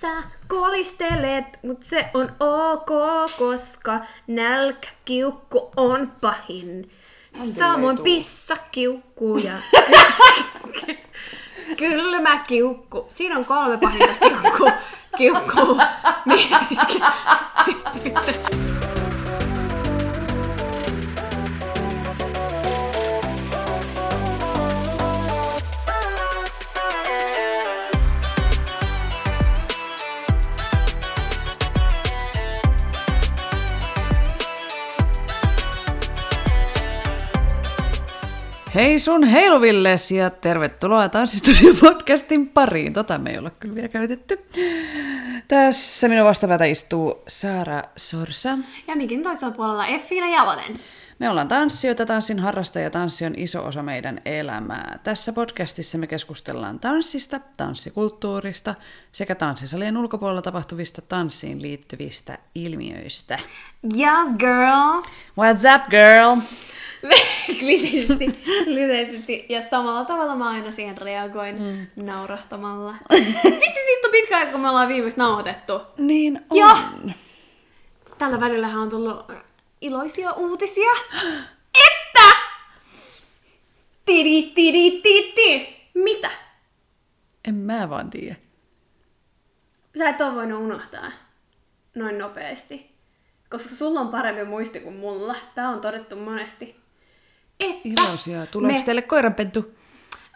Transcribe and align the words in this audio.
Sä 0.00 0.22
kolistelet, 0.48 1.44
mut 1.62 1.82
se 1.82 2.10
on 2.14 2.32
ok, 2.40 2.90
koska 3.38 4.00
nälkäkiukku 4.26 5.70
on 5.76 6.12
pahin. 6.20 6.90
Samoin 7.58 7.98
pissakiukku 7.98 9.36
ja 9.38 9.52
kylmä 11.78 12.38
kiukku. 12.38 13.06
Siinä 13.08 13.38
on 13.38 13.44
kolme 13.44 13.78
pahinta 13.78 14.14
kiukku. 14.20 14.70
kiukku. 15.16 15.78
Hei 38.74 39.00
sun 39.00 39.24
heiluvilles 39.24 40.10
ja 40.10 40.30
tervetuloa 40.30 41.08
Tanssistudio 41.08 41.74
podcastin 41.80 42.48
pariin. 42.48 42.92
Tota 42.92 43.18
me 43.18 43.30
ei 43.30 43.38
olla 43.38 43.50
kyllä 43.50 43.74
vielä 43.74 43.88
käytetty. 43.88 44.46
Tässä 45.48 46.08
minun 46.08 46.26
vastapäätä 46.26 46.64
istuu 46.64 47.22
Saara 47.28 47.82
Sorsa. 47.96 48.58
Ja 48.88 48.96
mikin 48.96 49.22
toisella 49.22 49.54
puolella 49.54 49.86
Effiina 49.86 50.28
Jalonen. 50.28 50.80
Me 51.18 51.30
ollaan 51.30 51.48
tanssijoita, 51.48 52.06
tanssin 52.06 52.38
harrastajia 52.38 52.84
ja 52.84 52.90
tanssi 52.90 53.26
on 53.26 53.34
iso 53.36 53.66
osa 53.66 53.82
meidän 53.82 54.20
elämää. 54.24 54.98
Tässä 55.04 55.32
podcastissa 55.32 55.98
me 55.98 56.06
keskustellaan 56.06 56.80
tanssista, 56.80 57.40
tanssikulttuurista 57.56 58.74
sekä 59.12 59.34
tanssisalien 59.34 59.96
ulkopuolella 59.96 60.42
tapahtuvista 60.42 61.02
tanssiin 61.02 61.62
liittyvistä 61.62 62.38
ilmiöistä. 62.54 63.38
Yes, 63.96 64.28
girl! 64.38 65.02
What's 65.40 65.74
up, 65.74 65.90
girl? 65.90 66.40
Kliseisesti, 67.58 68.26
kliseisesti. 68.64 69.46
Ja 69.48 69.62
samalla 69.62 70.04
tavalla 70.04 70.36
mä 70.36 70.48
aina 70.48 70.72
siihen 70.72 70.98
reagoin 70.98 71.62
mm. 71.62 72.04
naurahtamalla. 72.04 72.94
Vitsi, 73.44 73.80
siitä 73.86 74.06
on 74.06 74.12
pitkä 74.12 74.38
aika, 74.38 74.52
kun 74.52 74.60
me 74.60 74.68
ollaan 74.68 74.88
viimeksi 74.88 75.18
nauhoitettu. 75.18 75.80
Niin 75.98 76.40
on. 76.50 76.58
Ja 76.58 77.14
tällä 78.18 78.40
välillähän 78.40 78.78
on 78.80 78.90
tullut 78.90 79.32
iloisia 79.80 80.32
uutisia. 80.32 80.90
Että! 81.86 82.36
Tidi, 84.04 84.42
tidi, 84.42 84.90
tidi. 85.02 85.66
Mitä? 85.94 86.30
En 87.48 87.54
mä 87.54 87.90
vaan 87.90 88.10
tiedä. 88.10 88.36
Sä 89.98 90.08
et 90.08 90.20
ole 90.20 90.34
voinut 90.34 90.62
unohtaa 90.62 91.12
noin 91.94 92.18
nopeasti. 92.18 92.94
Koska 93.50 93.68
sulla 93.68 94.00
on 94.00 94.08
parempi 94.08 94.44
muisti 94.44 94.80
kuin 94.80 94.96
mulla. 94.96 95.36
Tää 95.54 95.68
on 95.68 95.80
todettu 95.80 96.16
monesti. 96.16 96.83
Että 97.60 97.80
Iloisia. 97.84 98.46
Tuleeko 98.46 98.78
me- 98.78 98.84
teille 98.84 99.02
koiranpentu? 99.02 99.74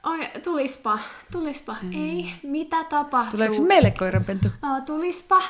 Oi, 0.04 0.18
tulispa, 0.44 0.98
tulispa. 1.32 1.76
Mm. 1.82 1.92
Ei, 1.92 2.32
mitä 2.42 2.84
tapahtuu? 2.84 3.30
Tuleeko 3.30 3.62
meille 3.62 3.90
koiranpentu? 3.90 4.48
Oh, 4.62 4.82
tulispa. 4.86 5.42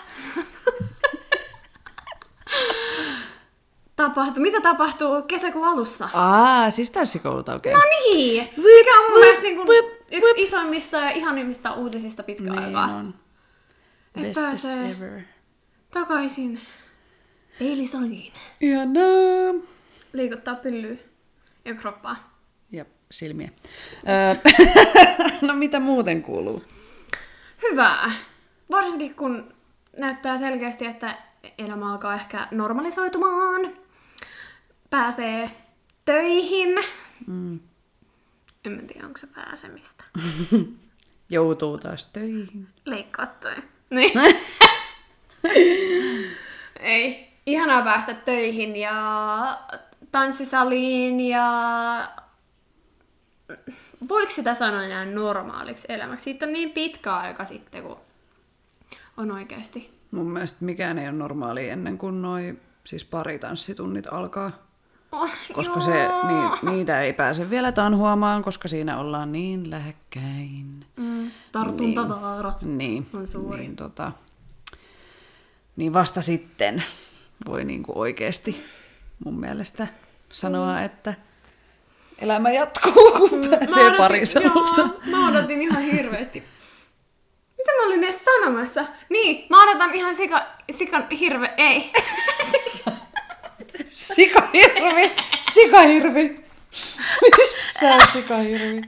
tapahtuu. 3.96 4.42
Mitä 4.42 4.60
tapahtuu 4.60 5.22
kesäkuun 5.22 5.68
alussa? 5.68 6.08
Aa, 6.12 6.70
siis 6.70 6.90
tanssikoululta 6.90 7.54
okei. 7.54 7.72
No 7.74 7.80
niin! 8.12 8.44
Mikä 8.56 9.00
on 9.00 9.10
mun 9.10 9.20
mielestä 9.20 9.42
niin 9.42 9.56
kuin 9.56 9.78
yksi 10.10 10.42
isoimmista 10.42 10.96
ja 10.96 11.10
ihanimmista 11.10 11.72
uutisista 11.72 12.22
pitkä 12.22 12.42
Niin 12.44 12.58
aikaa. 12.58 12.84
on. 12.86 13.14
Bestest 14.14 14.40
pääsee 14.46 14.90
ever. 14.90 15.20
takaisin 15.90 16.60
peilisaliin. 17.58 18.32
Ihanaa. 18.60 19.54
Liikuttaa 20.12 20.54
pyllyä 20.54 20.96
ja 21.68 21.74
kroppaa. 21.74 22.38
Ja 22.72 22.84
silmiä. 23.10 23.50
Öö, 24.08 24.52
no 25.48 25.54
mitä 25.54 25.80
muuten 25.80 26.22
kuuluu? 26.22 26.64
Hyvää. 27.70 28.12
Varsinkin 28.70 29.14
kun 29.14 29.54
näyttää 29.96 30.38
selkeästi, 30.38 30.86
että 30.86 31.18
elämä 31.58 31.92
alkaa 31.92 32.14
ehkä 32.14 32.48
normalisoitumaan. 32.50 33.72
Pääsee 34.90 35.50
töihin. 36.04 36.78
Mm. 37.26 37.60
En 38.64 38.72
mä 38.72 38.82
tiedä, 38.82 39.06
onko 39.06 39.18
se 39.18 39.26
pääsemistä. 39.26 40.04
Joutuu 41.30 41.78
taas 41.78 42.06
töihin. 42.06 42.68
Leikkaat 42.84 43.40
toi. 43.40 43.54
Niin. 43.90 44.12
Ei. 46.80 47.28
Ihanaa 47.46 47.82
päästä 47.82 48.14
töihin 48.14 48.76
ja 48.76 49.58
tanssisaliin 50.12 51.20
ja... 51.20 52.08
Voiko 54.08 54.32
sitä 54.32 54.54
sanoa 54.54 54.84
enää 54.84 55.04
normaaliksi 55.04 55.86
elämäksi? 55.88 56.22
Siitä 56.24 56.46
on 56.46 56.52
niin 56.52 56.70
pitkä 56.70 57.16
aika 57.16 57.44
sitten, 57.44 57.82
kun 57.82 57.96
on 59.16 59.30
oikeasti. 59.30 59.98
Mun 60.10 60.30
mielestä 60.30 60.64
mikään 60.64 60.98
ei 60.98 61.08
ole 61.08 61.16
normaali 61.16 61.68
ennen 61.68 61.98
kuin 61.98 62.22
noi 62.22 62.58
siis 62.84 63.04
pari 63.04 63.38
tanssitunnit 63.38 64.06
alkaa. 64.10 64.50
Oh, 65.12 65.30
Koska 65.52 65.74
joo. 65.74 65.86
se, 65.86 66.08
ni, 66.28 66.70
niitä 66.72 67.00
ei 67.00 67.12
pääse 67.12 67.50
vielä 67.50 67.72
tanhuamaan, 67.72 68.42
koska 68.42 68.68
siinä 68.68 68.98
ollaan 68.98 69.32
niin 69.32 69.70
lähekkäin. 69.70 70.84
Mm, 70.96 71.30
tartuntavaara. 71.52 72.52
Niin, 72.62 73.06
On 73.14 73.26
suuri. 73.26 73.58
niin, 73.58 73.76
tota, 73.76 74.12
niin 75.76 75.92
vasta 75.92 76.22
sitten 76.22 76.82
voi 77.46 77.64
niinku 77.64 77.92
oikeasti 77.94 78.64
mun 79.24 79.40
mielestä 79.40 79.86
sanoa, 80.32 80.76
Mm. 80.78 80.84
että 80.84 81.14
elämä 82.18 82.50
jatkuu, 82.50 83.12
kun 83.28 83.40
pääsee 83.50 83.84
odotin-. 83.90 83.98
Joo, 84.80 85.00
mä 85.10 85.28
odotin 85.28 85.62
ihan 85.62 85.82
hirveästi. 85.82 86.44
Mitä 87.58 87.72
mä 87.76 87.86
olin 87.86 88.04
edes 88.04 88.24
sanomassa? 88.24 88.84
Niin, 89.08 89.46
mä 89.50 89.62
odotan 89.62 89.94
ihan 89.94 90.14
sika, 90.16 90.42
sikan 90.78 91.06
hirve, 91.10 91.54
ei. 91.56 91.92
Sikahirvi! 93.90 95.12
Sikahirvi! 95.52 96.44
Missä 97.36 97.86
on 97.94 98.00
sikahirvi? 98.12 98.82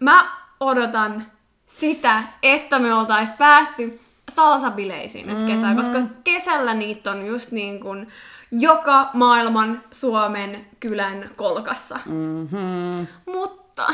Mä 0.00 0.36
odotan 0.60 1.26
sitä, 1.66 2.22
että 2.42 2.78
me 2.78 2.94
oltais 2.94 3.28
päästy 3.38 4.00
salsabileisiin 4.30 5.26
nyt 5.26 5.46
kesää, 5.46 5.74
koska 5.74 5.98
kesällä 6.24 6.74
niitä 6.74 7.10
on 7.10 7.26
just 7.26 7.50
niin 7.50 7.80
kuin 7.80 8.08
joka 8.52 9.10
maailman 9.14 9.84
Suomen 9.90 10.66
kylän 10.80 11.30
kolkassa. 11.36 12.00
Mm-hmm. 12.06 13.06
Mutta 13.26 13.86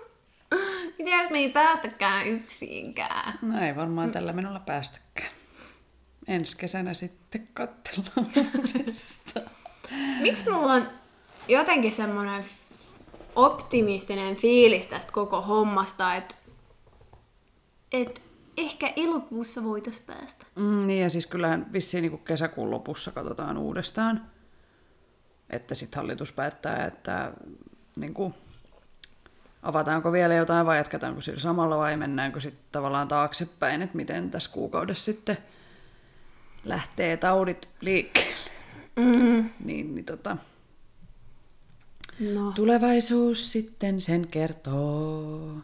mitä 0.98 1.10
jos 1.10 1.30
me 1.30 1.38
ei 1.38 1.50
päästäkään 1.50 2.26
yksiinkään? 2.26 3.38
No 3.42 3.60
ei 3.60 3.76
varmaan 3.76 4.12
tällä 4.12 4.32
menolla 4.32 4.60
päästäkään. 4.60 5.30
Ensi 6.26 6.56
kesänä 6.56 6.94
sitten 6.94 7.48
katsellaan 7.54 8.32
uudestaan. 8.58 9.46
Miksi 10.20 10.50
mulla 10.50 10.72
on 10.72 10.88
jotenkin 11.48 11.92
semmoinen 11.92 12.44
optimistinen 13.36 14.36
fiilis 14.36 14.86
tästä 14.86 15.12
koko 15.12 15.40
hommasta, 15.42 16.14
että 16.14 16.34
et 17.92 18.22
ehkä 18.60 18.92
elokuussa 18.96 19.64
voitais 19.64 20.00
päästä. 20.00 20.46
Mm, 20.56 20.86
niin 20.86 21.02
ja 21.02 21.10
siis 21.10 21.26
kyllähän 21.26 21.72
vissiin 21.72 22.02
niin 22.02 22.18
kesäkuun 22.18 22.70
lopussa 22.70 23.12
katsotaan 23.12 23.58
uudestaan, 23.58 24.26
että 25.50 25.74
sitten 25.74 25.96
hallitus 26.00 26.32
päättää, 26.32 26.86
että 26.86 27.32
niin 27.96 28.14
kuin, 28.14 28.34
avataanko 29.62 30.12
vielä 30.12 30.34
jotain 30.34 30.66
vai 30.66 30.76
jatketaanko 30.76 31.20
sillä 31.20 31.40
samalla 31.40 31.78
vai 31.78 31.96
mennäänkö 31.96 32.40
sitten 32.40 32.64
tavallaan 32.72 33.08
taaksepäin, 33.08 33.82
että 33.82 33.96
miten 33.96 34.30
tässä 34.30 34.50
kuukaudessa 34.52 35.04
sitten 35.04 35.38
lähtee 36.64 37.16
taudit 37.16 37.68
liikkeelle. 37.80 38.50
Mm. 38.96 39.50
Niin, 39.64 39.94
niin 39.94 40.04
tota, 40.04 40.36
No. 42.34 42.52
tulevaisuus 42.52 43.52
sitten 43.52 44.00
sen 44.00 44.28
kertoo. 44.28 45.54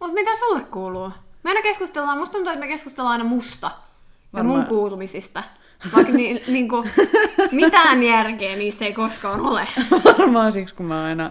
Mut 0.00 0.12
mitä 0.14 0.30
sulle 0.38 0.60
kuuluu? 0.60 1.10
Me 1.42 1.50
aina 1.50 1.62
keskustellaan, 1.62 2.18
musta 2.18 2.32
tuntuu, 2.32 2.52
että 2.52 2.60
me 2.60 2.68
keskustellaan 2.68 3.12
aina 3.12 3.24
musta 3.24 3.66
ja 3.66 3.72
Varmaan. 4.32 4.58
mun 4.58 4.66
kuulumisista. 4.66 5.42
Vaikka 5.96 6.12
ni, 6.12 6.42
niinku, 6.48 6.84
mitään 7.52 8.02
järkeä 8.02 8.56
niissä 8.56 8.84
ei 8.84 8.92
koskaan 8.92 9.40
ole. 9.40 9.68
Varmaan 10.18 10.52
siksi, 10.52 10.74
kun 10.74 10.86
mä 10.86 11.04
aina 11.04 11.30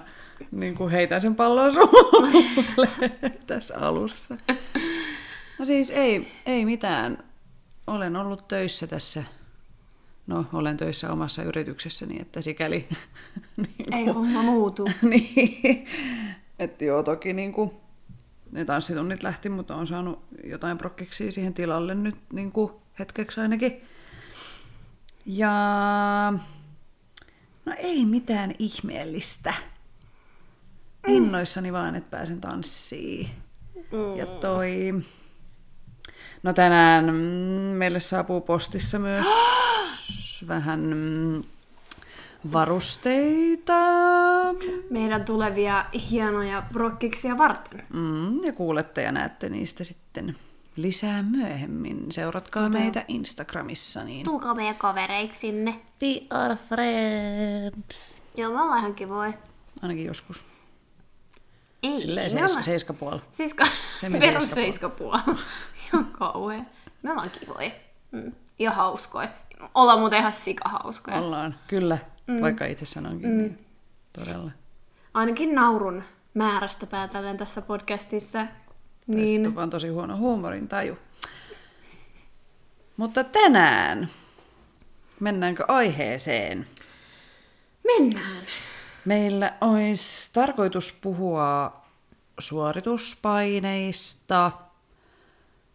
niin 0.52 0.76
kuin 0.76 0.92
heitän 0.92 1.22
sen 1.22 1.36
pallon 1.36 1.74
sulle 1.74 2.90
tässä 3.48 3.78
alussa. 3.80 4.38
No 5.60 5.66
siis 5.66 5.90
ei, 5.90 6.32
ei 6.46 6.66
mitään. 6.66 7.24
Olen 7.88 8.16
ollut 8.16 8.48
töissä 8.48 8.88
tässä. 8.88 9.24
No, 10.28 10.46
olen 10.54 10.78
töissä 10.78 11.12
omassa 11.12 11.44
yrityksessäni, 11.44 12.22
että 12.22 12.42
sikäli... 12.42 12.88
niin 13.58 13.94
Ei 13.94 14.06
homma 14.06 14.42
muutu. 14.42 14.90
niin, 15.02 15.88
että 16.60 16.86
joo, 16.86 17.04
toki 17.04 17.34
niin 17.34 17.54
kuin, 17.54 17.72
ne 18.52 18.66
tanssitunnit 18.66 19.24
lähti, 19.24 19.50
mutta 19.50 19.76
on 19.76 19.88
saanut 19.88 20.24
jotain 20.44 20.78
prokkiksia 20.78 21.32
siihen 21.32 21.54
tilalle 21.54 21.96
nyt 21.96 22.16
niin 22.34 22.52
kuin 22.52 22.72
hetkeksi 23.00 23.42
ainakin. 23.42 23.82
Ja 25.26 25.54
no 27.66 27.74
ei 27.78 28.06
mitään 28.06 28.56
ihmeellistä. 28.60 29.54
Innoissani 31.08 31.74
vaan, 31.74 31.96
että 31.96 32.10
pääsen 32.10 32.42
tanssiin. 32.42 33.30
Mm. 33.76 34.18
Ja 34.18 34.26
toi... 34.26 34.94
No 36.44 36.54
tänään 36.54 37.06
mm, 37.06 37.20
meille 37.78 38.00
saapuu 38.00 38.42
postissa 38.42 39.00
myös 39.00 39.26
vähän 40.48 40.80
mm, 40.80 41.44
varusteita. 42.54 43.74
Meidän 44.90 45.26
tulevia 45.26 45.86
hienoja 46.12 46.64
brokkiksia 46.74 47.38
varten. 47.38 47.84
Mm, 47.94 48.44
ja 48.44 48.54
kuulette 48.54 49.02
ja 49.02 49.12
näette 49.12 49.50
niistä 49.50 49.84
sitten 49.84 50.36
lisää 50.76 51.24
myöhemmin. 51.24 52.12
Seuratkaa 52.12 52.70
meitä 52.70 53.06
Instagramissa. 53.08 54.04
Niin... 54.04 54.26
Tulkaa 54.26 54.54
meidän 54.54 54.76
kavereiksi 54.76 55.40
sinne. 55.40 55.80
We 56.04 56.22
are 56.30 56.58
friends. 56.68 58.22
Joo, 58.38 58.54
me 58.54 58.62
ollaan 58.62 58.80
ihan 58.80 58.96
kivoja. 58.96 59.34
Ainakin 59.82 60.06
joskus. 60.06 60.44
Ei, 61.84 62.00
Silleen 62.00 62.26
me 62.26 62.30
seis, 62.40 62.52
ollaan... 62.52 62.64
seiskapuoli. 62.64 63.22
Siska, 63.32 63.68
Semi 64.00 64.20
perus 64.20 64.52
seiskapuoli. 64.52 65.22
Ihan 65.88 66.06
kauhea. 66.06 66.62
Me 67.02 67.12
ollaan 67.12 67.30
kivoja. 67.30 67.72
Mm. 68.12 68.32
Ja 68.60 68.72
hauskoja. 68.72 69.28
Ollaan 69.76 70.00
muuten 70.00 70.20
ihan 70.20 70.32
sikahauskoja. 70.32 71.18
Ollaan, 71.18 71.56
kyllä. 71.68 71.98
Mm. 72.28 72.42
Vaikka 72.42 72.66
itse 72.66 72.86
sanonkin, 72.86 73.30
mm. 73.30 73.38
niin 73.38 73.66
todella. 74.14 74.52
Ainakin 75.14 75.56
naurun 75.56 76.04
määrästä 76.34 76.86
päätellen 76.86 77.38
tässä 77.38 77.62
podcastissa. 77.62 78.48
Niin. 79.08 79.26
Niin, 79.26 79.48
on 79.48 79.56
vaan 79.56 79.70
tosi 79.70 79.90
huono 79.90 80.18
huumorin 80.18 80.68
taju. 80.68 80.98
Mutta 82.98 83.24
tänään 83.24 84.10
mennäänkö 85.20 85.66
aiheeseen? 85.68 86.68
mennään. 87.84 88.44
Meillä 89.06 89.54
olisi 89.62 90.30
tarkoitus 90.34 90.94
puhua 91.02 91.82
suorituspaineista. 92.40 94.52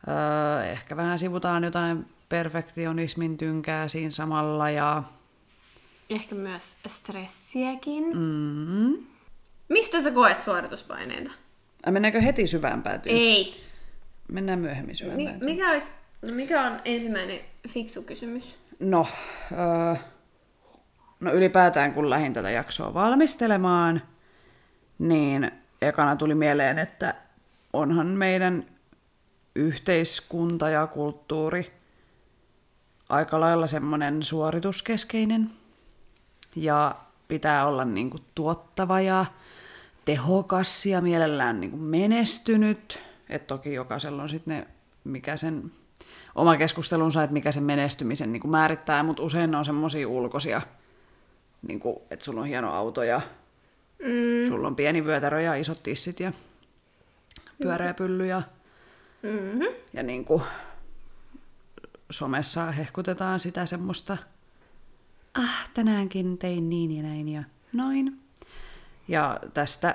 Öö, 0.08 0.64
ehkä 0.64 0.96
vähän 0.96 1.18
sivutaan 1.18 1.64
jotain 1.64 2.06
perfektionismin 2.28 3.36
tynkää 3.36 3.88
siinä 3.88 4.10
samalla. 4.10 4.70
Ja, 4.70 5.02
Ehkä 6.10 6.34
myös 6.34 6.76
stressiäkin. 6.88 8.04
mm, 8.16 9.06
Mistä 9.68 10.02
sä 10.02 10.10
koet 10.10 10.40
suorituspaineita? 10.40 11.30
Ai, 11.86 11.92
mennäänkö 11.92 12.20
heti 12.20 12.46
syvään 12.46 12.82
päätyyn? 12.82 13.16
Ei. 13.16 13.54
Mennään 14.32 14.58
myöhemmin 14.58 14.96
syvään 14.96 15.16
Mi- 15.16 15.24
päätyyn. 15.24 15.44
mikä, 15.50 15.70
olisi, 15.70 15.90
no 16.22 16.32
mikä 16.34 16.62
on 16.62 16.80
ensimmäinen 16.84 17.38
fiksu 17.68 18.02
kysymys? 18.02 18.56
No, 18.80 19.06
öö, 19.52 19.94
no 21.20 21.32
ylipäätään 21.32 21.94
kun 21.94 22.10
lähdin 22.10 22.32
tätä 22.32 22.50
jaksoa 22.50 22.94
valmistelemaan, 22.94 24.02
niin 24.98 25.50
ekana 25.82 26.16
tuli 26.16 26.34
mieleen, 26.34 26.78
että 26.78 27.14
onhan 27.72 28.06
meidän 28.06 28.64
yhteiskunta 29.54 30.68
ja 30.68 30.86
kulttuuri 30.86 31.72
aika 33.08 33.40
lailla 33.40 33.66
semmoinen 33.66 34.22
suorituskeskeinen. 34.22 35.50
Ja 36.56 36.94
pitää 37.28 37.66
olla 37.66 37.84
niinku 37.84 38.18
tuottava 38.34 39.00
ja 39.00 39.26
tehokas 40.04 40.86
ja 40.86 41.00
mielellään 41.00 41.60
niinku 41.60 41.76
menestynyt. 41.76 42.98
Et 43.28 43.46
toki 43.46 43.74
jokaisella 43.74 44.22
on 44.22 44.28
sitten 44.28 44.58
ne, 44.58 44.66
mikä 45.04 45.36
sen 45.36 45.72
oma 46.34 46.56
keskustelunsa, 46.56 47.22
että 47.22 47.34
mikä 47.34 47.52
sen 47.52 47.62
menestymisen 47.62 48.32
niin 48.32 48.40
kuin 48.40 48.50
määrittää, 48.50 49.02
mutta 49.02 49.22
usein 49.22 49.50
ne 49.50 49.56
on 49.56 49.64
semmoisia 49.64 50.08
ulkoisia, 50.08 50.62
niin 51.68 51.80
kuin, 51.80 51.96
että 52.10 52.24
sulla 52.24 52.40
on 52.40 52.46
hieno 52.46 52.72
auto 52.72 53.02
ja 53.02 53.20
mm. 53.98 54.48
sulla 54.48 54.68
on 54.68 54.76
pieni 54.76 55.04
vyötärö 55.04 55.40
ja 55.40 55.54
isot 55.54 55.82
tissit 55.82 56.20
ja 56.20 56.32
pyöreä 57.62 57.94
pylly 57.94 58.26
ja, 58.26 58.42
Mm-hmm. 59.22 59.66
ja 59.92 60.02
niin 60.02 60.24
kuin, 60.24 60.42
somessa 62.10 62.70
hehkutetaan 62.70 63.40
sitä 63.40 63.66
semmoista, 63.66 64.16
ah, 65.38 65.70
tänäänkin 65.74 66.38
tein 66.38 66.68
niin 66.68 66.96
ja 66.96 67.02
näin 67.02 67.28
ja 67.28 67.42
noin. 67.72 68.20
Ja 69.08 69.40
tästä 69.54 69.94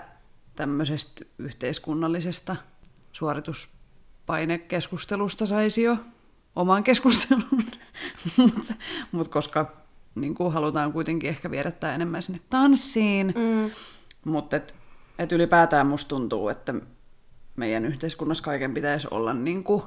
tämmöisestä 0.55 1.25
yhteiskunnallisesta 1.39 2.55
suorituspainekeskustelusta 3.11 5.45
saisi 5.45 5.83
jo 5.83 5.97
oman 6.55 6.83
keskustelun, 6.83 7.43
mutta 8.37 8.73
mut 9.11 9.27
koska 9.27 9.71
niin 10.15 10.35
kuin 10.35 10.53
halutaan 10.53 10.93
kuitenkin 10.93 11.29
ehkä 11.29 11.51
viedä 11.51 11.71
tämä 11.71 11.95
enemmän 11.95 12.21
sinne 12.21 12.39
tanssiin, 12.49 13.27
Mm. 13.27 13.71
mutta 14.25 14.55
et, 14.55 14.75
et 15.19 15.31
ylipäätään 15.31 15.87
musta 15.87 16.09
tuntuu, 16.09 16.49
että 16.49 16.73
meidän 17.55 17.85
yhteiskunnassa 17.85 18.43
kaiken 18.43 18.73
pitäisi 18.73 19.07
olla 19.11 19.33
niin 19.33 19.63
kuin 19.63 19.83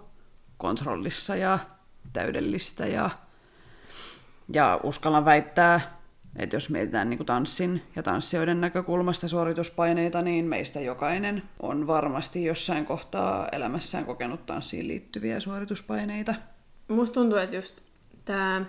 kontrollissa 0.57 1.37
ja 1.37 1.59
täydellistä. 2.13 2.87
Ja, 2.87 3.11
ja 4.53 4.81
uskallan 4.83 5.25
väittää, 5.25 5.99
että 6.37 6.57
jos 6.57 6.71
mietitään 6.71 7.11
niin 7.11 7.19
kuin 7.19 7.27
tanssin 7.27 7.83
ja 7.97 8.03
tanssijoiden 8.03 8.61
näkökulmasta 8.61 9.29
suorituspaineita, 9.29 10.23
niin 10.23 10.45
meistä 10.45 10.81
jokainen 10.81 11.43
on 11.61 11.87
varmasti 11.87 12.45
jossain 12.45 12.87
kohtaa 12.87 13.49
elämässään 13.53 14.05
kokenut 14.05 14.47
tanssiin 14.47 14.89
liittyviä 14.89 15.41
suorituspaineita. 15.41 16.35
Musta 16.89 17.15
tuntuu, 17.15 17.39
että 17.39 17.57
just 17.57 17.75
tämä 18.25 18.65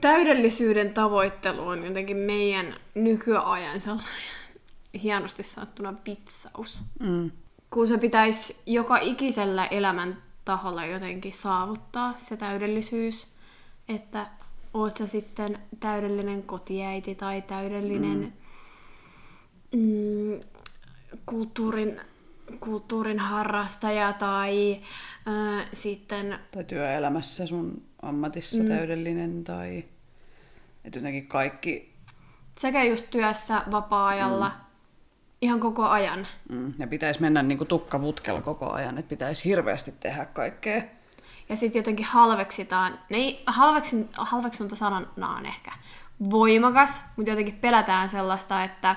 täydellisyyden 0.00 0.94
tavoittelu 0.94 1.68
on 1.68 1.84
jotenkin 1.84 2.16
meidän 2.16 2.74
nykyajan 2.94 3.80
sellainen 3.80 4.14
hienosti 5.02 5.42
sanottuna 5.42 5.94
vitsaus. 6.06 6.82
Mm. 7.00 7.30
Kun 7.70 7.88
se 7.88 7.98
pitäisi 7.98 8.56
joka 8.66 8.98
ikisellä 8.98 9.66
elämän 9.66 10.22
taholla 10.44 10.86
jotenkin 10.86 11.32
saavuttaa 11.32 12.14
se 12.16 12.36
täydellisyys, 12.36 13.26
että 13.94 14.26
oot 14.74 14.96
sä 14.96 15.06
sitten 15.06 15.58
täydellinen 15.80 16.42
kotiäiti 16.42 17.14
tai 17.14 17.42
täydellinen 17.42 18.32
mm. 19.72 20.40
kulttuurin, 21.26 22.00
kulttuurin 22.60 23.18
harrastaja 23.18 24.12
tai 24.12 24.80
äh, 25.28 25.68
sitten 25.72 26.38
Tai 26.52 26.64
työelämässä 26.64 27.46
sun 27.46 27.82
ammatissa 28.02 28.62
mm. 28.62 28.68
täydellinen 28.68 29.44
tai 29.44 29.84
että 30.84 30.98
jotenkin 30.98 31.26
kaikki 31.26 31.90
sekä 32.58 32.84
just 32.84 33.10
työssä, 33.10 33.62
vapaa-ajalla, 33.70 34.48
mm. 34.48 34.54
ihan 35.42 35.60
koko 35.60 35.88
ajan. 35.88 36.26
Mm, 36.48 36.74
ja 36.78 36.86
pitäisi 36.86 37.20
mennä 37.20 37.42
niin 37.42 37.66
tukkavutkella 37.66 38.42
koko 38.42 38.70
ajan, 38.70 38.98
että 38.98 39.08
pitäisi 39.08 39.44
hirveästi 39.44 39.94
tehdä 40.00 40.24
kaikkea. 40.24 40.82
Ja 41.50 41.56
sitten 41.56 41.80
jotenkin 41.80 42.06
halveksitaan, 42.06 42.98
ne 43.08 43.16
ei, 43.16 43.42
halveksin, 43.46 44.08
halveksunta 44.12 44.76
sanana 44.76 45.36
on 45.36 45.46
ehkä 45.46 45.72
voimakas, 46.30 47.00
mutta 47.16 47.30
jotenkin 47.30 47.54
pelätään 47.54 48.08
sellaista, 48.08 48.64
että 48.64 48.96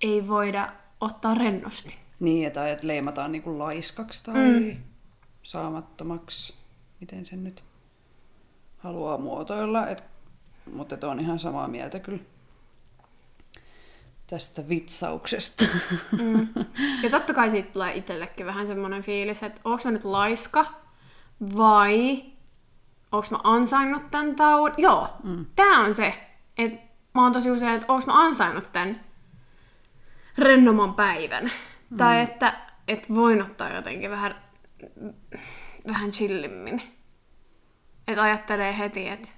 ei 0.00 0.28
voida 0.28 0.68
ottaa 1.00 1.34
rennosti. 1.34 1.98
Niin, 2.20 2.46
että 2.46 2.68
että 2.68 2.86
leimataan 2.86 3.32
niin 3.32 3.42
kuin 3.42 3.58
laiskaksi 3.58 4.24
tai 4.24 4.34
mm. 4.34 4.76
saamattomaksi, 5.42 6.54
miten 7.00 7.26
sen 7.26 7.44
nyt 7.44 7.64
haluaa 8.78 9.18
muotoilla. 9.18 9.88
Et, 9.88 10.04
mutta 10.72 10.94
et 10.94 11.04
on 11.04 11.20
ihan 11.20 11.38
samaa 11.38 11.68
mieltä 11.68 11.98
kyllä 11.98 12.22
tästä 14.26 14.68
vitsauksesta. 14.68 15.64
Mm. 16.12 16.48
Ja 17.02 17.10
totta 17.10 17.34
kai 17.34 17.50
siitä 17.50 17.72
tulee 17.72 17.94
itsellekin 17.94 18.46
vähän 18.46 18.66
semmoinen 18.66 19.02
fiilis, 19.02 19.42
että 19.42 19.60
onko 19.64 19.82
mä 19.84 19.90
nyt 19.90 20.04
laiska 20.04 20.87
vai 21.56 22.24
onko 23.12 23.26
mä 23.30 23.38
ansainnut 23.44 24.10
tämän 24.10 24.36
taudin. 24.36 24.82
Joo, 24.82 25.08
mm. 25.24 25.46
tää 25.56 25.78
on 25.80 25.94
se, 25.94 26.14
että 26.58 26.86
mä 27.14 27.22
oon 27.22 27.32
tosi 27.32 27.50
usein, 27.50 27.74
että 27.74 27.92
onko 27.92 28.06
mä 28.06 28.24
ansainnut 28.24 28.72
tämän 28.72 29.00
rennoman 30.38 30.94
päivän. 30.94 31.52
Mm. 31.90 31.96
Tai 31.96 32.20
että 32.22 32.54
et 32.88 33.14
voin 33.14 33.42
ottaa 33.42 33.72
jotenkin 33.74 34.10
vähän, 34.10 34.34
vähän 35.92 36.10
chillimmin. 36.10 36.82
Että 38.08 38.22
ajattelee 38.22 38.78
heti, 38.78 39.08
että 39.08 39.28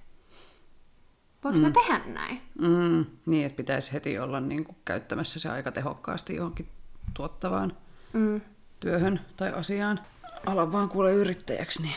voinko 1.44 1.58
mm. 1.58 1.66
mä 1.66 1.70
tehdä 1.70 2.00
näin? 2.06 2.42
Mm, 2.60 3.06
niin, 3.26 3.46
että 3.46 3.56
pitäisi 3.56 3.92
heti 3.92 4.18
olla 4.18 4.40
niin 4.40 4.64
kuin 4.64 4.76
käyttämässä 4.84 5.38
se 5.38 5.48
aika 5.50 5.72
tehokkaasti 5.72 6.34
johonkin 6.34 6.68
tuottavaan 7.14 7.72
Mm. 8.12 8.40
työhön 8.80 9.20
tai 9.36 9.52
asiaan. 9.52 10.00
Ala 10.46 10.72
vaan 10.72 10.88
kuule 10.88 11.12
yrittäjäksi, 11.12 11.82
niin... 11.82 11.94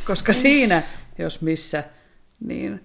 Koska 0.06 0.32
siinä, 0.32 0.82
jos 1.18 1.40
missä, 1.40 1.84
niin 2.40 2.84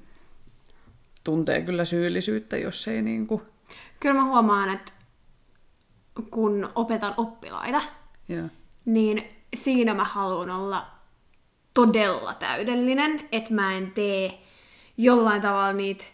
tuntee 1.23 1.61
kyllä 1.61 1.85
syyllisyyttä, 1.85 2.57
jos 2.57 2.87
ei 2.87 3.01
niin 3.01 3.27
kuin 3.27 3.41
Kyllä 3.99 4.15
mä 4.15 4.23
huomaan, 4.23 4.69
että 4.69 4.91
kun 6.31 6.71
opetan 6.75 7.13
oppilaita, 7.17 7.81
Joo. 8.29 8.47
niin 8.85 9.23
siinä 9.55 9.93
mä 9.93 10.03
haluan 10.03 10.49
olla 10.49 10.87
todella 11.73 12.33
täydellinen, 12.33 13.27
että 13.31 13.53
mä 13.53 13.73
en 13.73 13.91
tee 13.91 14.39
jollain 14.97 15.41
tavalla 15.41 15.73
niitä 15.73 16.05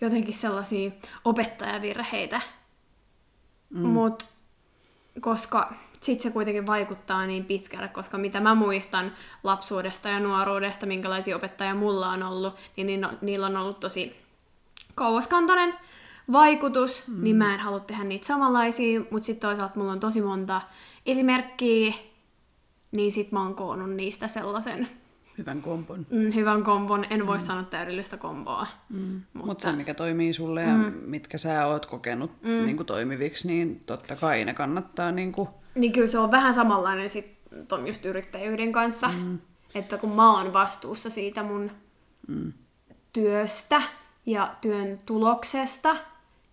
jotenkin 0.00 0.34
sellaisia 0.34 0.90
opettajavirheitä. 1.24 2.40
Mm. 3.70 3.80
Mut 3.80 4.26
koska 5.20 5.74
sit 6.00 6.20
se 6.20 6.30
kuitenkin 6.30 6.66
vaikuttaa 6.66 7.26
niin 7.26 7.44
pitkälle, 7.44 7.88
koska 7.88 8.18
mitä 8.18 8.40
mä 8.40 8.54
muistan 8.54 9.12
lapsuudesta 9.42 10.08
ja 10.08 10.20
nuoruudesta, 10.20 10.86
minkälaisia 10.86 11.36
opettajia 11.36 11.74
mulla 11.74 12.08
on 12.08 12.22
ollut, 12.22 12.54
niin 12.76 13.06
niillä 13.20 13.46
on 13.46 13.56
ollut 13.56 13.80
tosi 13.80 14.16
kauaskantoinen 14.94 15.74
vaikutus, 16.32 17.08
mm. 17.08 17.24
niin 17.24 17.36
mä 17.36 17.54
en 17.54 17.60
halua 17.60 17.80
tehdä 17.80 18.04
niitä 18.04 18.26
samanlaisia, 18.26 19.00
mutta 19.10 19.26
sitten 19.26 19.48
toisaalta 19.48 19.78
mulla 19.78 19.92
on 19.92 20.00
tosi 20.00 20.20
monta 20.20 20.60
esimerkkiä, 21.06 21.94
niin 22.92 23.12
sit 23.12 23.32
mä 23.32 23.42
oon 23.42 23.54
koonnut 23.54 23.90
niistä 23.90 24.28
sellaisen 24.28 24.88
Hyvän 25.38 25.62
kompon. 25.62 26.06
mm, 26.10 26.34
hyvän 26.34 26.62
kombon. 26.62 27.04
En 27.10 27.26
voi 27.26 27.38
mm. 27.38 27.44
sanoa 27.44 27.62
täydellistä 27.62 28.16
komboa. 28.16 28.66
Mm. 28.88 29.22
Mutta 29.32 29.46
Mut 29.46 29.60
se, 29.60 29.72
mikä 29.72 29.94
toimii 29.94 30.32
sulle 30.32 30.62
ja 30.62 30.74
mm. 30.74 30.92
mitkä 31.04 31.38
sä 31.38 31.66
oot 31.66 31.86
kokenut 31.86 32.42
mm. 32.42 32.48
niin 32.48 32.76
kuin 32.76 32.86
toimiviksi, 32.86 33.48
niin 33.48 33.82
totta 33.86 34.16
kai 34.16 34.44
ne 34.44 34.54
kannattaa. 34.54 35.12
Niin, 35.12 35.32
kuin... 35.32 35.48
niin 35.74 35.92
kyllä 35.92 36.08
se 36.08 36.18
on 36.18 36.30
vähän 36.30 36.54
samanlainen 36.54 37.10
sit 37.10 37.38
ton 37.68 37.86
just 37.86 38.04
yrittäjyyden 38.04 38.72
kanssa. 38.72 39.08
Mm. 39.08 39.38
Että 39.74 39.98
kun 39.98 40.12
mä 40.12 40.38
oon 40.38 40.52
vastuussa 40.52 41.10
siitä 41.10 41.42
mun 41.42 41.70
mm. 42.28 42.52
työstä 43.12 43.82
ja 44.26 44.54
työn 44.60 44.98
tuloksesta, 45.06 45.96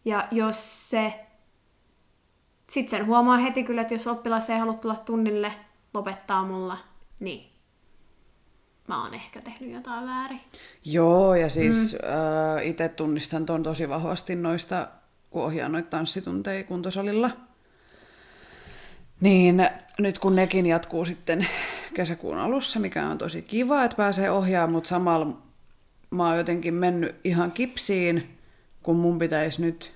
ja 0.06 0.28
jos 0.32 0.90
se... 0.90 1.20
Sitten 2.70 2.98
sen 2.98 3.08
huomaa 3.08 3.38
heti 3.38 3.64
kyllä, 3.64 3.82
että 3.82 3.94
jos 3.94 4.08
oppilas 4.08 4.50
ei 4.50 4.60
halua 4.60 4.74
tulla 4.74 4.96
tunnille, 4.96 5.52
lopettaa 5.94 6.46
mulla, 6.46 6.78
niin 7.20 7.55
mä 8.88 9.04
oon 9.04 9.14
ehkä 9.14 9.42
tehnyt 9.42 9.72
jotain 9.72 10.08
väärin. 10.08 10.42
Joo, 10.86 11.36
ja 11.36 11.50
siis 11.50 11.94
mm. 11.94 12.10
äh, 12.58 12.68
itse 12.68 12.90
tunnistan 12.90 13.46
ton 13.46 13.64
tosi 13.64 13.90
vahvasti 13.90 14.36
noista, 14.36 14.88
kun 15.30 15.44
ohjaan 15.44 15.72
noita 15.72 15.90
tanssitunteja 15.90 16.64
kuntosalilla. 16.64 17.32
Niin 19.22 19.70
nyt 20.00 20.20
kun 20.20 20.36
nekin 20.36 20.66
jatkuu 20.66 21.06
sitten 21.06 21.48
kesäkuun 21.94 22.38
alussa, 22.38 22.80
mikä 22.80 23.10
on 23.10 23.18
tosi 23.18 23.42
kiva, 23.42 23.84
että 23.84 23.98
pääsee 23.98 24.32
ohjaamaan, 24.32 24.72
mutta 24.72 24.88
samalla 24.88 25.38
mä 26.10 26.28
oon 26.28 26.38
jotenkin 26.38 26.74
mennyt 26.74 27.16
ihan 27.24 27.52
kipsiin, 27.52 28.38
kun 28.84 28.96
mun 28.96 29.20
pitäisi 29.20 29.62
nyt, 29.62 29.92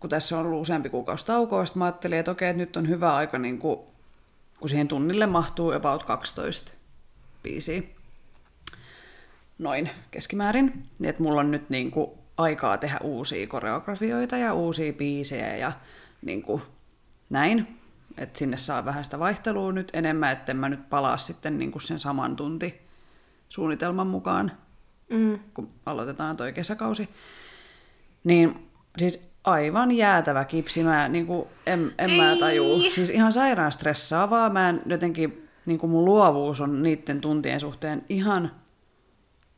kun 0.00 0.10
tässä 0.10 0.38
on 0.38 0.46
ollut 0.46 0.62
useampi 0.62 0.88
kuukausi 0.88 1.26
taukoa, 1.26 1.66
sitten 1.66 1.78
mä 1.78 1.84
ajattelin, 1.84 2.18
että 2.18 2.30
okei, 2.30 2.50
että 2.50 2.58
nyt 2.62 2.76
on 2.76 2.88
hyvä 2.88 3.14
aika, 3.14 3.38
niin 3.38 3.58
kun, 3.58 3.80
kun 4.60 4.68
siihen 4.68 4.88
tunnille 4.88 5.26
mahtuu 5.26 5.72
about 5.72 6.02
12 6.02 6.72
biisiä 7.42 7.82
noin 9.58 9.90
keskimäärin. 10.10 10.82
Niin 10.98 11.10
että 11.10 11.22
mulla 11.22 11.40
on 11.40 11.50
nyt 11.50 11.70
niin 11.70 11.90
kuin 11.90 12.10
aikaa 12.36 12.78
tehdä 12.78 12.98
uusia 13.02 13.46
koreografioita 13.46 14.36
ja 14.36 14.54
uusia 14.54 14.92
biisejä 14.92 15.56
ja 15.56 15.72
niin 16.22 16.42
kuin 16.42 16.62
näin. 17.30 17.76
Että 18.18 18.38
sinne 18.38 18.56
saa 18.56 18.84
vähän 18.84 19.04
sitä 19.04 19.18
vaihtelua 19.18 19.72
nyt 19.72 19.90
enemmän, 19.92 20.32
että 20.32 20.54
mä 20.54 20.68
nyt 20.68 20.90
palaa 20.90 21.16
sitten 21.16 21.58
niin 21.58 21.72
kuin 21.72 21.82
sen 21.82 21.98
saman 21.98 22.36
tunti 22.36 22.80
suunnitelman 23.48 24.06
mukaan, 24.06 24.52
mm. 25.10 25.38
kun 25.54 25.70
aloitetaan 25.86 26.36
toi 26.36 26.52
kesäkausi. 26.52 27.08
Niin 28.24 28.68
siis 28.98 29.30
aivan 29.44 29.92
jäätävä 29.92 30.44
kipsi. 30.44 30.84
Mä 30.84 31.08
niin 31.08 31.26
kuin, 31.26 31.48
en, 31.66 31.92
en 31.98 32.10
mä 32.10 32.36
tajuu. 32.36 32.80
Siis 32.94 33.10
ihan 33.10 33.32
sairaan 33.32 33.72
stressaavaa. 33.72 34.50
Mä 34.50 34.68
en 34.68 34.82
jotenkin 34.86 35.48
niin 35.66 35.78
kuin 35.78 35.90
mun 35.90 36.04
luovuus 36.04 36.60
on 36.60 36.82
niiden 36.82 37.20
tuntien 37.20 37.60
suhteen 37.60 38.04
ihan 38.08 38.50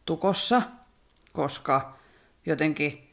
tukossa, 0.06 0.62
koska 1.32 1.96
jotenkin 2.46 3.12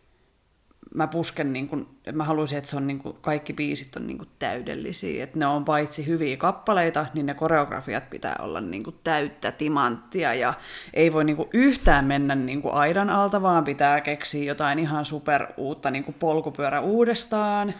mä 0.93 1.07
pusken, 1.07 1.53
niin 1.53 1.67
kuin, 1.67 1.87
mä 2.11 2.23
haluaisin, 2.23 2.57
että 2.57 2.69
se 2.69 2.77
on 2.77 2.87
niin 2.87 2.99
kuin, 2.99 3.17
kaikki 3.21 3.53
biisit 3.53 3.95
on 3.95 4.07
niin 4.07 4.17
kuin, 4.17 4.29
täydellisiä. 4.39 5.23
Että 5.23 5.39
ne 5.39 5.45
on 5.45 5.65
paitsi 5.65 6.07
hyviä 6.07 6.37
kappaleita, 6.37 7.05
niin 7.13 7.25
ne 7.25 7.33
koreografiat 7.33 8.09
pitää 8.09 8.35
olla 8.39 8.61
niin 8.61 8.83
kuin, 8.83 8.95
täyttä 9.03 9.51
timanttia 9.51 10.33
ja 10.33 10.53
ei 10.93 11.13
voi 11.13 11.23
niin 11.23 11.35
kuin, 11.35 11.49
yhtään 11.53 12.05
mennä 12.05 12.35
niin 12.35 12.61
kuin, 12.61 12.73
aidan 12.73 13.09
alta, 13.09 13.41
vaan 13.41 13.63
pitää 13.63 14.01
keksiä 14.01 14.43
jotain 14.43 14.79
ihan 14.79 15.05
super 15.05 15.47
uutta 15.57 15.91
niin 15.91 16.03
kuin, 16.03 16.15
polkupyörä 16.19 16.81
uudestaan 16.81 17.73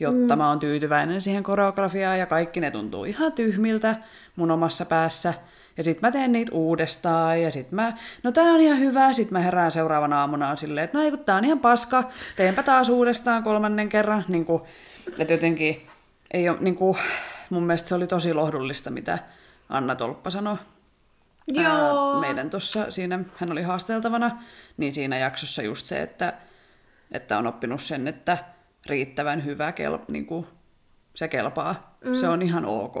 jotta 0.00 0.36
mm. 0.36 0.38
mä 0.38 0.48
oon 0.48 0.60
tyytyväinen 0.60 1.20
siihen 1.20 1.42
koreografiaan 1.42 2.18
ja 2.18 2.26
kaikki 2.26 2.60
ne 2.60 2.70
tuntuu 2.70 3.04
ihan 3.04 3.32
tyhmiltä 3.32 3.96
mun 4.36 4.50
omassa 4.50 4.84
päässä. 4.84 5.34
Ja 5.76 5.84
sit 5.84 6.02
mä 6.02 6.10
teen 6.10 6.32
niitä 6.32 6.52
uudestaan 6.54 7.42
ja 7.42 7.50
sit 7.50 7.72
mä, 7.72 7.92
no 8.22 8.32
tää 8.32 8.44
on 8.44 8.60
ihan 8.60 8.78
hyvä, 8.78 9.12
sit 9.12 9.30
mä 9.30 9.38
herään 9.38 9.72
seuraavana 9.72 10.20
aamuna 10.20 10.56
silleen, 10.56 10.84
että 10.84 10.98
no 10.98 11.04
ei 11.04 11.10
kun 11.10 11.18
tää 11.18 11.36
on 11.36 11.44
ihan 11.44 11.58
paska, 11.58 12.10
teenpä 12.36 12.62
taas 12.62 12.88
uudestaan 12.88 13.42
kolmannen 13.42 13.88
kerran. 13.88 14.24
Niin 14.28 14.44
kuin, 14.44 14.62
että 15.18 15.34
jotenkin 15.34 15.86
ei 16.30 16.48
ole, 16.48 16.58
niin 16.60 16.76
kuin, 16.76 16.98
mun 17.50 17.62
mielestä 17.62 17.88
se 17.88 17.94
oli 17.94 18.06
tosi 18.06 18.34
lohdullista, 18.34 18.90
mitä 18.90 19.18
Anna 19.68 19.94
Tolppa 19.94 20.30
sanoi 20.30 20.56
Joo. 21.48 22.14
Ää, 22.14 22.20
meidän 22.20 22.50
tuossa, 22.50 22.90
siinä 22.90 23.20
hän 23.36 23.52
oli 23.52 23.62
haasteltavana, 23.62 24.42
niin 24.76 24.94
siinä 24.94 25.18
jaksossa 25.18 25.62
just 25.62 25.86
se, 25.86 26.02
että, 26.02 26.32
että 27.12 27.38
on 27.38 27.46
oppinut 27.46 27.82
sen, 27.82 28.08
että 28.08 28.38
riittävän 28.86 29.44
hyvä, 29.44 29.72
kel, 29.72 29.98
niin 30.08 30.26
kuin, 30.26 30.46
se 31.14 31.28
kelpaa. 31.28 31.98
Mm. 32.04 32.16
Se 32.16 32.28
on 32.28 32.42
ihan 32.42 32.64
ok. 32.64 32.94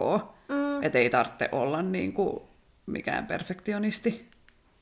Mm. 0.48 0.82
Että 0.82 0.98
ei 0.98 1.10
tarvitse 1.10 1.48
olla 1.52 1.82
niin 1.82 2.12
kuin, 2.12 2.42
mikään 2.86 3.26
perfektionisti 3.26 4.30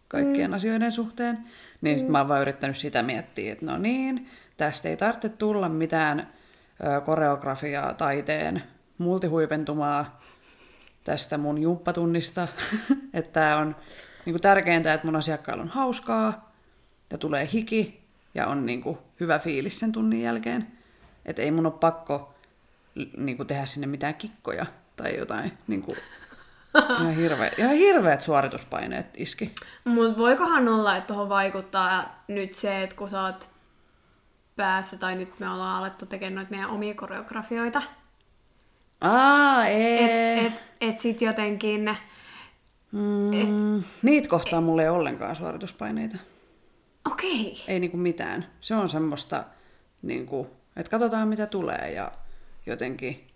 kaikkien 0.09 0.51
mm. 0.51 0.55
asioiden 0.55 0.93
suhteen. 0.93 1.39
Niin 1.81 1.97
mm. 1.97 1.99
sitten 1.99 2.13
mä 2.13 2.19
oon 2.19 2.29
vaan 2.29 2.41
yrittänyt 2.41 2.77
sitä 2.77 3.03
miettiä, 3.03 3.53
että 3.53 3.67
no 3.67 3.79
niin, 3.79 4.29
tästä 4.57 4.89
ei 4.89 4.97
tarvitse 4.97 5.29
tulla 5.29 5.69
mitään 5.69 6.29
ö, 6.85 7.01
koreografiaa, 7.01 7.95
taiteen, 7.95 8.63
multihuipentumaa 8.99 10.21
tästä 11.05 11.39
mun 11.39 11.59
jumppatunnista. 11.59 12.49
että 13.15 13.33
tää 13.33 13.57
on 13.57 13.77
niin 14.25 14.33
kuin 14.33 14.43
tärkeintä, 14.43 14.95
että 14.95 15.07
mun 15.07 15.17
asiakkailla 15.17 15.63
on 15.63 15.69
hauskaa 15.69 16.53
ja 17.11 17.19
tulee 17.19 17.49
hiki 17.53 18.01
ja 18.35 18.47
on 18.47 18.67
niin 18.67 18.83
kuin, 18.83 18.99
hyvä 19.21 19.39
fiilis 19.39 19.79
sen 19.79 19.93
tunnin 19.93 20.23
jälkeen. 20.23 20.78
Että 21.29 21.43
ei 21.43 21.51
mun 21.51 21.67
ole 21.67 21.75
pakko 21.81 22.35
niin 23.17 23.37
kuin 23.37 23.47
tehdä 23.47 23.67
sinne 23.67 23.87
mitään 23.87 24.15
kikkoja 24.15 24.67
tai 24.97 25.17
jotain. 25.17 25.59
Niin 25.67 25.83
kuin, 25.83 25.99
ihan, 27.01 27.15
hirveä, 27.15 27.51
ihan 27.59 27.75
hirveät 27.75 28.21
suorituspaineet 28.21 29.07
iski. 29.17 29.55
Mutta 29.85 30.19
voikohan 30.19 30.69
olla, 30.69 30.97
että 30.97 31.07
tuohon 31.07 31.29
vaikuttaa 31.29 32.23
nyt 32.29 32.55
se, 32.55 32.83
että 32.83 32.97
kun 32.97 33.11
sä 33.11 33.23
oot 33.23 33.51
päässä, 34.57 34.97
tai 34.97 35.17
nyt 35.17 35.41
me 35.41 35.51
ollaan 35.51 35.79
alettu 35.79 36.07
tekemään 36.07 36.35
noita 36.35 36.51
meidän 36.51 36.71
omia 36.71 36.95
koreografioita. 36.95 37.83
Aa, 39.01 39.67
ei. 39.67 40.05
Et, 40.05 40.47
et, 40.47 40.63
et 40.81 40.99
sit 40.99 41.23
jotenkin... 41.23 41.97
Mm, 42.93 43.33
et, 43.33 43.85
niitä 44.03 44.29
kohtaa 44.29 44.61
mulle 44.61 44.83
ei 44.83 44.89
ollenkaan 44.89 45.37
suorituspaineita. 45.37 46.17
Okei. 47.13 47.41
Okay. 47.41 47.75
Ei 47.75 47.81
niinku 47.81 47.97
mitään. 47.97 48.47
Se 48.61 48.75
on 48.75 48.89
semmoista 48.89 49.45
niinku, 50.03 50.58
että 50.79 50.91
katsotaan 50.91 51.29
mitä 51.29 51.47
tulee 51.47 51.93
ja 51.93 52.13
jotenkin 52.67 53.27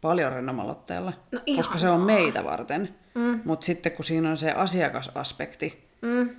paljon 0.00 0.32
rennomalla 0.32 0.72
otteella, 0.72 1.12
no, 1.32 1.40
koska 1.56 1.78
se 1.78 1.88
on 1.88 2.00
meitä 2.00 2.44
varten. 2.44 2.94
Mm. 3.14 3.40
Mutta 3.44 3.66
sitten 3.66 3.92
kun 3.92 4.04
siinä 4.04 4.30
on 4.30 4.36
se 4.36 4.52
asiakasaspekti, 4.52 5.88
mm. 6.02 6.30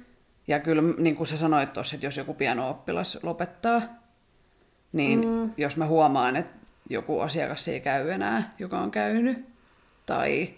ja 0.48 0.60
kyllä 0.60 0.82
niin 0.98 1.15
kuin 1.15 1.27
sä 1.27 1.38
sanoit 1.38 1.74
tuossa, 1.74 1.96
että 1.96 2.08
jos 2.08 2.17
joku 2.17 2.34
piano-oppilas 2.34 3.20
lopettaa, 3.24 3.82
niin 4.91 5.27
mm. 5.27 5.51
jos 5.58 5.77
mä 5.77 5.86
huomaan, 5.86 6.36
että 6.36 6.58
joku 6.89 7.20
asiakas 7.20 7.67
ei 7.67 7.82
käy 7.82 8.12
enää, 8.12 8.51
joka 8.60 8.79
on 8.79 8.91
käynyt, 8.91 9.46
tai 10.05 10.50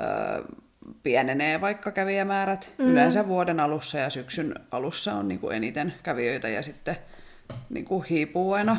ö, 0.00 0.44
pienenee 1.02 1.60
vaikka 1.60 1.90
kävijämäärät. 1.90 2.72
Mm. 2.78 2.84
Yleensä 2.84 3.28
vuoden 3.28 3.60
alussa 3.60 3.98
ja 3.98 4.10
syksyn 4.10 4.54
alussa 4.70 5.14
on 5.14 5.28
niin 5.28 5.40
kuin 5.40 5.56
eniten 5.56 5.94
kävijöitä 6.02 6.48
ja 6.48 6.62
sitten 6.62 6.96
niin 7.70 7.84
kuin 7.84 8.04
hiipuu 8.04 8.52
aina 8.52 8.76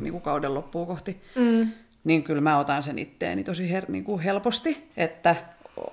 niin 0.00 0.12
kuin 0.12 0.22
kauden 0.22 0.54
loppuun 0.54 0.86
kohti, 0.86 1.20
mm. 1.34 1.68
niin 2.04 2.22
kyllä 2.22 2.40
mä 2.40 2.58
otan 2.58 2.82
sen 2.82 2.98
itteeni 2.98 3.44
tosi 3.44 3.70
her, 3.70 3.84
niin 3.88 4.04
kuin 4.04 4.20
helposti, 4.20 4.88
että 4.96 5.36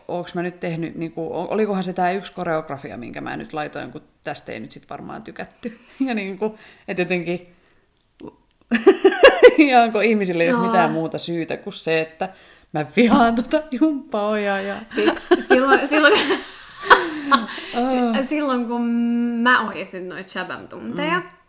onko 0.08 0.30
mä 0.34 0.42
nyt 0.42 0.60
tehnyt, 0.60 0.96
niin 0.96 1.12
kuin, 1.12 1.32
olikohan 1.32 1.84
se 1.84 1.94
tämä 1.94 2.12
yksi 2.12 2.34
koreografia, 2.34 2.98
minkä 2.98 3.22
mä 3.22 3.38
nyt 3.38 3.54
laitoin, 3.54 3.92
kun 3.92 4.02
tästä 4.24 4.52
ei 4.52 4.60
nyt 4.60 4.72
sit 4.72 4.90
varmaan 4.90 5.24
tykätty. 5.24 5.80
Ja 6.08 6.14
niin 6.14 6.38
kuin, 6.38 6.54
että 6.88 7.02
jotenkin, 7.02 7.48
ja 9.70 9.82
onko 9.82 10.02
ihmisille 10.02 10.56
ole 10.56 10.68
mitään 10.68 10.92
muuta 10.92 11.18
syytä 11.18 11.58
kuin 11.58 11.74
se, 11.74 12.02
että 12.02 12.30
mä 12.74 12.86
vihaan 12.96 13.36
tota 13.36 13.62
jumppaojaa. 13.72 14.62
Ja... 14.62 14.76
Siis 14.96 15.14
silloin, 15.48 15.88
silloin, 15.88 16.14
oh. 17.76 18.22
silloin 18.22 18.66
kun 18.66 18.82
mä 19.44 19.68
ohjasin 19.68 20.10
noita 20.10 20.30
Shabam-tunteja, 20.32 21.20
mm 21.20 21.43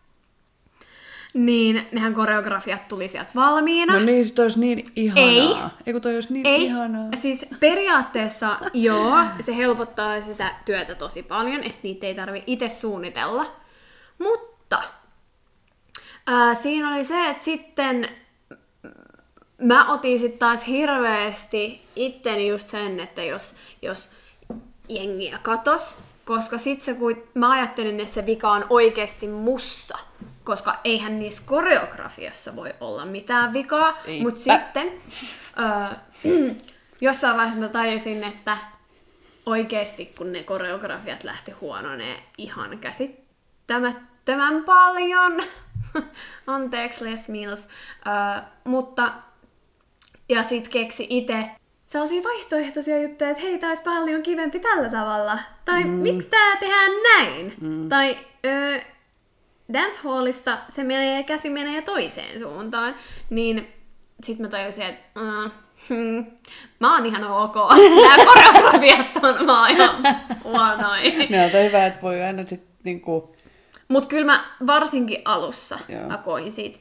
niin 1.34 1.88
nehän 1.92 2.14
koreografiat 2.14 2.88
tuli 2.88 3.08
sieltä 3.08 3.30
valmiina. 3.34 3.92
No 3.92 4.00
niin, 4.04 4.24
sit 4.24 4.38
olisi 4.38 4.60
niin 4.60 4.84
ihanaa. 4.96 5.24
Ei. 5.24 5.56
Eikö 5.86 6.00
toi 6.00 6.14
olisi 6.14 6.32
niin 6.32 6.46
Ei, 6.46 6.64
ihanaa? 6.64 7.08
siis 7.20 7.46
periaatteessa 7.60 8.56
joo, 8.72 9.18
se 9.40 9.56
helpottaa 9.56 10.22
sitä 10.22 10.54
työtä 10.64 10.94
tosi 10.94 11.22
paljon, 11.22 11.62
että 11.62 11.78
niitä 11.82 12.06
ei 12.06 12.14
tarvi 12.14 12.42
itse 12.46 12.68
suunnitella. 12.68 13.52
Mutta 14.18 14.82
ää, 16.26 16.54
siinä 16.54 16.94
oli 16.94 17.04
se, 17.04 17.28
että 17.28 17.42
sitten 17.42 18.08
mä 19.58 19.92
otin 19.92 20.18
sitten 20.18 20.38
taas 20.38 20.66
hirveästi 20.66 21.82
itteni 21.96 22.48
just 22.48 22.68
sen, 22.68 23.00
että 23.00 23.22
jos, 23.22 23.54
jos 23.82 24.10
jengiä 24.88 25.38
katos, 25.42 25.96
koska 26.24 26.58
sit 26.58 26.80
se, 26.80 26.94
kun 26.94 27.22
mä 27.34 27.50
ajattelin, 27.50 28.00
että 28.00 28.14
se 28.14 28.26
vika 28.26 28.50
on 28.50 28.64
oikeasti 28.70 29.28
mussa, 29.28 29.98
koska 30.44 30.80
eihän 30.84 31.18
niissä 31.18 31.42
koreografiassa 31.46 32.56
voi 32.56 32.74
olla 32.80 33.04
mitään 33.04 33.52
vikaa, 33.52 33.98
mutta 34.22 34.40
sitten 34.40 34.92
öö, 35.58 35.96
jossain 37.00 37.36
vaiheessa 37.36 37.60
mä 37.60 37.68
tajusin, 37.68 38.24
että 38.24 38.56
oikeasti 39.46 40.12
kun 40.18 40.32
ne 40.32 40.42
koreografiat 40.42 41.24
lähti 41.24 41.52
huononeen 41.52 42.18
ihan 42.38 42.78
käsittämättömän 42.78 44.64
paljon, 44.64 45.42
anteeksi 46.46 47.04
Les 47.04 47.28
Mills, 47.28 47.68
öö, 48.06 48.42
mutta 48.64 49.12
ja 50.28 50.42
sit 50.42 50.68
keksi 50.68 51.06
itse 51.10 51.50
sellaisia 51.86 52.22
vaihtoehtoisia 52.22 53.02
juttuja, 53.02 53.30
että 53.30 53.42
hei, 53.42 53.60
olisi 53.68 53.82
paljon 53.82 54.22
kivempi 54.22 54.60
tällä 54.60 54.88
tavalla. 54.88 55.38
Tai 55.64 55.84
mm. 55.84 55.90
miksi 55.90 56.28
tää 56.28 56.56
tehdään 56.56 56.92
näin? 57.02 57.54
Mm. 57.60 57.88
Tai 57.88 58.18
ö, 58.46 58.80
dancehallissa 59.72 60.58
se 60.68 60.84
menee, 60.84 61.22
käsi 61.22 61.50
menee 61.50 61.82
toiseen 61.82 62.38
suuntaan. 62.38 62.94
Niin 63.30 63.68
sit 64.22 64.38
mä 64.38 64.48
tajusin, 64.48 64.82
että 64.82 65.20
uh, 65.20 65.50
hmm, 65.88 66.26
mä 66.80 66.94
oon 66.94 67.06
ihan 67.06 67.24
ok. 67.24 67.54
Nää 67.54 68.26
koreografiat 68.26 69.24
on 69.40 69.46
vaan 69.46 69.70
ihan 69.70 69.96
huonoin. 70.44 71.18
Ne 71.30 71.44
on 71.44 71.66
hyvä, 71.66 71.86
että 71.86 72.02
voi 72.02 72.22
aina 72.22 72.46
sit 72.46 72.66
niinku... 72.84 73.36
Mut 73.88 74.06
kyllä 74.06 74.26
mä 74.26 74.44
varsinkin 74.66 75.22
alussa 75.24 75.78
Joo. 75.88 76.08
mä 76.08 76.16
koin 76.16 76.52
siitä, 76.52 76.78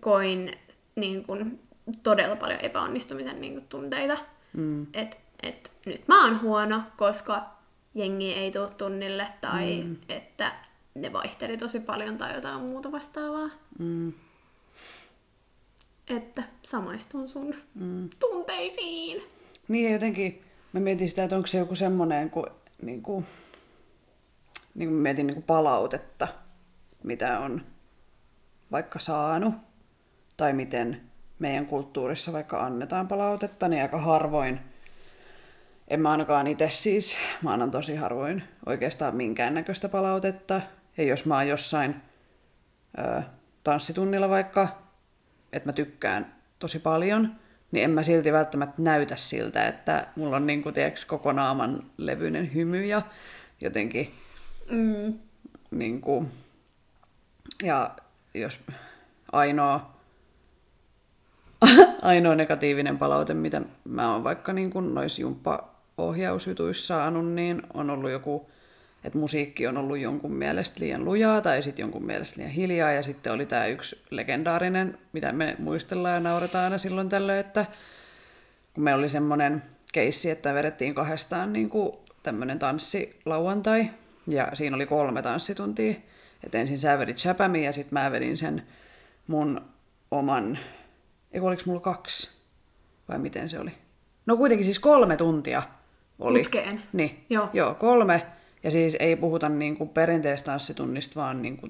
koin 0.00 0.52
niin 0.94 1.24
kun, 1.24 1.58
todella 2.02 2.36
paljon 2.36 2.60
epäonnistumisen 2.60 3.40
niin 3.40 3.54
kun, 3.54 3.68
tunteita. 3.68 4.18
Mm. 4.52 4.86
että 4.94 5.16
et, 5.42 5.72
nyt 5.86 6.08
mä 6.08 6.24
oon 6.24 6.40
huono, 6.40 6.82
koska 6.96 7.42
jengi 7.94 8.32
ei 8.32 8.50
tule 8.50 8.70
tunnille 8.70 9.26
tai 9.40 9.82
mm. 9.84 9.96
että 10.08 10.52
ne 10.94 11.12
vaihteli 11.12 11.56
tosi 11.56 11.80
paljon 11.80 12.18
tai 12.18 12.34
jotain 12.34 12.60
muuta 12.60 12.92
vastaavaa. 12.92 13.48
Mm. 13.78 14.12
Että 16.08 16.42
samaistun 16.62 17.28
sun 17.28 17.54
Mm. 17.74 18.08
tunteisiin. 18.20 19.22
Niin 19.68 19.84
ja 19.86 19.92
jotenkin 19.92 20.42
mä 20.72 20.80
mietin 20.80 21.08
sitä, 21.08 21.24
että 21.24 21.36
onko 21.36 21.46
se 21.46 21.58
joku 21.58 21.74
semmoinen, 21.74 22.30
kun 22.30 22.46
niin 22.82 23.02
kuin 23.02 23.26
mä 24.74 24.90
mietin 24.90 25.26
niinku 25.26 25.42
palautetta, 25.42 26.28
mitä 27.02 27.38
on 27.38 27.62
vaikka 28.72 28.98
saanut, 28.98 29.54
tai 30.36 30.52
miten 30.52 31.00
meidän 31.38 31.66
kulttuurissa 31.66 32.32
vaikka 32.32 32.64
annetaan 32.64 33.08
palautetta, 33.08 33.68
niin 33.68 33.82
aika 33.82 33.98
harvoin, 33.98 34.60
en 35.88 36.00
mä 36.00 36.10
ainakaan 36.10 36.46
itse 36.46 36.70
siis, 36.70 37.16
mä 37.42 37.52
annan 37.52 37.70
tosi 37.70 37.96
harvoin 37.96 38.42
oikeastaan 38.66 39.16
minkäännäköistä 39.16 39.88
palautetta. 39.88 40.60
Ja 40.96 41.04
jos 41.04 41.26
mä 41.26 41.34
oon 41.34 41.48
jossain 41.48 41.94
ö, 42.98 43.22
tanssitunnilla 43.64 44.28
vaikka, 44.28 44.68
että 45.52 45.68
mä 45.68 45.72
tykkään 45.72 46.34
tosi 46.58 46.78
paljon, 46.78 47.32
niin 47.72 47.84
en 47.84 47.90
mä 47.90 48.02
silti 48.02 48.32
välttämättä 48.32 48.82
näytä 48.82 49.16
siltä, 49.16 49.68
että 49.68 50.06
mulla 50.16 50.36
on 50.36 50.46
niin 50.46 50.62
kuin, 50.62 50.74
tiedätkö, 50.74 51.00
koko 51.06 51.32
naaman 51.32 51.82
levyinen 51.96 52.54
hymy 52.54 52.84
ja 52.84 53.02
jotenkin 53.60 54.12
Mm. 54.70 55.18
niin 55.70 56.00
kuin, 56.00 56.30
ja 57.62 57.90
jos 58.34 58.60
ainoa, 59.32 59.90
ainoa 62.02 62.34
negatiivinen 62.34 62.98
palaute, 62.98 63.34
mitä 63.34 63.62
mä 63.84 64.12
oon 64.12 64.24
vaikka 64.24 64.52
niin 64.52 64.70
kuin 64.70 64.94
noissa 64.94 65.22
jumppaohjausjutuissa 65.22 66.86
saanut, 66.86 67.32
niin 67.32 67.62
on 67.74 67.90
ollut 67.90 68.10
joku, 68.10 68.50
että 69.04 69.18
musiikki 69.18 69.66
on 69.66 69.76
ollut 69.76 69.98
jonkun 69.98 70.32
mielestä 70.32 70.80
liian 70.80 71.04
lujaa 71.04 71.40
tai 71.40 71.62
sitten 71.62 71.82
jonkun 71.82 72.06
mielestä 72.06 72.36
liian 72.36 72.50
hiljaa. 72.50 72.92
Ja 72.92 73.02
sitten 73.02 73.32
oli 73.32 73.46
tämä 73.46 73.66
yksi 73.66 74.04
legendaarinen, 74.10 74.98
mitä 75.12 75.32
me 75.32 75.56
muistellaan 75.58 76.14
ja 76.14 76.20
nauretaan 76.20 76.64
aina 76.64 76.78
silloin 76.78 77.08
tällöin, 77.08 77.40
että 77.40 77.66
kun 78.74 78.84
meillä 78.84 78.98
oli 78.98 79.08
semmoinen 79.08 79.62
keissi, 79.92 80.30
että 80.30 80.54
vedettiin 80.54 80.94
kahdestaan 80.94 81.52
niin 81.52 81.70
kuin 81.70 81.92
tämmöinen 82.22 82.58
tanssi 82.58 83.20
lauantai, 83.24 83.90
ja 84.26 84.48
siinä 84.54 84.76
oli 84.76 84.86
kolme 84.86 85.22
tanssituntia. 85.22 85.94
Et 86.46 86.54
ensin 86.54 86.78
sä 86.78 86.98
vedit 86.98 87.16
Chapamin 87.16 87.64
ja 87.64 87.72
sitten 87.72 87.92
mä 87.92 88.12
vedin 88.12 88.36
sen 88.36 88.62
mun 89.26 89.60
oman, 90.10 90.58
eikö 91.32 91.46
oliko 91.46 91.62
mulla 91.66 91.80
kaksi? 91.80 92.30
Vai 93.08 93.18
miten 93.18 93.48
se 93.48 93.58
oli? 93.58 93.70
No 94.26 94.36
kuitenkin 94.36 94.64
siis 94.64 94.78
kolme 94.78 95.16
tuntia 95.16 95.62
oli. 96.18 96.38
Putkeen. 96.38 96.82
Niin, 96.92 97.24
Joo. 97.30 97.50
Joo 97.52 97.74
kolme. 97.74 98.26
Ja 98.64 98.70
siis 98.70 98.96
ei 99.00 99.16
puhuta 99.16 99.48
niinku 99.48 99.86
perinteistä 99.86 100.46
tanssitunnista, 100.46 101.20
vaan 101.20 101.42
niinku 101.42 101.68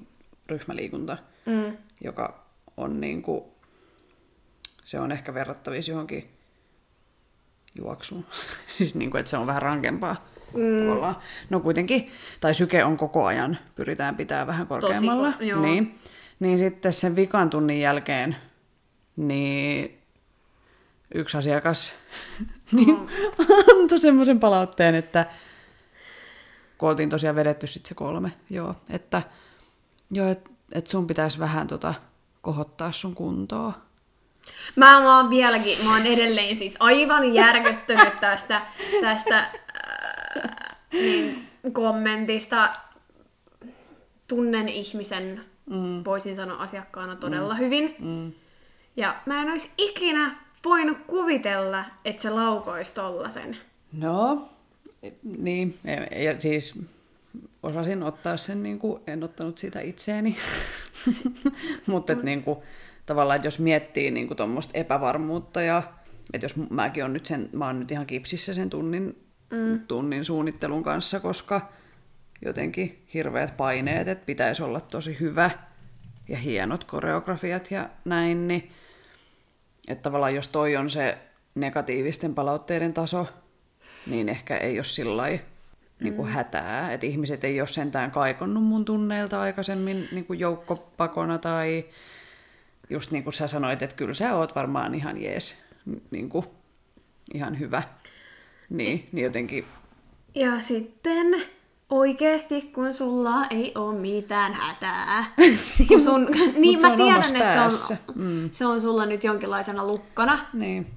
ryhmäliikunta, 0.49 1.17
Mm. 1.45 1.77
joka 2.03 2.45
on 2.77 3.01
niinku, 3.01 3.53
se 4.83 4.99
on 4.99 5.11
ehkä 5.11 5.33
verrattavissa 5.33 5.91
johonkin 5.91 6.29
juoksuun. 7.77 8.25
siis 8.77 8.95
niinku, 8.95 9.17
että 9.17 9.29
se 9.29 9.37
on 9.37 9.47
vähän 9.47 9.61
rankempaa 9.61 10.25
mm. 10.53 10.77
tavallaan. 10.77 11.15
No 11.49 11.59
kuitenkin, 11.59 12.11
tai 12.41 12.53
syke 12.53 12.83
on 12.83 12.97
koko 12.97 13.25
ajan, 13.25 13.57
pyritään 13.75 14.15
pitää 14.15 14.47
vähän 14.47 14.67
korkeammalla. 14.67 15.31
ko- 15.31 15.43
joo. 15.43 15.61
niin, 15.61 15.99
niin 16.39 16.57
sitten 16.57 16.93
sen 16.93 17.15
vikan 17.15 17.49
tunnin 17.49 17.79
jälkeen, 17.81 18.35
niin 19.15 19.97
yksi 21.15 21.37
asiakas 21.37 21.93
niin 22.71 22.97
antoi 23.81 23.99
semmoisen 23.99 24.39
palautteen, 24.39 24.95
että 24.95 25.25
kun 26.77 26.89
oltiin 26.89 27.09
tosiaan 27.09 27.35
vedetty 27.35 27.67
sitten 27.67 27.89
se 27.89 27.95
kolme, 27.95 28.31
joo, 28.49 28.75
että 28.89 29.21
joo, 30.11 30.27
et, 30.27 30.49
et 30.71 30.87
sun 30.87 31.07
pitäisi 31.07 31.39
vähän 31.39 31.67
tota, 31.67 31.93
kohottaa 32.41 32.91
sun 32.91 33.15
kuntoa. 33.15 33.73
Mä, 34.75 34.99
mä 34.99 35.17
oon 35.17 35.29
vieläkin, 35.29 35.85
mä 35.85 35.93
oon 35.93 36.05
edelleen 36.05 36.55
siis 36.55 36.75
aivan 36.79 37.33
järkyttynyt 37.33 38.19
tästä, 38.19 38.61
tästä 39.01 39.39
äh, 39.39 40.77
niin, 40.93 41.49
kommentista. 41.73 42.73
Tunnen 44.27 44.69
ihmisen, 44.69 45.45
mm. 45.65 46.03
voisin 46.05 46.35
sanoa 46.35 46.57
asiakkaana 46.57 47.15
todella 47.15 47.53
mm. 47.53 47.59
hyvin. 47.59 47.95
Mm. 47.99 48.31
Ja 48.95 49.15
mä 49.25 49.41
en 49.41 49.49
olisi 49.49 49.71
ikinä 49.77 50.35
voinut 50.65 50.97
kuvitella, 51.07 51.85
että 52.05 52.21
se 52.21 52.29
laukoisi 52.29 52.93
tollasen. 52.93 53.57
No, 53.91 54.49
niin, 55.23 55.77
ja- 56.23 56.41
siis 56.41 56.79
osasin 57.63 58.03
ottaa 58.03 58.37
sen, 58.37 58.63
niin 58.63 58.79
kuin, 58.79 59.01
en 59.07 59.23
ottanut 59.23 59.57
sitä 59.57 59.81
itseeni, 59.81 60.35
mutta 61.87 62.13
et, 62.13 62.23
niin 62.23 62.43
kuin, 62.43 62.59
tavallaan, 63.05 63.35
että 63.35 63.47
jos 63.47 63.59
miettii 63.59 64.11
niin 64.11 64.27
kuin, 64.27 64.37
tuommoista 64.37 64.77
epävarmuutta 64.77 65.61
ja 65.61 65.83
että 66.33 66.45
jos 66.45 66.55
mäkin 66.69 67.05
on 67.05 67.13
nyt 67.13 67.25
sen, 67.25 67.49
mä 67.51 67.65
oon 67.65 67.79
nyt 67.79 67.91
ihan 67.91 68.05
kipsissä 68.05 68.53
sen 68.53 68.69
tunnin, 68.69 69.23
mm. 69.51 69.79
tunnin 69.87 70.25
suunnittelun 70.25 70.83
kanssa, 70.83 71.19
koska 71.19 71.69
jotenkin 72.45 73.05
hirveät 73.13 73.57
paineet, 73.57 74.07
että 74.07 74.25
pitäisi 74.25 74.63
olla 74.63 74.81
tosi 74.81 75.17
hyvä 75.19 75.51
ja 76.29 76.37
hienot 76.37 76.83
koreografiat 76.83 77.71
ja 77.71 77.89
näin, 78.05 78.47
niin 78.47 78.71
että 79.87 80.03
tavallaan 80.03 80.35
jos 80.35 80.47
toi 80.47 80.75
on 80.75 80.89
se 80.89 81.17
negatiivisten 81.55 82.35
palautteiden 82.35 82.93
taso, 82.93 83.27
niin 84.07 84.29
ehkä 84.29 84.57
ei 84.57 84.77
ole 84.77 84.83
sillä 84.83 85.23
niin 85.99 86.13
kuin 86.13 86.29
hätää. 86.29 86.93
Että 86.93 87.07
ihmiset 87.07 87.43
ei 87.43 87.61
ole 87.61 87.67
sentään 87.67 88.11
kaikonnut 88.11 88.63
mun 88.63 88.85
tunneilta 88.85 89.41
aikaisemmin 89.41 90.07
niin 90.11 90.25
kuin 90.25 90.39
joukkopakona 90.39 91.37
tai 91.37 91.85
just 92.89 93.11
niin 93.11 93.23
kuin 93.23 93.33
sä 93.33 93.47
sanoit, 93.47 93.81
että 93.81 93.95
kyllä 93.95 94.13
sä 94.13 94.35
oot 94.35 94.55
varmaan 94.55 94.95
ihan 94.95 95.21
jees, 95.21 95.55
niin 96.11 96.29
kuin, 96.29 96.45
ihan 97.33 97.59
hyvä. 97.59 97.83
Niin, 98.69 99.09
niin 99.11 99.23
jotenkin, 99.23 99.65
Ja 100.35 100.61
sitten 100.61 101.41
oikeesti, 101.89 102.61
kun 102.61 102.93
sulla 102.93 103.45
ei 103.45 103.71
ole 103.75 103.99
mitään 103.99 104.53
hätää. 104.53 105.25
kun 105.87 106.01
sun, 106.01 106.27
niin 106.57 106.81
mä 106.81 106.91
on 106.91 106.97
tiedän, 106.97 107.35
että 107.35 107.69
se 107.69 107.93
on, 108.07 108.15
mm. 108.15 108.49
se 108.51 108.65
on 108.65 108.81
sulla 108.81 109.05
nyt 109.05 109.23
jonkinlaisena 109.23 109.87
lukkona. 109.87 110.45
niin. 110.53 110.87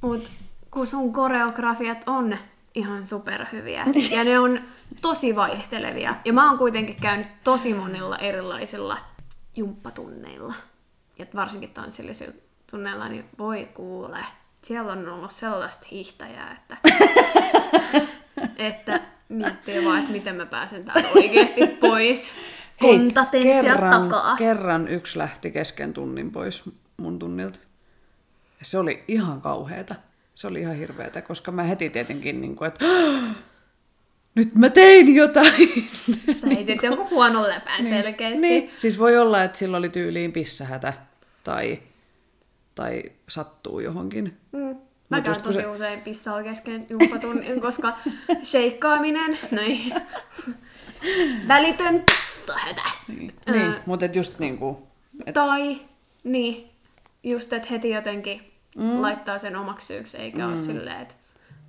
Mut 0.00 0.30
kun 0.70 0.86
sun 0.86 1.12
koreografiat 1.12 1.98
on 2.06 2.36
ihan 2.74 3.06
superhyviä 3.06 3.86
ja 4.10 4.24
ne 4.24 4.38
on 4.38 4.60
tosi 5.02 5.36
vaihtelevia. 5.36 6.14
Ja 6.24 6.32
mä 6.32 6.48
oon 6.48 6.58
kuitenkin 6.58 6.96
käynyt 6.96 7.26
tosi 7.44 7.74
monilla 7.74 8.18
erilaisilla 8.18 8.98
jumppatunneilla. 9.56 10.54
Ja 11.18 11.26
varsinkin 11.34 11.70
tanssillisilla 11.70 12.34
tunneilla, 12.70 13.08
niin 13.08 13.24
voi 13.38 13.68
kuule, 13.74 14.18
siellä 14.62 14.92
on 14.92 15.08
ollut 15.08 15.30
sellaista 15.30 15.86
hiihtäjää, 15.90 16.52
että, 16.52 16.76
että 18.68 19.00
miettii 19.28 19.84
vaan, 19.84 19.98
että 19.98 20.12
miten 20.12 20.36
mä 20.36 20.46
pääsen 20.46 20.84
täältä 20.84 21.08
oikeasti 21.14 21.66
pois. 21.66 22.32
Kontaten 22.80 23.42
kerran, 23.42 24.02
takaa. 24.02 24.36
kerran 24.36 24.88
yksi 24.88 25.18
lähti 25.18 25.50
kesken 25.50 25.92
tunnin 25.92 26.30
pois 26.30 26.70
mun 26.96 27.18
tunnilta. 27.18 27.58
Ja 28.58 28.64
se 28.64 28.78
oli 28.78 29.04
ihan 29.08 29.40
kauheeta. 29.40 29.94
Se 30.34 30.46
oli 30.46 30.60
ihan 30.60 30.76
hirveetä, 30.76 31.22
koska 31.22 31.52
mä 31.52 31.62
heti 31.62 31.90
tietenkin, 31.90 32.40
niin 32.40 32.56
kuin, 32.56 32.68
että 32.68 32.84
nyt 34.34 34.54
mä 34.54 34.70
tein 34.70 35.14
jotain. 35.14 35.88
Sä 36.40 36.46
heitit 36.46 36.82
jonkun 36.82 37.10
huonon 37.10 37.48
läpän 37.48 37.84
selkeästi. 37.86 38.40
Niin. 38.40 38.70
Siis 38.78 38.98
voi 38.98 39.18
olla, 39.18 39.42
että 39.44 39.58
sillä 39.58 39.76
oli 39.76 39.88
tyyliin 39.88 40.32
pissähätä 40.32 40.92
tai, 41.44 41.78
tai 42.74 43.02
sattuu 43.28 43.80
johonkin. 43.80 44.36
Mm. 44.52 44.76
Mä 45.08 45.20
käyn 45.20 45.42
tosi 45.42 45.60
se- 45.60 45.66
usein 45.66 46.00
pissaa 46.00 46.42
kesken 46.42 46.86
jumppatunnin, 46.90 47.60
koska 47.60 47.92
sheikkaaminen, 48.50 49.38
noin, 49.50 49.94
välitön 51.48 52.04
pissahätä. 52.06 52.82
Niin, 53.08 53.34
Ää, 53.46 53.54
niin. 53.54 53.74
mutta 53.86 54.06
just 54.06 54.38
niin 54.38 54.58
kuin, 54.58 54.76
et, 55.26 55.34
Tai, 55.34 55.80
niin, 56.24 56.70
just 57.22 57.52
että 57.52 57.68
heti 57.70 57.90
jotenkin 57.90 58.53
mm. 58.76 59.02
laittaa 59.02 59.38
sen 59.38 59.56
omaksi 59.56 59.86
syyksi, 59.86 60.16
eikä 60.16 60.38
mm. 60.38 60.48
ole 60.48 60.56
silleen, 60.56 61.00
että 61.00 61.14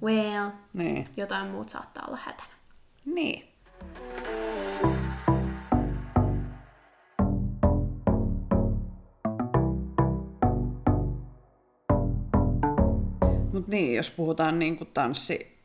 well, 0.04 0.50
niin. 0.74 1.10
jotain 1.18 1.48
muut 1.48 1.70
saattaa 1.70 2.06
olla 2.08 2.20
hätänä. 2.24 2.50
Niin. 3.06 3.56
Mutta 13.54 13.72
niin, 13.72 13.96
jos 13.96 14.10
puhutaan 14.10 14.60
niin 14.60 14.90
tanssi, 14.94 15.58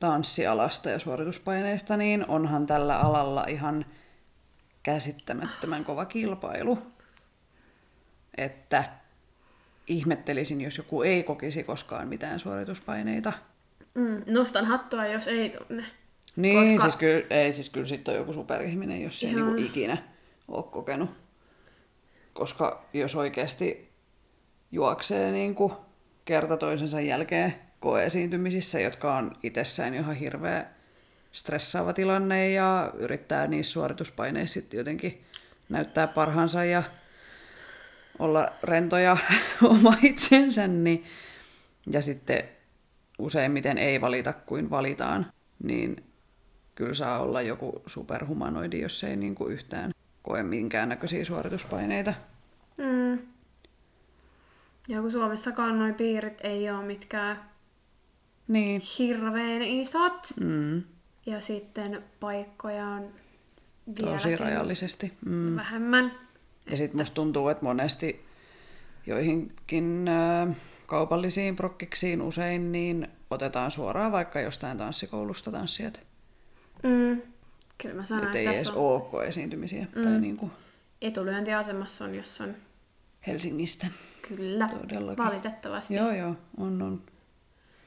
tanssialasta 0.00 0.90
ja 0.90 0.98
suorituspaineista, 0.98 1.96
niin 1.96 2.26
onhan 2.28 2.66
tällä 2.66 3.00
alalla 3.00 3.44
ihan 3.44 3.86
käsittämättömän 4.82 5.84
kova 5.84 6.04
kilpailu. 6.04 6.78
Että 8.36 8.84
ihmettelisin, 9.86 10.60
jos 10.60 10.78
joku 10.78 11.02
ei 11.02 11.22
kokisi 11.22 11.64
koskaan 11.64 12.08
mitään 12.08 12.40
suorituspaineita. 12.40 13.32
Mm. 13.94 14.22
Nostan 14.26 14.64
hattua, 14.64 15.06
jos 15.06 15.28
ei 15.28 15.50
tunne. 15.50 15.84
Niin, 16.36 16.76
Koska- 16.76 16.82
siis 16.82 16.96
kyllä, 16.96 17.26
ei, 17.30 17.52
siis 17.52 17.70
kyllä 17.70 17.86
sitten 17.86 18.12
on 18.14 18.18
joku 18.20 18.32
superihminen, 18.32 19.02
jos 19.02 19.20
se 19.20 19.26
ei 19.26 19.34
niinku 19.34 19.54
ikinä 19.54 19.96
ole 20.48 20.64
kokenut. 20.70 21.10
Koska 22.32 22.84
jos 22.92 23.14
oikeasti 23.14 23.88
juoksee 24.72 25.32
niinku 25.32 25.72
kerta 26.24 26.56
toisensa 26.56 27.00
jälkeen 27.00 27.54
koeesiintymisissä, 27.80 28.80
jotka 28.80 29.16
on 29.16 29.32
itsessään 29.42 29.94
ihan 29.94 30.14
hirveä 30.14 30.66
stressaava 31.32 31.92
tilanne 31.92 32.50
ja 32.50 32.92
yrittää 32.94 33.46
niissä 33.46 33.72
suorituspaineissa 33.72 34.54
sitten 34.54 34.78
jotenkin 34.78 35.24
näyttää 35.68 36.06
parhaansa 36.06 36.64
ja 36.64 36.82
olla 38.18 38.48
rentoja 38.62 39.16
oma 39.62 39.94
itsensä, 40.02 40.68
niin, 40.68 41.04
ja 41.90 42.02
sitten 42.02 42.44
useimmiten 43.18 43.78
ei 43.78 44.00
valita 44.00 44.32
kuin 44.32 44.70
valitaan, 44.70 45.32
niin 45.62 46.04
kyllä 46.74 46.94
saa 46.94 47.18
olla 47.18 47.42
joku 47.42 47.82
superhumanoidi, 47.86 48.80
jos 48.80 49.04
ei 49.04 49.16
niin 49.16 49.34
kuin 49.34 49.52
yhtään 49.52 49.92
koe 50.22 50.42
minkäännäköisiä 50.42 51.24
suorituspaineita. 51.24 52.14
Mm. 52.76 53.18
Ja 54.88 55.00
kun 55.00 55.12
Suomessakaan 55.12 55.78
noin 55.78 55.94
piirit 55.94 56.38
ei 56.40 56.70
ole 56.70 56.84
mitkään 56.84 57.40
Niin. 58.48 58.82
hirveän 58.98 59.62
isot, 59.62 60.26
Mm. 60.40 60.82
ja 61.26 61.40
sitten 61.40 62.02
paikkoja 62.20 62.86
on 62.86 63.02
Tosi 63.96 64.06
vieläkin 64.06 64.38
rajallisesti. 64.40 65.12
Mm. 65.26 65.56
vähemmän. 65.56 66.12
Ja 66.70 66.76
sitten 66.76 67.00
musta 67.00 67.14
tuntuu, 67.14 67.48
että 67.48 67.64
monesti 67.64 68.24
joihinkin 69.06 70.10
kaupallisiin 70.86 71.56
prokkiksiin 71.56 72.22
usein 72.22 72.72
niin 72.72 73.08
otetaan 73.30 73.70
suoraan 73.70 74.12
vaikka 74.12 74.40
jostain 74.40 74.78
tanssikoulusta 74.78 75.50
tanssijat. 75.52 76.00
Mm. 76.82 77.22
Kyllä 77.82 77.94
mä 77.94 78.02
sanoin, 78.04 78.26
Että 78.26 78.38
että 78.38 78.50
ei 78.50 78.56
edes 78.56 78.68
on 78.68 78.76
ole 78.76 79.00
koeesiintymisiä. 79.00 79.86
Mm. 79.94 80.02
Tai 80.02 80.20
niin 80.20 80.36
kuin 80.36 80.52
etulyöntiasemassa 81.02 82.04
on, 82.04 82.14
jos 82.14 82.40
on 82.40 82.54
Helsingistä. 83.26 83.86
kyllä, 84.28 84.68
Todellakin. 84.68 85.24
valitettavasti. 85.24 85.94
Joo, 85.94 86.12
joo, 86.12 86.34
on, 86.56 86.82
on. 86.82 87.02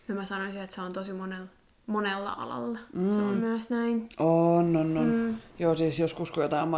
Ja 0.08 0.16
mä 0.16 0.26
sanoisin, 0.26 0.62
että 0.62 0.76
se 0.76 0.82
on 0.82 0.94
tosi 0.94 1.14
monella, 1.14 1.48
monella 1.88 2.32
alalla. 2.32 2.80
Mm. 2.94 3.10
Se 3.10 3.18
on 3.18 3.34
myös 3.38 3.70
näin. 3.70 4.10
On, 4.20 4.76
on, 4.78 4.98
on. 4.98 5.08
Mm. 5.08 5.36
Joo, 5.60 5.76
siis 5.76 6.00
joskus 6.00 6.32
kun 6.32 6.44
jotain 6.44 6.70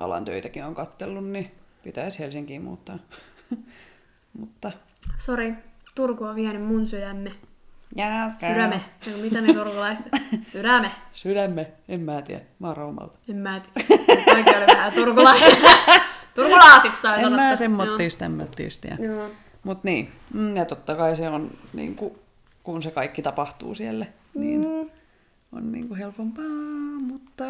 markkinointialan 0.00 0.24
töitäkin 0.24 0.64
on 0.64 0.74
kattellut, 0.74 1.24
niin 1.28 1.50
pitäisi 1.84 2.18
Helsinkiin 2.18 2.62
muuttaa. 2.62 2.98
Mutta... 4.40 4.72
Sori, 5.18 5.54
Turku 5.94 6.24
on 6.24 6.34
vienyt 6.34 6.62
mun 6.62 6.86
sydämme. 6.86 7.32
Jääskä. 7.96 8.48
Sydäme. 8.48 8.80
Eiku, 9.06 9.20
mitä 9.20 9.40
ne 9.40 9.54
turkulaiset? 9.54 10.06
Sydäme. 10.42 10.90
Sydämme. 11.12 11.72
En 11.88 12.00
mä 12.00 12.22
tiedä. 12.22 12.40
Mä 12.58 12.66
oon 12.66 12.76
Raumalta. 12.76 13.18
En 13.28 13.36
mä 13.36 13.60
tiedä. 13.60 14.02
Oli 14.34 14.66
vähän 14.66 14.92
turkulainen. 14.92 15.56
Turkulaasittain 16.34 17.24
En 17.24 17.32
mä 17.32 17.36
sanottu. 17.36 17.56
semmottiis 17.58 18.16
tämmöttiis 18.16 18.78
tiedä. 18.78 18.96
Joo. 19.00 19.14
Joo. 19.14 19.30
Mut 19.64 19.84
niin. 19.84 20.12
Mm, 20.34 20.56
Ja 20.56 20.64
totta 20.64 20.94
kai 20.94 21.16
se 21.16 21.28
on, 21.28 21.50
niin 21.72 21.94
kuin, 21.96 22.14
kun 22.62 22.82
se 22.82 22.90
kaikki 22.90 23.22
tapahtuu 23.22 23.74
siellä, 23.74 24.06
niin 24.34 24.60
Mm. 24.60 24.90
on 25.52 25.72
niin 25.72 25.88
kuin 25.88 25.98
helpompaa, 25.98 26.44
mutta... 27.00 27.44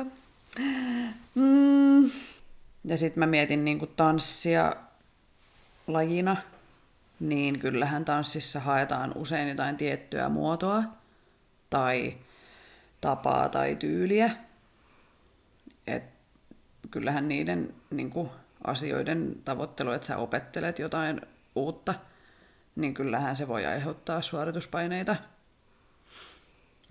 Mm. 1.35 2.11
Ja 2.85 2.97
sitten 2.97 3.21
mä 3.21 3.27
mietin 3.27 3.65
niin 3.65 3.79
kuin 3.79 3.91
tanssia 3.97 4.77
lajina, 5.87 6.37
niin 7.21 7.59
kyllähän 7.59 8.05
tanssissa 8.05 8.61
haetaan 8.61 9.13
usein 9.17 9.49
jotain 9.49 9.77
tiettyä 9.77 10.29
muotoa 10.29 10.83
tai 11.71 12.17
tapaa 13.01 13.49
tai 13.49 13.77
tyyliä. 13.77 14.31
Et 15.87 16.03
kyllähän 16.91 17.29
niiden 17.29 17.75
niin 17.91 18.11
kuin, 18.11 18.31
asioiden 18.65 19.37
tavoittelu, 19.45 19.91
että 19.91 20.07
sä 20.07 20.17
opettelet 20.17 20.79
jotain 20.79 21.21
uutta, 21.55 21.95
niin 22.77 22.95
kyllähän 22.95 23.37
se 23.37 23.49
voi 23.49 23.67
aiheuttaa 23.67 24.23
suorituspaineita. 24.23 25.17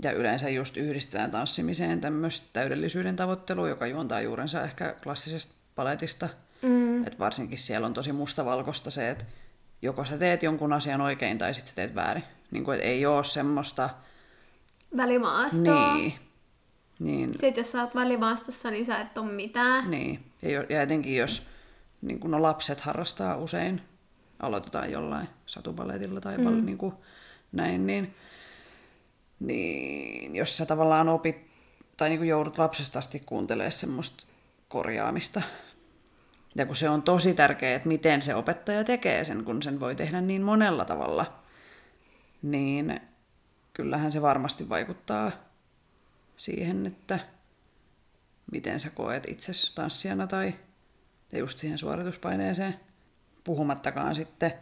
Ja 0.04 0.12
yleensä 0.12 0.49
just 0.49 0.78
yhdistetään 0.78 1.32
tanssimiseen 1.32 2.02
tämmöistä 2.02 2.47
täydellisyyden 2.54 3.15
tavoittelua, 3.15 3.69
joka 3.69 3.88
juontaa 3.88 4.21
juurensa 4.21 4.63
ehkä 4.63 4.95
klassisesta 5.04 5.59
paletista. 5.80 6.30
Mm. 6.62 7.08
Et 7.08 7.20
varsinkin 7.20 7.58
siellä 7.58 7.88
on 7.88 7.94
tosi 7.94 8.12
mustavalkoista 8.12 8.92
se, 8.92 9.10
että 9.10 9.26
joko 9.82 10.06
sä 10.06 10.18
teet 10.18 10.44
jonkun 10.44 10.74
asian 10.74 11.02
oikein 11.02 11.38
tai 11.38 11.54
sitten 11.54 11.70
sä 11.70 11.76
teet 11.76 11.96
väärin. 11.96 12.24
Niin 12.52 12.63
kuin, 12.63 12.80
ei 12.80 13.06
ole 13.06 13.24
semmoista... 13.24 13.89
Välimaastoa. 14.98 15.94
Niin. 15.96 16.13
Niin, 17.00 17.32
Sitten 17.38 17.62
jos 17.62 17.72
sä 17.72 17.82
oot 17.82 17.96
välimaastossa, 17.96 18.72
niin 18.72 18.86
sä 18.86 19.00
et 19.00 19.18
oo 19.18 19.24
mitään. 19.24 19.92
niin. 19.92 20.24
Ja, 20.42 20.52
jo- 20.52 20.65
ja 20.70 20.82
etenkin 20.82 21.15
jos 21.15 21.48
niin 22.02 22.20
kun 22.20 22.32
no 22.32 22.42
lapset 22.42 22.80
harrastaa 22.80 23.38
usein, 23.38 23.82
aloitetaan 24.39 24.92
jollain 24.92 25.30
satupaletilla 25.46 26.22
tai 26.22 26.38
mm. 26.38 26.65
niin 26.65 26.78
kuin 26.78 26.94
näin, 27.52 27.88
niin, 27.88 28.15
niin 29.39 30.36
jos 30.36 30.58
sä 30.58 30.65
tavallaan 30.65 31.10
opit 31.10 31.38
tai 31.98 32.10
niin 32.10 32.20
kuin 32.20 32.30
joudut 32.30 32.58
lapsesta 32.58 33.00
asti 33.00 33.24
kuuntelemaan 33.26 33.72
semmoista 33.72 34.24
korjaamista, 34.70 35.42
ja 36.55 36.65
kun 36.65 36.75
se 36.75 36.89
on 36.89 37.01
tosi 37.01 37.33
tärkeää, 37.33 37.75
että 37.75 37.88
miten 37.88 38.21
se 38.21 38.35
opettaja 38.35 38.83
tekee 38.83 39.23
sen, 39.23 39.43
kun 39.43 39.63
sen 39.63 39.79
voi 39.79 39.95
tehdä 39.95 40.21
niin 40.21 40.41
monella 40.41 40.85
tavalla, 40.85 41.43
niin 42.41 43.01
kyllähän 43.73 44.12
se 44.12 44.21
varmasti 44.21 44.69
vaikuttaa 44.69 45.31
siihen, 46.38 46.85
että 46.85 47.19
miten 48.51 48.79
sä 48.79 48.89
koet 48.89 49.23
itse 49.27 49.51
tanssijana 49.75 50.27
tai 50.27 50.55
just 51.33 51.59
siihen 51.59 51.77
suorituspaineeseen. 51.77 52.79
Puhumattakaan 53.43 54.15
sitten 54.15 54.53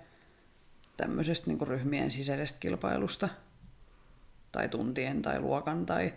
tämmöisestä 0.98 1.52
niin 1.52 1.68
ryhmien 1.68 2.12
sisäisestä 2.12 2.60
kilpailusta 2.60 3.30
tai 4.52 4.70
tuntien 4.70 5.22
tai 5.22 5.40
luokan 5.40 5.86
tai 5.86 6.14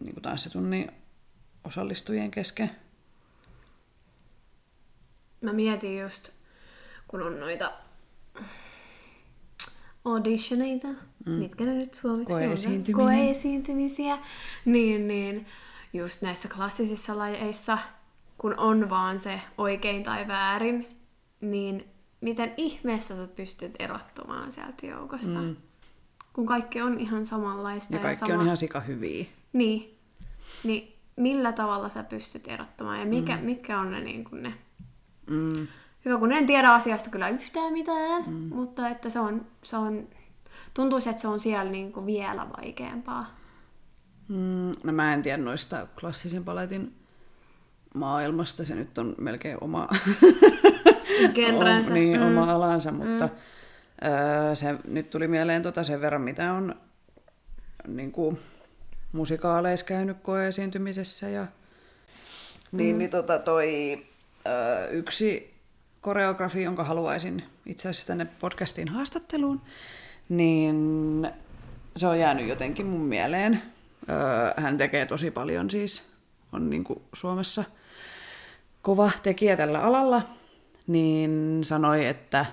niin 0.00 0.22
tanssitunnin 0.22 0.90
osallistujien 1.64 2.30
kesken. 2.30 2.70
Mä 5.44 5.52
mietin 5.52 6.00
just, 6.00 6.30
kun 7.08 7.22
on 7.22 7.40
noita 7.40 7.72
auditioneita, 10.04 10.88
mm. 11.26 11.32
mitkä 11.32 11.64
ne 11.64 11.74
nyt 11.74 11.94
suomeksi 11.94 12.32
on? 12.32 12.40
Koeesiintyminen. 12.40 13.06
Koeesiintymisiä. 13.06 14.18
Niin, 14.64 15.08
niin 15.08 15.46
just 15.92 16.22
näissä 16.22 16.48
klassisissa 16.48 17.18
lajeissa, 17.18 17.78
kun 18.38 18.58
on 18.58 18.90
vaan 18.90 19.18
se 19.18 19.40
oikein 19.58 20.02
tai 20.02 20.28
väärin, 20.28 20.98
niin 21.40 21.84
miten 22.20 22.54
ihmeessä 22.56 23.16
sä 23.16 23.26
pystyt 23.26 23.72
erottumaan 23.78 24.52
sieltä 24.52 24.86
joukosta? 24.86 25.40
Mm. 25.40 25.56
Kun 26.32 26.46
kaikki 26.46 26.80
on 26.80 27.00
ihan 27.00 27.26
samanlaista. 27.26 27.94
Ja 27.94 28.00
kaikki 28.00 28.26
sama... 28.26 28.34
on 28.34 28.44
ihan 28.44 28.56
sika 28.56 28.80
hyviä. 28.80 29.24
Niin. 29.52 29.98
Niin 30.64 30.94
millä 31.16 31.52
tavalla 31.52 31.88
sä 31.88 32.02
pystyt 32.02 32.48
erottumaan 32.48 33.00
ja 33.00 33.06
mikä, 33.06 33.36
mm. 33.36 33.44
mitkä 33.44 33.80
on 33.80 33.92
ne, 33.92 34.00
niin 34.00 34.24
kuin 34.24 34.42
ne... 34.42 34.54
Mm. 35.26 35.66
Hyvä, 36.04 36.18
kun 36.18 36.32
en 36.32 36.46
tiedä 36.46 36.72
asiasta 36.72 37.10
kyllä 37.10 37.28
yhtään 37.28 37.72
mitään, 37.72 38.22
mm. 38.26 38.32
mutta 38.32 38.88
että 38.88 39.10
se 39.10 39.20
on, 39.20 39.46
se 39.62 39.76
on, 39.76 40.08
tuntuisi, 40.74 41.08
että 41.10 41.22
se 41.22 41.28
on 41.28 41.40
siellä 41.40 41.70
niin 41.70 41.92
kuin 41.92 42.06
vielä 42.06 42.46
vaikeampaa. 42.58 43.26
Mm, 44.28 44.72
no 44.84 44.92
mä 44.92 45.14
en 45.14 45.22
tiedä 45.22 45.42
noista 45.42 45.86
klassisen 46.00 46.44
paletin 46.44 46.94
maailmasta, 47.94 48.64
se 48.64 48.74
nyt 48.74 48.98
on 48.98 49.14
melkein 49.18 49.58
oma, 49.60 49.88
Genrensä. 51.34 51.90
o, 51.90 51.94
niin, 51.94 52.20
mm. 52.20 52.26
oma 52.26 52.52
alansa, 52.52 52.92
mutta 52.92 53.26
mm. 53.26 54.08
öö, 54.08 54.54
se 54.54 54.74
nyt 54.88 55.10
tuli 55.10 55.28
mieleen 55.28 55.62
tota 55.62 55.84
sen 55.84 56.00
verran, 56.00 56.22
mitä 56.22 56.52
on 56.52 56.74
niin 57.86 58.12
kuin, 58.12 58.38
musikaaleissa 59.12 59.86
käynyt 59.86 60.16
koeesiintymisessä. 60.22 61.28
Ja... 61.28 61.46
Niin, 62.72 62.94
mm. 62.94 62.98
niin 62.98 63.10
tota 63.10 63.38
toi 63.38 63.98
yksi 64.90 65.54
koreografi, 66.00 66.62
jonka 66.62 66.84
haluaisin 66.84 67.42
itse 67.66 67.88
asiassa 67.88 68.06
tänne 68.06 68.24
podcastiin 68.24 68.88
haastatteluun, 68.88 69.60
niin 70.28 70.76
se 71.96 72.06
on 72.06 72.18
jäänyt 72.18 72.48
jotenkin 72.48 72.86
mun 72.86 73.00
mieleen. 73.00 73.62
Hän 74.56 74.76
tekee 74.76 75.06
tosi 75.06 75.30
paljon 75.30 75.70
siis, 75.70 76.08
on 76.52 76.70
niin 76.70 76.84
kuin 76.84 77.02
Suomessa 77.12 77.64
kova 78.82 79.10
tekijä 79.22 79.56
tällä 79.56 79.80
alalla, 79.80 80.22
niin 80.86 81.60
sanoi, 81.62 82.06
että 82.06 82.46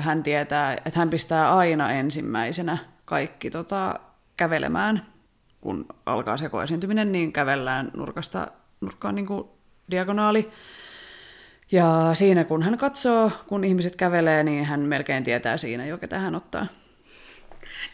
hän 0.00 0.22
tietää, 0.22 0.72
että 0.72 0.98
hän 0.98 1.10
pistää 1.10 1.56
aina 1.56 1.92
ensimmäisenä 1.92 2.78
kaikki 3.04 3.50
tota, 3.50 4.00
kävelemään 4.36 5.06
kun 5.60 5.86
alkaa 6.06 6.36
se 6.36 6.48
koesiintyminen, 6.48 7.12
niin 7.12 7.32
kävellään 7.32 7.90
nurkasta 7.96 8.46
nurkkaan 8.80 9.14
niin 9.14 9.26
kuin 9.26 9.48
diagonaali. 9.90 10.50
Ja 11.72 12.10
siinä 12.14 12.44
kun 12.44 12.62
hän 12.62 12.78
katsoo, 12.78 13.30
kun 13.46 13.64
ihmiset 13.64 13.96
kävelee, 13.96 14.42
niin 14.42 14.64
hän 14.64 14.80
melkein 14.80 15.24
tietää 15.24 15.56
siinä 15.56 15.86
jo, 15.86 15.98
ketä 15.98 16.18
hän 16.18 16.34
ottaa. 16.34 16.66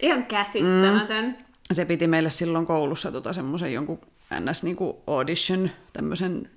Ihan 0.00 0.26
käsittämätön. 0.26 1.24
Mm. 1.24 1.34
Se 1.72 1.84
piti 1.84 2.06
meille 2.06 2.30
silloin 2.30 2.66
koulussa 2.66 3.12
tota, 3.12 3.32
semmoisen 3.32 3.72
jonkun 3.72 4.00
ns. 4.40 4.62
Niin 4.62 4.76
kuin 4.76 4.96
audition, 5.06 5.70
tämmöisen 5.92 6.50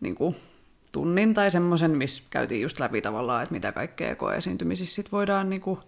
niin 0.00 0.14
kuin 0.14 0.36
tunnin 0.92 1.34
tai 1.34 1.50
semmoisen, 1.50 1.90
missä 1.90 2.22
käytiin 2.30 2.62
just 2.62 2.80
läpi 2.80 3.00
tavallaan, 3.00 3.42
että 3.42 3.52
mitä 3.52 3.72
kaikkea 3.72 4.16
koeesiintymisissä 4.16 4.94
sit 4.94 5.12
voidaan 5.12 5.50
niin 5.50 5.60
kuin 5.60 5.80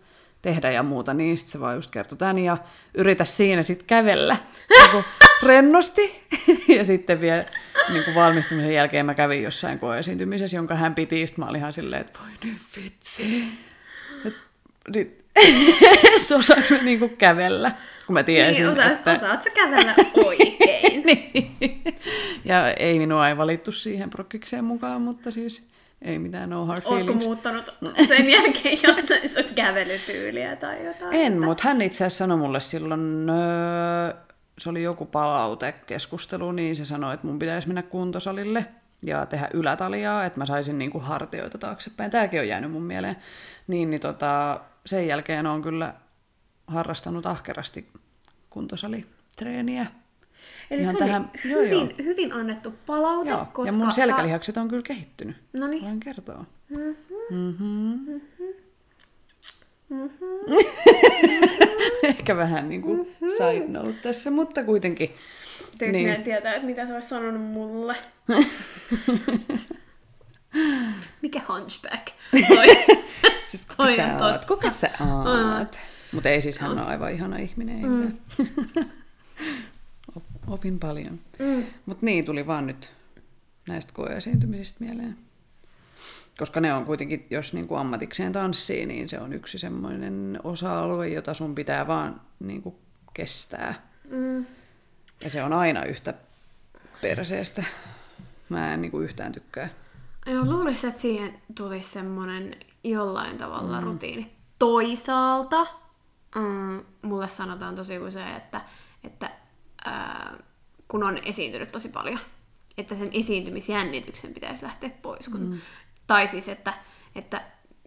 tehdä 0.43 0.71
ja 0.71 0.83
muuta, 0.83 1.15
niin 1.15 1.39
sitten 1.39 1.53
se 1.53 1.61
vaan 1.61 1.77
just 1.77 1.91
kertoi 1.91 2.19
tämän 2.19 2.39
ja 2.39 2.57
yritä 2.95 3.25
siinä 3.25 3.63
sitten 3.63 3.87
kävellä 3.87 4.37
niin 4.93 5.05
rennosti. 5.43 6.23
ja 6.77 6.85
sitten 6.85 7.21
vielä 7.21 7.45
niin 7.89 8.05
kuin 8.05 8.15
valmistumisen 8.15 8.75
jälkeen 8.75 9.07
mä 9.07 9.15
kävin 9.15 9.43
jossain 9.43 9.79
koeesiintymisessä, 9.79 10.57
jonka 10.57 10.75
hän 10.75 10.95
piti, 10.95 11.27
sitten 11.27 11.45
mä 11.45 11.49
olin 11.49 11.59
ihan 11.59 11.73
silleen, 11.73 12.01
että 12.01 12.19
voi 12.19 12.51
nyt 12.51 12.59
vitsi. 12.77 13.45
Sitten 14.93 15.23
osaanko 16.39 16.69
mä 16.71 16.83
niinku 16.83 17.09
kävellä, 17.09 17.73
kun 18.07 18.15
mä 18.15 18.23
tiesin, 18.25 18.63
niin, 18.63 18.73
osaat, 18.73 18.93
että... 18.93 19.13
osaat 19.13 19.43
sä 19.43 19.51
kävellä 19.51 19.95
oikein. 20.15 21.03
niin. 21.07 21.83
Ja 22.45 22.73
ei 22.73 22.99
minua 22.99 23.29
ei 23.29 23.37
valittu 23.37 23.73
siihen 23.73 24.11
prokkikseen 24.11 24.65
mukaan, 24.65 25.03
mutta 25.03 25.31
siis 25.31 25.69
ei 26.03 26.19
mitään 26.19 26.51
no 26.51 26.67
hard 26.67 26.83
feelings. 26.83 27.11
Oletko 27.11 27.25
muuttanut 27.25 27.65
sen 28.09 28.31
jälkeen 28.31 28.79
jotain 28.83 29.29
sun 29.29 29.55
kävelytyyliä 29.55 30.57
tai 30.57 30.87
jotain? 30.87 31.15
En, 31.15 31.33
että... 31.33 31.47
mutta 31.47 31.65
hän 31.67 31.83
itse 31.83 32.05
asiassa 32.05 32.19
sanoi 32.19 32.39
mulle 32.39 32.61
silloin, 32.61 33.31
öö, 33.31 34.15
se 34.63 34.71
oli 34.71 34.83
joku 34.83 35.07
palautekeskustelu, 35.07 36.53
niin 36.53 36.77
se 36.77 36.85
sanoi, 36.85 37.15
että 37.15 37.27
mun 37.27 37.39
pitäisi 37.39 37.69
mennä 37.69 37.83
kuntosalille 37.83 38.67
ja 39.03 39.27
tehdä 39.27 39.49
ylätaliaa, 39.55 40.25
että 40.25 40.39
mä 40.39 40.47
saisin 40.47 40.79
niinku 40.79 40.99
hartioita 40.99 41.59
taaksepäin. 41.59 42.11
Tämäkin 42.11 42.41
on 42.41 42.49
jäänyt 42.49 42.71
mun 42.71 42.83
mieleen. 42.83 43.17
Niin, 43.67 43.91
niin 43.91 44.01
tota, 44.01 44.61
sen 44.87 45.07
jälkeen 45.07 45.47
on 45.47 45.63
kyllä 45.63 45.95
harrastanut 46.67 47.27
ahkerasti 47.27 47.89
kuntosalitreeniä. 48.51 49.87
Eli 50.71 50.83
Ihan 50.83 50.95
se 50.95 50.99
tähän... 50.99 51.23
oli 51.23 51.43
hyvin, 51.45 51.71
joo, 51.71 51.81
joo. 51.81 51.97
hyvin 51.99 52.33
annettu 52.33 52.75
palaute. 52.87 53.31
Joo. 53.31 53.47
Koska 53.53 53.73
ja 53.73 53.79
mun 53.79 53.93
selkälihakset 53.93 54.57
on 54.57 54.69
kyllä 54.69 54.83
kehittynyt. 54.83 55.37
No 55.53 55.67
niin. 55.67 55.85
Voin 55.85 56.01
kertoa. 56.01 56.45
Mm-hmm. 56.69 56.97
Mm-hmm. 57.31 58.13
Mm-hmm. 58.13 58.62
Ehkä 62.03 62.37
vähän 62.37 62.69
niin 62.69 62.83
kuin 62.83 62.99
mm-hmm. 62.99 63.29
side 63.29 63.69
note 63.69 63.93
tässä, 63.93 64.31
mutta 64.31 64.65
kuitenkin. 64.65 65.15
Teekö 65.79 65.99
niin. 65.99 66.23
tietää, 66.23 66.55
että 66.55 66.67
mitä 66.67 66.87
se 66.87 66.95
olisi 66.95 67.09
sanonut 67.09 67.43
mulle? 67.43 67.97
Mikä 71.23 71.41
hunchback? 71.49 72.07
Toi. 72.49 72.67
siis 73.51 73.67
kuka 73.69 73.75
Toi 73.77 73.97
sä 73.97 74.27
oot? 74.27 74.45
Kuka 74.45 74.71
sä 74.71 74.91
oot? 75.01 75.79
Mutta 76.13 76.29
ei 76.29 76.43
siis, 76.43 76.59
hän 76.59 76.71
on 76.71 76.79
aivan 76.79 77.13
ihana 77.13 77.37
ihminen. 77.37 77.91
Mm 77.91 78.13
opin 80.47 80.79
paljon. 80.79 81.21
Mm. 81.39 81.65
Mutta 81.87 82.07
niin, 82.07 82.25
tuli 82.25 82.47
vaan 82.47 82.67
nyt 82.67 82.91
näistä 83.69 83.93
koeesiintymisistä 83.93 84.85
mieleen. 84.85 85.17
Koska 86.39 86.61
ne 86.61 86.75
on 86.75 86.85
kuitenkin, 86.85 87.27
jos 87.31 87.53
niin 87.53 87.69
kuin 87.69 87.81
ammatikseen 87.81 88.33
tanssii, 88.33 88.87
niin 88.87 89.09
se 89.09 89.21
on 89.21 89.33
yksi 89.33 89.59
semmoinen 89.59 90.41
osa-alue, 90.45 91.09
jota 91.09 91.35
sun 91.35 91.55
pitää 91.55 91.87
vaan 91.87 92.21
niin 92.41 92.63
kuin 92.63 92.75
kestää. 93.15 93.87
Mm. 94.11 94.47
Ja 95.25 95.31
se 95.31 95.43
on 95.43 95.53
aina 95.53 95.85
yhtä 95.85 96.15
perseestä. 97.01 97.65
Mä 98.49 98.75
en 98.75 98.83
niin 98.83 98.91
kuin 98.91 99.05
yhtään 99.05 99.33
tykkää. 99.33 99.69
Joo, 100.27 100.45
luulisin, 100.45 100.89
että 100.89 101.01
siihen 101.01 101.35
tulisi 101.55 101.89
semmoinen 101.89 102.57
jollain 102.85 103.39
tavalla 103.39 103.81
mm. 103.81 103.87
rutiini. 103.87 104.33
Toisaalta 104.59 105.67
mm, 106.35 106.81
mulle 107.03 107.29
sanotaan 107.29 107.75
tosi 107.75 107.99
usein, 107.99 108.37
että, 108.37 108.61
että 109.05 109.31
ää, 109.85 110.37
kun 110.89 111.05
on 111.05 111.19
esiintynyt 111.25 111.73
tosi 111.73 111.89
paljon. 111.89 112.21
Että 112.79 112.95
sen 112.95 113.11
esiintymisjännityksen 113.13 114.35
pitäisi 114.35 114.65
lähteä 114.65 114.91
pois. 115.03 115.29
Kun, 115.29 115.41
mm. 115.41 115.61
Tai 116.13 116.29
siis, 116.29 116.49
että, 116.49 116.75
että 117.15 117.43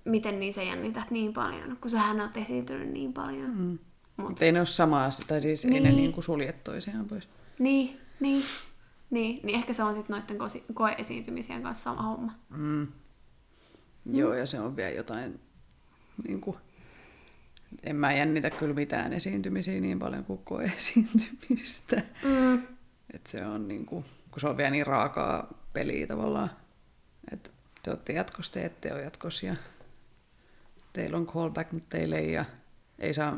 miten 0.06 0.40
niin 0.40 0.54
sä 0.54 0.64
jännität 0.64 1.12
niin 1.12 1.34
paljon, 1.34 1.78
kun 1.82 1.92
sähän 1.92 2.22
oot 2.22 2.38
esiintynyt 2.38 2.90
niin 2.90 3.14
paljon. 3.14 3.58
Mm. 3.58 3.80
Mut. 4.18 4.42
ei 4.42 4.52
ne 4.52 4.60
ole 4.60 4.66
samaa, 4.66 5.10
tai 5.28 5.42
siis 5.42 5.66
niin. 5.66 5.74
ei 5.74 5.80
ne 5.80 5.88
niin 5.88 5.96
kuin 5.96 6.04
niinku 6.04 6.22
sulje 6.22 6.52
toisiaan 6.52 7.06
pois. 7.06 7.28
Niin, 7.60 8.00
niin. 8.20 8.44
Niin, 9.10 9.40
niin 9.44 9.56
ehkä 9.56 9.74
se 9.74 9.84
on 9.84 9.94
sitten 9.94 10.16
noiden 10.16 10.38
koe-esiintymisien 10.74 11.64
kanssa 11.64 11.84
sama 11.84 12.02
homma. 12.02 12.32
Mm. 12.50 12.88
Mm. 14.06 14.16
Joo, 14.16 14.34
ja 14.34 14.46
se 14.46 14.60
on 14.60 14.76
vielä 14.76 14.92
jotain 14.92 15.40
niin 16.28 16.42
kuin, 16.42 16.58
en 17.84 17.96
mä 17.96 18.14
jännitä 18.14 18.50
kyllä 18.50 18.74
mitään 18.74 19.14
esiintymisiä 19.14 19.82
niin 19.82 20.00
paljon 20.00 20.26
kuin 20.26 20.40
koe-esiintymistä. 20.44 22.02
Mm. 22.24 22.64
Et 23.14 23.28
se 23.28 23.46
on 23.46 23.68
niin 23.68 23.86
kuin, 23.86 24.06
kun 24.32 24.42
se 24.42 24.48
on 24.48 24.58
vielä 24.58 24.72
niin 24.72 24.88
raakaa 24.88 25.54
peliä 25.74 26.08
tavallaan. 26.08 26.50
Että 27.32 27.55
te 27.86 27.92
olette 27.92 28.14
jatkossa, 28.14 28.54
te 28.54 28.66
ette 28.66 28.94
ole 28.94 29.02
jatkossa 29.02 29.46
ja 29.46 29.56
teillä 30.94 31.18
on 31.18 31.28
callback, 31.28 31.72
mutta 31.72 31.88
teille 31.90 32.18
ei. 32.18 32.34
Ja 32.34 32.46
ei 33.00 33.14
saa, 33.14 33.38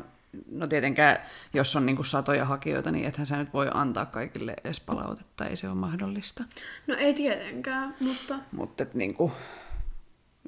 no 0.50 0.66
tietenkään, 0.66 1.18
jos 1.54 1.76
on 1.76 1.86
niin 1.86 2.04
satoja 2.04 2.44
hakijoita, 2.44 2.90
niin 2.90 3.06
ethän 3.06 3.26
sä 3.26 3.36
nyt 3.36 3.52
voi 3.52 3.70
antaa 3.74 4.06
kaikille 4.06 4.54
edes 4.64 4.80
palautetta, 4.80 5.46
ei 5.46 5.56
se 5.56 5.68
ole 5.68 5.74
mahdollista. 5.74 6.44
No 6.86 6.94
ei 6.98 7.14
tietenkään, 7.14 7.96
mutta... 8.00 8.38
Mutta 8.52 8.86
niin 8.94 9.14
kuin, 9.14 9.32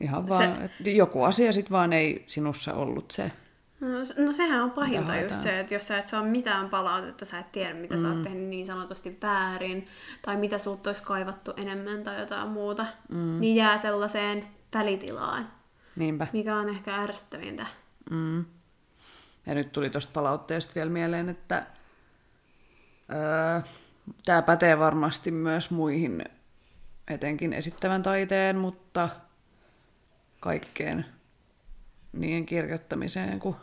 ihan 0.00 0.28
vaan, 0.28 0.70
se... 0.84 0.90
joku 0.90 1.22
asia 1.22 1.52
sitten 1.52 1.72
vaan 1.72 1.92
ei 1.92 2.24
sinussa 2.26 2.74
ollut 2.74 3.10
se, 3.10 3.32
No, 3.80 4.24
no 4.24 4.32
sehän 4.32 4.62
on 4.62 4.70
pahinta 4.70 5.16
just 5.16 5.42
se, 5.42 5.60
että 5.60 5.74
jos 5.74 5.86
sä 5.86 5.98
et 5.98 6.08
saa 6.08 6.22
mitään 6.22 6.68
palautetta, 6.68 7.24
sä 7.24 7.38
et 7.38 7.52
tiedä, 7.52 7.74
mitä 7.74 7.94
mm. 7.94 8.02
sä 8.02 8.08
oot 8.08 8.16
mm. 8.16 8.22
tehnyt 8.22 8.48
niin 8.48 8.66
sanotusti 8.66 9.18
väärin, 9.22 9.86
tai 10.22 10.36
mitä 10.36 10.58
sulta 10.58 10.90
olisi 10.90 11.02
kaivattu 11.02 11.52
enemmän 11.56 12.04
tai 12.04 12.20
jotain 12.20 12.48
muuta, 12.48 12.86
mm. 13.08 13.40
niin 13.40 13.56
jää 13.56 13.78
sellaiseen 13.78 14.46
välitilaan. 14.74 15.48
Niinpä. 15.96 16.26
Mikä 16.32 16.56
on 16.56 16.68
ehkä 16.68 16.96
ärsyttävintä. 16.96 17.66
Mm. 18.10 18.44
Ja 19.46 19.54
nyt 19.54 19.72
tuli 19.72 19.90
tuosta 19.90 20.12
palautteesta 20.12 20.74
vielä 20.74 20.90
mieleen, 20.90 21.28
että 21.28 21.66
öö, 23.12 23.60
tämä 24.24 24.42
pätee 24.42 24.78
varmasti 24.78 25.30
myös 25.30 25.70
muihin, 25.70 26.24
etenkin 27.08 27.52
esittävän 27.52 28.02
taiteen, 28.02 28.56
mutta 28.56 29.08
kaikkeen 30.40 31.06
niiden 32.12 32.46
kirjoittamiseen 32.46 33.40
kuin 33.40 33.56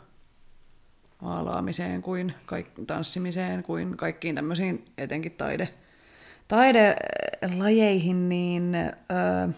maalaamiseen 1.22 2.02
kuin 2.02 2.34
kaik- 2.46 2.84
tanssimiseen 2.86 3.62
kuin 3.62 3.96
kaikkiin 3.96 4.34
tämmöisiin 4.34 4.84
etenkin 4.98 5.32
taide, 5.32 5.68
taide 6.48 6.96
lajeihin, 7.56 8.28
niin 8.28 8.74
ö, 8.74 9.48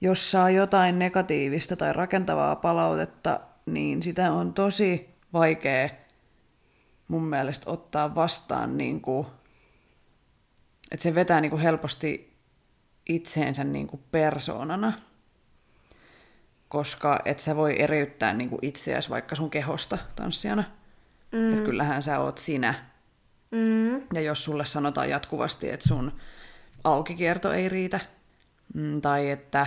jos 0.00 0.30
saa 0.30 0.50
jotain 0.50 0.98
negatiivista 0.98 1.76
tai 1.76 1.92
rakentavaa 1.92 2.56
palautetta, 2.56 3.40
niin 3.66 4.02
sitä 4.02 4.32
on 4.32 4.54
tosi 4.54 5.08
vaikea 5.32 5.88
mun 7.08 7.24
mielestä 7.24 7.70
ottaa 7.70 8.14
vastaan, 8.14 8.78
niin 8.78 9.00
kuin, 9.00 9.26
että 10.90 11.02
se 11.02 11.14
vetää 11.14 11.40
niin 11.40 11.50
kuin 11.50 11.62
helposti 11.62 12.36
itseensä 13.08 13.64
niin 13.64 13.86
kuin 13.86 14.02
persoonana, 14.10 14.92
koska 16.68 17.20
et 17.24 17.40
sä 17.40 17.56
voi 17.56 17.82
eriyttää 17.82 18.34
niin 18.34 18.50
kuin 18.50 18.58
itseäsi 18.62 19.10
vaikka 19.10 19.34
sun 19.34 19.50
kehosta 19.50 19.98
tanssijana. 20.16 20.64
Mm. 21.32 21.50
Että 21.50 21.64
kyllähän 21.64 22.02
sä 22.02 22.20
oot 22.20 22.38
sinä. 22.38 22.74
Mm. 23.50 23.94
Ja 24.12 24.20
jos 24.20 24.44
sulle 24.44 24.64
sanotaan 24.64 25.10
jatkuvasti, 25.10 25.70
että 25.70 25.88
sun 25.88 26.12
aukikierto 26.84 27.52
ei 27.52 27.68
riitä, 27.68 28.00
mm, 28.74 29.00
tai 29.00 29.30
että 29.30 29.66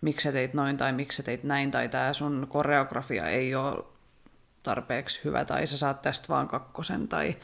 miksi 0.00 0.24
sä 0.24 0.32
teit 0.32 0.54
noin 0.54 0.76
tai 0.76 0.92
miksi 0.92 1.16
sä 1.16 1.22
teit 1.22 1.44
näin, 1.44 1.70
tai 1.70 1.88
tämä 1.88 2.12
sun 2.12 2.46
koreografia 2.50 3.28
ei 3.28 3.54
ole 3.54 3.84
tarpeeksi 4.62 5.20
hyvä, 5.24 5.44
tai 5.44 5.66
sä 5.66 5.78
saat 5.78 6.02
tästä 6.02 6.28
vaan 6.28 6.48
kakkosen, 6.48 7.08
tai 7.08 7.36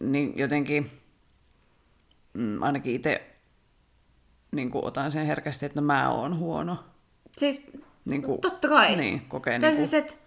niin 0.00 0.32
jotenkin 0.36 0.90
mm, 2.34 2.62
ainakin 2.62 2.94
itse 2.94 3.30
niin 4.52 4.70
otan 4.74 5.12
sen 5.12 5.26
herkästi, 5.26 5.66
että 5.66 5.80
no 5.80 5.86
mä 5.86 6.10
oon 6.10 6.38
huono. 6.38 6.84
Siis 7.38 7.66
niin 8.10 8.22
kuin, 8.22 8.40
totta 8.40 8.68
kai. 8.68 8.96
Niin, 8.96 9.20
kokee 9.28 9.60
tai 9.60 9.68
niin 9.68 9.78
kuin, 9.78 9.88
siis, 9.88 10.04
et, 10.04 10.18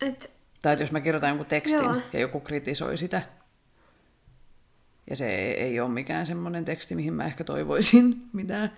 et, 0.00 0.30
Tai 0.62 0.72
että 0.72 0.82
jos 0.82 0.92
mä 0.92 1.00
kirjoitan 1.00 1.28
jonkun 1.28 1.46
tekstin 1.46 1.84
Joo. 1.84 2.00
ja 2.12 2.20
joku 2.20 2.40
kritisoi 2.40 2.98
sitä, 2.98 3.22
ja 5.10 5.16
se 5.16 5.34
ei, 5.34 5.52
ei 5.52 5.80
ole 5.80 5.88
mikään 5.88 6.26
semmoinen 6.26 6.64
teksti, 6.64 6.94
mihin 6.94 7.14
mä 7.14 7.24
ehkä 7.24 7.44
toivoisin 7.44 8.16
mitään 8.32 8.72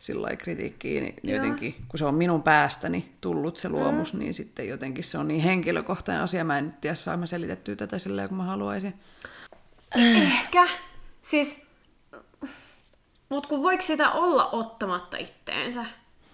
sillä 0.00 0.36
kritiikkiä, 0.36 1.00
niin 1.00 1.14
Joo. 1.22 1.36
jotenkin, 1.36 1.74
kun 1.88 1.98
se 1.98 2.04
on 2.04 2.14
minun 2.14 2.42
päästäni 2.42 3.12
tullut 3.20 3.56
se 3.56 3.68
luomus, 3.68 4.12
mm. 4.12 4.18
niin 4.18 4.34
sitten 4.34 4.68
jotenkin 4.68 5.04
se 5.04 5.18
on 5.18 5.28
niin 5.28 5.40
henkilökohtainen 5.40 6.22
asia. 6.22 6.44
Mä 6.44 6.58
en 6.58 6.66
nyt 6.66 6.80
tiedä, 6.80 6.94
saa 6.94 7.16
mä 7.16 7.26
selitettyä 7.26 7.76
tätä 7.76 7.98
sillä 7.98 8.28
kun 8.28 8.36
mä 8.36 8.44
haluaisin. 8.44 8.94
ehkä. 9.96 10.68
Siis, 11.22 11.66
mut 13.28 13.46
kun 13.46 13.62
voiko 13.62 13.82
sitä 13.82 14.10
olla 14.10 14.48
ottamatta 14.50 15.16
itteensä? 15.16 15.84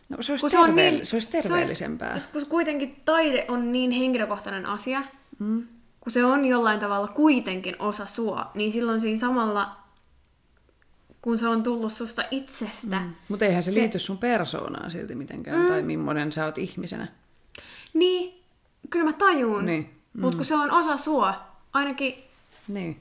No 0.08 0.22
se 0.22 0.32
olisi, 0.32 0.50
Kun 0.50 0.60
terveell- 0.60 0.74
niin- 0.74 1.06
se 1.06 1.16
olisi 1.16 1.28
terveellisempää. 1.30 2.08
Se 2.08 2.14
olisi, 2.14 2.28
kun 2.32 2.46
kuitenkin 2.46 2.96
taide 3.04 3.44
on 3.48 3.72
niin 3.72 3.90
henkilökohtainen 3.90 4.66
asia, 4.66 5.02
mm. 5.38 5.66
kun 6.00 6.12
se 6.12 6.24
on 6.24 6.44
jollain 6.44 6.80
tavalla 6.80 7.08
kuitenkin 7.08 7.76
osa 7.78 8.06
sua, 8.06 8.50
niin 8.54 8.72
silloin 8.72 9.00
siinä 9.00 9.18
samalla, 9.20 9.76
kun 11.22 11.38
se 11.38 11.48
on 11.48 11.62
tullut 11.62 11.92
susta 11.92 12.22
itsestä, 12.30 13.00
mm. 13.00 13.14
Mutta 13.28 13.44
eihän 13.44 13.62
se, 13.62 13.70
Se- 13.70 13.74
se 13.74 13.80
liity 13.80 13.98
sun 13.98 14.18
persoonaan 14.18 14.90
silti 14.90 15.14
mitenkään, 15.14 15.60
mm. 15.60 15.66
tai 15.66 15.82
millainen 15.82 16.32
sä 16.32 16.44
oot 16.44 16.58
ihmisenä. 16.58 17.08
niin 17.94 18.42
kyllä 18.90 19.04
mä 19.04 19.12
tajuun, 19.12 19.66
Niin, 19.66 19.90
mm. 20.12 20.20
mutta 20.20 20.36
kun 20.36 20.46
se 20.46 20.54
on 20.54 20.70
osa 20.70 20.96
sua, 20.96 21.34
ainakin 21.72 22.14
Niin. 22.68 23.00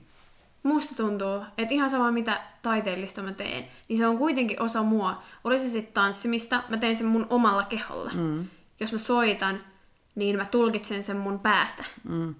Musta 0.67 0.95
tuntuu, 0.95 1.41
että 1.57 1.73
ihan 1.73 1.89
sama 1.89 2.11
mitä 2.11 2.41
taiteellista 2.61 3.21
mä 3.21 3.31
teen, 3.33 3.65
niin 3.89 3.97
se 3.97 4.07
on 4.07 4.17
kuitenkin 4.17 4.61
osa 4.61 4.83
mua. 4.83 5.23
Oli 5.43 5.59
se 5.59 5.69
sitten 5.69 5.93
tanssimista, 5.93 6.63
mä 6.69 6.77
teen 6.77 6.95
sen 6.95 7.07
mun 7.07 7.27
omalla 7.29 7.63
keholla. 7.63 8.11
Mm. 8.13 8.45
Jos 8.79 8.91
mä 8.91 8.97
soitan, 8.97 9.59
niin 10.15 10.37
mä 10.37 10.45
tulkitsen 10.45 11.03
sen 11.03 11.17
mun 11.17 11.39
päästä. 11.39 11.83
Mm. 12.09 12.35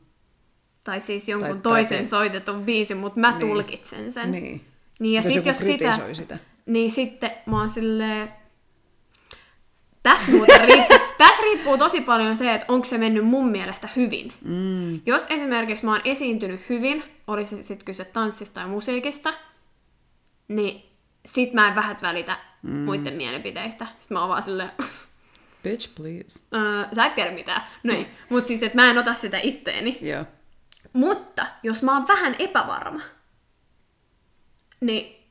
Tai 0.84 1.02
siis 1.02 1.30
jonkun 1.30 1.62
Tai- 1.62 1.72
toisen 1.74 1.90
tai- 1.98 1.98
tai... 1.98 2.06
soitetun 2.10 2.64
biisin, 2.66 2.98
mutta 2.98 3.20
mä 3.20 3.30
Niin. 3.32 3.40
tulkitsen 3.40 4.12
sen. 4.12 4.32
Niin. 4.32 4.66
Niin 5.00 5.14
ja 5.14 5.20
Jos 5.20 5.26
sit 5.26 5.36
joku 5.36 5.48
jos 5.48 5.58
sitä, 5.58 6.00
sitä. 6.14 6.38
niin 6.66 6.92
sitten 6.92 7.32
mä 7.46 7.60
oon 7.60 7.70
silleen... 7.70 8.30
Tässä 10.04 10.32
muuten 10.32 10.62
riippuu, 10.68 10.98
tässä 11.28 11.44
riippuu 11.44 11.78
tosi 11.78 12.02
paljon 12.02 12.38
se, 12.38 12.54
että 12.54 12.66
onko 12.70 12.86
se 12.86 12.98
mennyt 12.98 13.26
mun 13.26 13.50
mielestä 13.50 13.90
hyvin. 13.96 14.34
Mm. 14.42 15.02
Jos 15.06 15.26
esimerkiksi 15.30 15.86
mä 15.86 15.92
oon 15.92 16.02
esiintynyt 16.06 16.70
hyvin, 16.70 17.04
olisi 17.28 17.64
sitten 17.64 17.86
kyse 17.86 18.06
tanssista 18.06 18.54
tai 18.62 18.70
musiikista, 18.70 19.34
niin 20.48 20.86
sit 21.26 21.54
mä 21.54 21.68
en 21.68 21.76
vähät 21.76 22.02
välitä 22.02 22.38
mm. 22.62 22.72
muiden 22.72 23.14
mielipiteistä. 23.14 23.88
Sitten 24.00 24.16
mä 24.16 24.20
oon 24.20 24.30
vaan 24.30 24.44
silleen, 24.44 24.72
Bitch, 25.64 25.96
please. 25.96 26.40
öö, 26.54 26.96
sä 26.96 27.06
et 27.06 27.16
tiedä 27.16 27.32
mitään. 27.32 27.62
No 27.84 27.94
ei, 27.94 28.08
mutta 28.30 28.48
siis, 28.48 28.64
että 28.64 28.76
mä 28.76 28.90
en 28.92 28.98
ota 28.98 29.14
sitä 29.14 29.40
itteeni. 29.44 29.98
Joo. 30.02 30.26
Mutta 30.94 31.46
jos 31.64 31.84
mä 31.84 31.94
oon 31.94 32.08
vähän 32.08 32.36
epävarma, 32.40 33.02
niin 34.82 35.30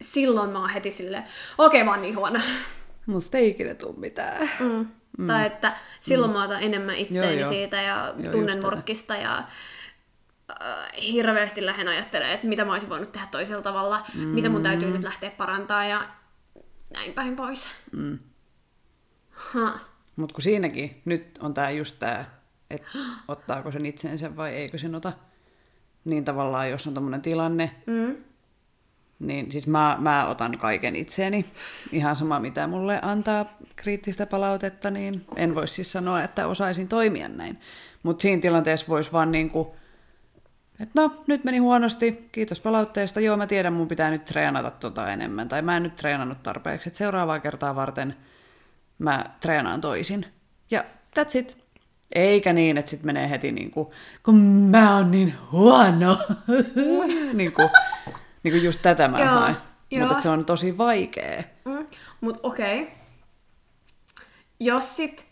silloin 0.00 0.50
mä 0.50 0.60
oon 0.60 0.70
heti 0.70 0.90
silleen, 0.90 1.24
okei 1.58 1.80
okay, 1.80 1.84
mä 1.84 1.90
oon 1.90 2.02
niin 2.02 2.16
huono. 2.16 2.40
Musta 3.06 3.38
ei 3.38 3.48
ikinä 3.48 3.74
tuu 3.74 3.92
mitään. 3.92 4.50
Mm. 4.60 4.86
Mm. 5.16 5.26
Tai 5.26 5.46
että 5.46 5.72
silloin 6.00 6.30
mm. 6.30 6.36
mä 6.36 6.44
otan 6.44 6.62
enemmän 6.62 6.94
itteeni 6.96 7.32
Joo, 7.32 7.40
joo. 7.40 7.52
siitä 7.52 7.82
ja 7.82 8.14
just 8.16 8.30
tunnen 8.30 8.56
tätä. 8.56 8.70
morkkista 8.70 9.16
ja 9.16 9.38
äh, 9.38 10.66
hirveästi 11.02 11.66
lähden 11.66 11.88
ajattelemaan, 11.88 12.34
että 12.34 12.46
mitä 12.46 12.64
mä 12.64 12.72
olisin 12.72 12.88
voinut 12.88 13.12
tehdä 13.12 13.26
toisella 13.30 13.62
tavalla, 13.62 14.06
mm. 14.14 14.20
mitä 14.20 14.48
mun 14.48 14.62
täytyy 14.62 14.90
nyt 14.90 15.02
lähteä 15.02 15.30
parantaa 15.30 15.84
ja 15.84 16.02
näin 16.94 17.12
päin 17.12 17.36
pois. 17.36 17.68
Mm. 17.92 18.18
Mutta 20.16 20.34
kun 20.34 20.42
siinäkin 20.42 21.02
nyt 21.04 21.38
on 21.42 21.54
tää 21.54 21.70
just 21.70 21.96
tää, 21.98 22.40
että 22.70 22.86
ottaako 23.28 23.70
sen 23.72 23.86
itseensä 23.86 24.36
vai 24.36 24.54
eikö 24.54 24.78
sen 24.78 24.94
ota. 24.94 25.12
Niin 26.04 26.24
tavallaan, 26.24 26.70
jos 26.70 26.86
on 26.86 26.94
tämmöinen 26.94 27.22
tilanne, 27.22 27.74
Mm. 27.86 28.16
Niin 29.18 29.52
siis 29.52 29.66
mä, 29.66 29.96
mä 30.00 30.28
otan 30.28 30.58
kaiken 30.58 30.96
itseeni. 30.96 31.46
Ihan 31.92 32.16
sama, 32.16 32.40
mitä 32.40 32.66
mulle 32.66 32.98
antaa 33.02 33.56
kriittistä 33.76 34.26
palautetta, 34.26 34.90
niin 34.90 35.24
en 35.36 35.54
voi 35.54 35.68
siis 35.68 35.92
sanoa, 35.92 36.22
että 36.22 36.46
osaisin 36.46 36.88
toimia 36.88 37.28
näin. 37.28 37.60
Mutta 38.02 38.22
siinä 38.22 38.42
tilanteessa 38.42 38.86
voisi 38.88 39.12
vaan 39.12 39.32
niinku, 39.32 39.76
että 40.80 41.02
no, 41.02 41.22
nyt 41.26 41.44
meni 41.44 41.58
huonosti, 41.58 42.28
kiitos 42.32 42.60
palautteesta, 42.60 43.20
joo 43.20 43.36
mä 43.36 43.46
tiedän, 43.46 43.72
mun 43.72 43.88
pitää 43.88 44.10
nyt 44.10 44.24
treenata 44.24 44.70
tota 44.70 45.12
enemmän, 45.12 45.48
tai 45.48 45.62
mä 45.62 45.76
en 45.76 45.82
nyt 45.82 45.96
treenannut 45.96 46.42
tarpeeksi, 46.42 46.88
että 46.88 46.98
seuraavaa 46.98 47.40
kertaa 47.40 47.74
varten 47.74 48.16
mä 48.98 49.24
treenaan 49.40 49.80
toisin. 49.80 50.26
Ja 50.70 50.84
that's 51.18 51.38
it. 51.38 51.66
Eikä 52.14 52.52
niin, 52.52 52.78
että 52.78 52.90
sit 52.90 53.02
menee 53.02 53.30
heti 53.30 53.52
niin 53.52 53.70
kuin, 53.70 53.88
kun 54.22 54.34
mä 54.44 54.96
oon 54.96 55.10
niin 55.10 55.34
huono. 55.52 56.18
niin 57.32 57.52
kuin, 57.52 57.70
niin 58.46 58.54
kuin 58.54 58.64
just 58.64 58.82
tätä 58.82 59.08
mä 59.08 59.18
Joo, 59.18 59.28
haen. 59.28 59.56
Mutta 59.98 60.20
se 60.20 60.28
on 60.28 60.44
tosi 60.44 60.78
vaikea. 60.78 61.42
Mm. 61.64 61.86
Mut 62.20 62.40
okei. 62.42 62.82
Okay. 62.82 62.94
Jos 64.60 64.96
sit 64.96 65.26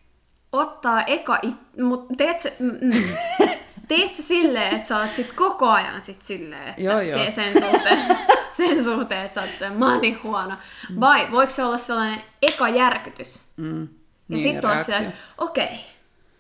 ottaa 0.53 1.03
eka 1.03 1.39
it... 1.43 1.57
Mut 1.83 2.07
teet 2.17 2.41
se... 2.41 2.57
Mm, 2.59 2.79
mm. 2.81 3.03
teet 3.89 4.15
se 4.15 4.23
silleen, 4.23 4.75
että 4.75 4.89
sä 4.89 4.99
oot 4.99 5.15
sit 5.15 5.33
koko 5.33 5.69
ajan 5.69 6.03
sit 6.03 6.23
silleen, 6.23 6.69
että 6.69 6.83
Joo, 6.83 7.01
joo. 7.01 7.19
Se, 7.19 7.31
sen 7.31 7.53
suhteen, 7.53 8.17
sen 8.57 8.85
suhteen, 8.85 9.25
että 9.25 9.47
sä 9.59 9.67
oot 9.67 9.79
mä 9.79 9.93
oon 9.93 10.01
niin 10.01 10.23
huono. 10.23 10.55
Vai 11.01 11.31
voiko 11.31 11.53
se 11.53 11.65
olla 11.65 11.79
sellainen 11.79 12.21
eka 12.43 12.69
järkytys? 12.69 13.43
Mm. 13.57 13.83
Ja 13.83 13.89
Niin, 14.29 14.41
sitten 14.41 14.71
reaktio. 14.71 14.85
silleen, 14.85 15.05
että 15.05 15.21
okei, 15.39 15.81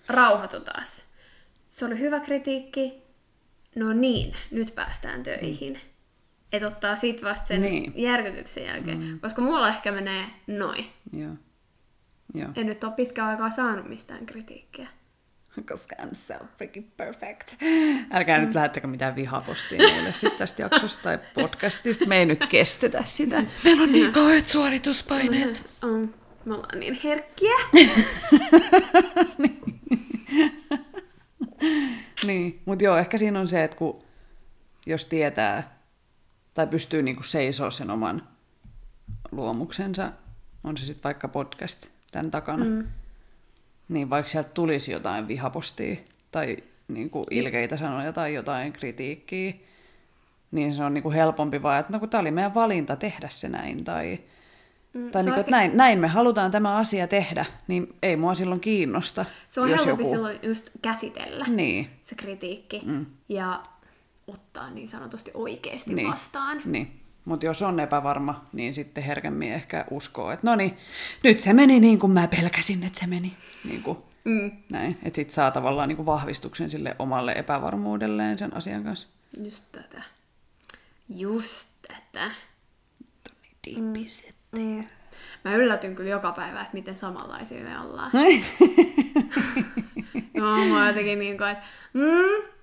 rauhoitu 0.08 0.60
taas. 0.60 1.02
Se 1.68 1.84
oli 1.84 1.98
hyvä 1.98 2.20
kritiikki. 2.20 3.02
No 3.76 3.92
niin, 3.92 4.36
nyt 4.50 4.74
päästään 4.74 5.22
töihin. 5.22 5.80
Että 6.52 6.68
ottaa 6.68 6.96
sit 6.96 7.22
vasta 7.22 7.46
sen 7.46 7.60
Niin. 7.62 7.92
järkytyksen 7.96 8.64
jälkeen. 8.66 8.98
Mm. 8.98 9.20
Koska 9.20 9.42
mulla 9.42 9.68
ehkä 9.68 9.92
menee 9.92 10.24
noin. 10.46 10.86
Joo. 11.12 11.32
Joo. 12.34 12.48
En 12.56 12.66
nyt 12.66 12.84
ole 12.84 12.92
pitkään 12.92 13.28
aikaa 13.28 13.50
saanut 13.50 13.88
mistään 13.88 14.26
kritiikkiä. 14.26 14.88
Koska 15.72 15.96
I'm 16.02 16.14
so 16.14 16.34
freaking 16.58 16.86
perfect. 16.96 17.54
Älkää 18.10 18.38
nyt 18.38 18.54
lähettäkö 18.54 18.86
mitään 18.86 19.16
vihapostia 19.16 19.78
meille 19.78 20.12
sitten 20.12 20.38
tästä 20.38 20.62
jaksosta 20.62 21.02
tai 21.02 21.18
podcastista. 21.34 22.06
Me 22.06 22.16
ei 22.16 22.26
nyt 22.26 22.46
kestetä 22.48 23.04
sitä. 23.04 23.42
Meillä 23.64 23.82
on 23.82 23.92
niin 23.92 24.12
kauheat 24.22 24.46
suorituspaineet. 24.46 25.62
On. 25.82 26.14
Me 26.44 26.54
ollaan 26.54 26.80
niin 26.80 27.00
herkkiä. 27.04 27.54
Niin, 32.26 32.62
mutta 32.64 32.84
joo, 32.84 32.96
ehkä 32.96 33.18
siinä 33.18 33.40
on 33.40 33.48
se, 33.48 33.64
että 33.64 33.76
kun, 33.76 34.02
jos 34.86 35.06
tietää 35.06 35.78
tai 36.54 36.66
pystyy 36.66 37.02
niinku 37.02 37.22
seisoo 37.22 37.70
sen 37.70 37.90
oman 37.90 38.28
luomuksensa, 39.32 40.12
on 40.64 40.76
se 40.76 40.86
sitten 40.86 41.04
vaikka 41.04 41.28
podcast 41.28 41.86
tämän 42.12 42.30
takana, 42.30 42.64
mm. 42.64 42.86
niin 43.88 44.10
vaikka 44.10 44.30
sieltä 44.30 44.50
tulisi 44.54 44.92
jotain 44.92 45.28
vihapostia 45.28 45.96
tai 46.30 46.56
niinku 46.88 47.26
ilkeitä 47.30 47.76
sanoja 47.76 48.12
tai 48.12 48.34
jotain 48.34 48.72
kritiikkiä, 48.72 49.52
niin 50.50 50.74
se 50.74 50.84
on 50.84 50.94
niinku 50.94 51.12
helpompi 51.12 51.62
vaan, 51.62 51.80
että 51.80 51.92
no 51.92 51.98
kun 51.98 52.08
tämä 52.08 52.20
oli 52.20 52.30
meidän 52.30 52.54
valinta 52.54 52.96
tehdä 52.96 53.28
se 53.28 53.48
näin, 53.48 53.84
tai, 53.84 54.18
Mm, 54.94 55.10
tai 55.10 55.22
se 55.22 55.26
niinku, 55.26 55.38
on 55.38 55.40
että 55.40 55.50
näin, 55.50 55.76
näin 55.76 55.98
me 55.98 56.08
halutaan 56.08 56.50
tämä 56.50 56.76
asia 56.76 57.08
tehdä, 57.08 57.44
niin 57.68 57.94
ei 58.02 58.16
mua 58.16 58.34
silloin 58.34 58.60
kiinnosta. 58.60 59.24
Se 59.48 59.60
on 59.60 59.70
jos 59.70 59.78
helpompi 59.86 60.02
joku... 60.02 60.14
silloin 60.14 60.38
just 60.42 60.70
käsitellä 60.82 61.44
Niin, 61.48 61.88
se 62.02 62.14
kritiikki 62.14 62.82
mm. 62.84 63.06
ja 63.28 63.62
ottaa 64.26 64.70
niin 64.70 64.88
sanotusti 64.88 65.30
oikeasti 65.34 65.94
niin, 65.94 66.10
vastaan. 66.10 66.62
Niin. 66.64 67.00
Mutta 67.24 67.46
jos 67.46 67.62
on 67.62 67.80
epävarma, 67.80 68.44
niin 68.52 68.74
sitten 68.74 69.04
herkemmin 69.04 69.52
ehkä 69.52 69.84
uskoo, 69.90 70.30
että 70.30 70.46
no 70.46 70.56
niin, 70.56 70.76
nyt 71.22 71.40
se 71.40 71.52
meni 71.52 71.80
niin 71.80 71.98
kuin 71.98 72.12
mä 72.12 72.28
pelkäsin, 72.28 72.84
että 72.84 73.00
se 73.00 73.06
meni. 73.06 73.36
Niin 73.64 73.82
kuin, 73.82 73.98
Mm. 74.24 74.52
näin. 74.68 74.98
Että 75.02 75.16
sit 75.16 75.30
saa 75.30 75.50
tavallaan 75.50 75.88
niin 75.88 75.96
kuin 75.96 76.06
vahvistuksen 76.06 76.70
sille 76.70 76.96
omalle 76.98 77.32
epävarmuudelleen 77.32 78.38
sen 78.38 78.56
asian 78.56 78.84
kanssa. 78.84 79.08
Just 79.44 79.64
tätä. 79.72 80.02
Just 81.08 81.68
tätä. 81.88 82.30
Mm. 84.52 84.84
Mä 85.44 85.54
yllätyn 85.54 85.94
kyllä 85.94 86.10
joka 86.10 86.32
päivä, 86.32 86.60
että 86.60 86.72
miten 86.72 86.96
samanlaisia 86.96 87.64
me 87.64 87.80
ollaan. 87.80 88.10
no, 90.34 90.64
mä 90.64 90.88
jotenkin 90.88 91.18
niin 91.18 91.38
kuin, 91.38 91.50
että 91.50 91.64
mm, 91.92 92.53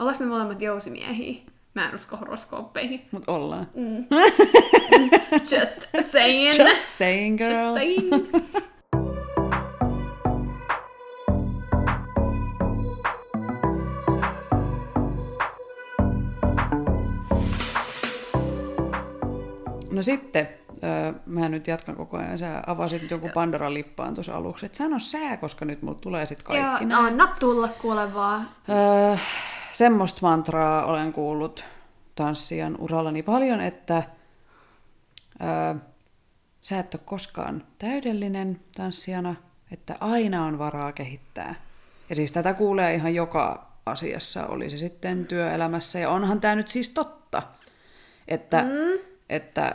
ollaanko 0.00 0.24
me 0.24 0.30
molemmat 0.30 0.62
jousimiehiä? 0.62 1.42
Mä 1.74 1.88
en 1.88 1.94
usko 1.94 2.16
horoskooppeihin. 2.16 3.06
Mut 3.10 3.24
ollaan. 3.26 3.66
Mm. 3.74 4.06
Just 5.52 5.88
saying. 6.10 6.58
Just 6.58 6.98
saying, 6.98 7.38
girl. 7.38 7.50
Just 7.50 7.74
saying. 7.74 8.10
No 19.92 20.02
sitten, 20.02 20.48
öö, 20.84 21.12
mä 21.26 21.48
nyt 21.48 21.66
jatkan 21.66 21.96
koko 21.96 22.16
ajan. 22.16 22.38
Sä 22.38 22.62
avasit 22.66 23.10
joku 23.10 23.30
Pandoran 23.34 23.74
lippaan 23.74 24.14
tuossa 24.14 24.36
aluksi. 24.36 24.66
Et 24.66 24.74
sano 24.74 24.98
sää, 24.98 25.36
koska 25.36 25.64
nyt 25.64 25.82
mulla 25.82 25.98
tulee 26.02 26.26
sit 26.26 26.42
kaikki. 26.42 26.84
Nää. 26.84 26.98
anna 26.98 27.26
tulla 27.40 27.68
kuule 27.68 28.14
vaan. 28.14 28.48
Öö, 28.68 29.16
semmoista 29.80 30.18
mantraa 30.22 30.84
olen 30.84 31.12
kuullut 31.12 31.64
tanssijan 32.14 32.76
urallani 32.78 33.22
paljon, 33.22 33.60
että 33.60 34.02
öö, 35.42 35.80
sä 36.60 36.78
et 36.78 36.94
ole 36.94 37.02
koskaan 37.04 37.62
täydellinen 37.78 38.60
tanssijana, 38.76 39.34
että 39.72 39.96
aina 40.00 40.44
on 40.44 40.58
varaa 40.58 40.92
kehittää. 40.92 41.54
Ja 42.10 42.16
siis 42.16 42.32
tätä 42.32 42.54
kuulee 42.54 42.94
ihan 42.94 43.14
joka 43.14 43.72
asiassa, 43.86 44.46
oli 44.46 44.70
se 44.70 44.78
sitten 44.78 45.26
työelämässä. 45.26 45.98
Ja 45.98 46.10
onhan 46.10 46.40
tämä 46.40 46.54
nyt 46.54 46.68
siis 46.68 46.88
totta, 46.88 47.42
että, 48.28 48.62
mm. 48.62 49.00
että 49.28 49.74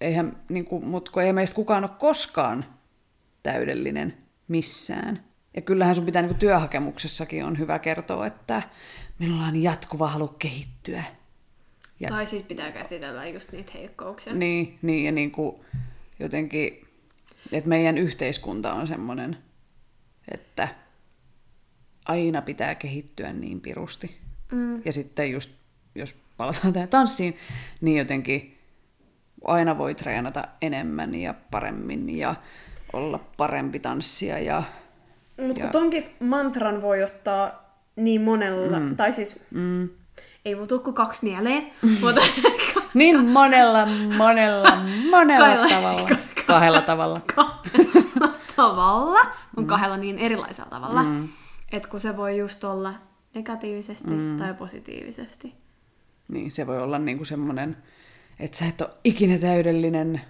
eihän, 0.00 0.36
niin 0.48 0.64
kuin, 0.64 0.84
mut 0.84 1.08
kun 1.08 1.22
ei 1.22 1.32
meistä 1.32 1.56
kukaan 1.56 1.84
ole 1.84 1.92
koskaan 1.98 2.64
täydellinen 3.42 4.16
missään. 4.48 5.22
Ja 5.56 5.62
kyllähän 5.62 5.94
sun 5.94 6.06
pitää 6.06 6.22
niin 6.22 6.30
kuin 6.30 6.38
työhakemuksessakin 6.38 7.44
on 7.44 7.58
hyvä 7.58 7.78
kertoa, 7.78 8.26
että 8.26 8.62
minulla 9.18 9.44
on 9.44 9.62
jatkuva 9.62 10.08
halu 10.08 10.28
kehittyä. 10.28 11.04
Ja- 12.00 12.08
Tai 12.08 12.26
sit 12.26 12.48
pitää 12.48 12.72
käsitellä 12.72 13.26
just 13.28 13.52
niitä 13.52 13.72
heikkouksia. 13.74 14.34
Niin, 14.34 14.78
niin 14.82 15.04
ja 15.04 15.12
niin 15.12 15.30
kuin 15.30 15.56
jotenkin, 16.18 16.86
että 17.52 17.68
meidän 17.68 17.98
yhteiskunta 17.98 18.72
on 18.72 18.86
semmoinen, 18.86 19.36
että 20.32 20.68
aina 22.06 22.42
pitää 22.42 22.74
kehittyä 22.74 23.32
niin 23.32 23.60
pirusti. 23.60 24.16
Mm. 24.52 24.82
Ja 24.84 24.92
sitten 24.92 25.30
just, 25.30 25.50
jos 25.94 26.16
palataan 26.36 26.72
tähän 26.72 26.88
tanssiin, 26.88 27.36
niin 27.80 27.96
jotenkin 27.96 28.58
aina 29.44 29.78
voi 29.78 29.94
treenata 29.94 30.44
enemmän 30.62 31.14
ja 31.14 31.34
paremmin 31.50 32.18
ja 32.18 32.34
olla 32.92 33.20
parempi 33.36 33.78
tanssija. 33.80 34.38
Ja, 34.38 34.62
Mutta 35.46 35.60
Ja- 35.62 35.68
tonkin 35.70 36.04
mantran 36.20 36.82
voi 36.82 37.02
ottaa 37.02 37.67
niin 37.98 38.20
monella, 38.20 38.80
mm. 38.80 38.96
tai 38.96 39.12
siis 39.12 39.40
mm, 39.50 39.88
ei 40.44 40.54
mun 40.54 40.68
tuu 40.68 40.78
kuin 40.78 40.94
kaksi 40.94 41.24
mieleen, 41.24 41.70
mutta 42.02 42.20
niin 42.94 43.24
monella, 43.24 43.86
monella, 44.16 44.76
monella 45.10 45.46
Kahdella- 45.46 45.68
tavalla. 45.68 46.08
Kahdella 46.46 46.82
tavalla. 46.92 47.20
kahdella 47.34 48.34
tavalla, 48.56 49.20
mutta 49.56 49.68
kahdella 49.68 49.96
niin 49.96 50.18
erilaisella 50.18 50.70
tavalla. 50.70 51.02
Mm. 51.02 51.28
Että 51.72 51.88
kun 51.88 52.00
se 52.00 52.16
voi 52.16 52.38
just 52.38 52.64
olla 52.64 52.94
negatiivisesti 53.34 54.10
mm. 54.10 54.36
tai 54.38 54.54
positiivisesti. 54.54 55.54
Niin, 56.28 56.50
se 56.50 56.66
voi 56.66 56.82
olla 56.82 56.98
niinku 56.98 57.24
semmoinen, 57.24 57.76
että 58.38 58.58
sä 58.58 58.66
et 58.66 58.80
ole 58.80 58.90
ikinä 59.04 59.38
täydellinen, 59.38 60.20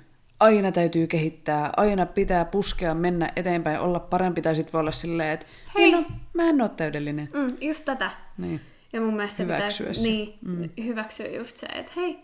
aina 0.41 0.73
täytyy 0.73 1.07
kehittää, 1.07 1.73
aina 1.77 2.07
pitää 2.07 2.45
puskea, 2.45 2.95
mennä 2.95 3.33
eteenpäin, 3.37 3.81
olla 3.81 4.01
parempi, 4.01 4.43
tai 4.43 4.57
sitten 4.57 4.73
voi 4.73 4.81
olla 4.81 4.93
silleen, 4.93 5.31
että 5.31 5.47
hei, 5.75 5.93
Hei. 5.93 6.01
no, 6.01 6.07
mä 6.35 6.43
en 6.43 6.61
ole 6.61 6.71
täydellinen. 6.77 7.29
Mm, 7.33 7.57
just 7.61 7.85
tätä. 7.85 8.11
Niin. 8.39 8.61
Ja 8.93 9.01
mun 9.01 9.15
mielestä 9.15 9.37
se 9.37 9.43
Hyväksyä 9.43 9.87
pitää 9.87 9.95
se. 9.95 10.09
niin, 10.09 10.39
mm. 10.41 10.71
hyväksyä 10.85 11.27
just 11.27 11.57
se, 11.57 11.67
että 11.67 11.93
hei, 11.97 12.19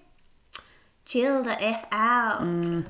chill 1.07 1.43
the 1.43 1.57
F 1.81 1.85
out. 1.93 2.49
Mm. 2.49 2.85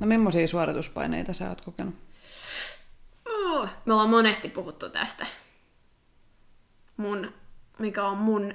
No 0.00 0.06
millaisia 0.06 0.48
suorituspaineita 0.48 1.32
sä 1.32 1.48
oot 1.48 1.60
kokenut? 1.60 1.94
Uh, 3.58 3.68
me 3.84 3.92
ollaan 3.92 4.10
monesti 4.10 4.48
puhuttu 4.48 4.88
tästä. 4.90 5.26
Mun, 6.96 7.32
mikä 7.78 8.04
on 8.04 8.16
mun 8.18 8.54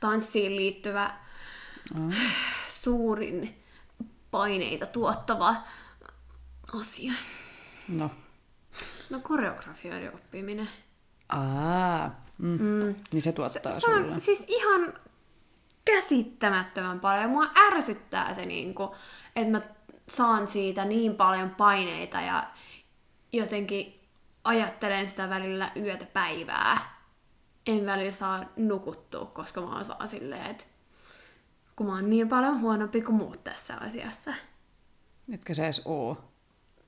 tanssiin 0.00 0.56
liittyvä 0.56 1.14
Oh. 1.94 2.14
suurin 2.68 3.62
paineita 4.30 4.86
tuottava 4.86 5.54
asia. 6.80 7.12
No. 7.88 8.10
No 9.10 9.20
koreografioiden 9.20 10.14
oppiminen. 10.14 10.68
Aa, 11.28 12.24
mm. 12.38 12.58
Mm. 12.60 12.94
Niin 13.12 13.22
se 13.22 13.32
tuottaa 13.32 13.72
se, 13.72 13.80
se 13.80 13.86
sulle. 13.86 14.12
on 14.12 14.20
siis 14.20 14.44
ihan 14.48 14.94
käsittämättömän 15.84 17.00
paljon. 17.00 17.30
Mua 17.30 17.46
ärsyttää 17.66 18.34
se, 18.34 18.46
niinku, 18.46 18.96
että 19.36 19.50
mä 19.50 19.60
saan 20.16 20.48
siitä 20.48 20.84
niin 20.84 21.14
paljon 21.14 21.50
paineita 21.50 22.20
ja 22.20 22.50
jotenkin 23.32 23.99
ajattelen 24.50 25.08
sitä 25.08 25.28
välillä 25.28 25.72
yötä 25.76 26.06
päivää. 26.06 27.00
En 27.66 27.86
välillä 27.86 28.12
saa 28.12 28.44
nukuttua, 28.56 29.26
koska 29.26 29.60
mä 29.60 29.76
oon 29.76 29.88
vaan 29.88 30.08
silleen, 30.08 30.46
että 30.46 30.64
kun 31.76 31.86
mä 31.86 31.92
oon 31.92 32.10
niin 32.10 32.28
paljon 32.28 32.60
huonompi 32.60 33.02
kuin 33.02 33.16
muut 33.16 33.44
tässä 33.44 33.76
asiassa. 33.76 34.34
Etkä 35.32 35.54
sä 35.54 35.64
edes 35.64 35.82
oo. 35.84 36.24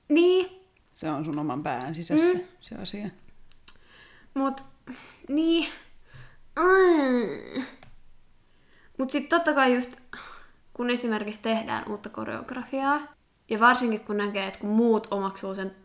Niin, 0.09 0.67
Se 0.93 1.11
on 1.11 1.25
sun 1.25 1.39
oman 1.39 1.63
pään 1.63 1.95
sisässä 1.95 2.37
mm. 2.37 2.43
se 2.59 2.75
asia. 2.75 3.09
Mut, 4.33 4.63
niin. 5.29 5.69
Mm. 6.59 7.63
Mut 8.97 9.09
sit 9.09 9.29
totta 9.29 9.53
kai 9.53 9.75
just, 9.75 9.95
kun 10.73 10.89
esimerkiksi 10.89 11.41
tehdään 11.41 11.89
uutta 11.89 12.09
koreografiaa, 12.09 13.01
ja 13.49 13.59
varsinkin 13.59 14.05
kun 14.05 14.17
näkee, 14.17 14.47
että 14.47 14.59
kun 14.59 14.69
muut 14.69 15.07
omaksuu 15.11 15.55
sen 15.55 15.75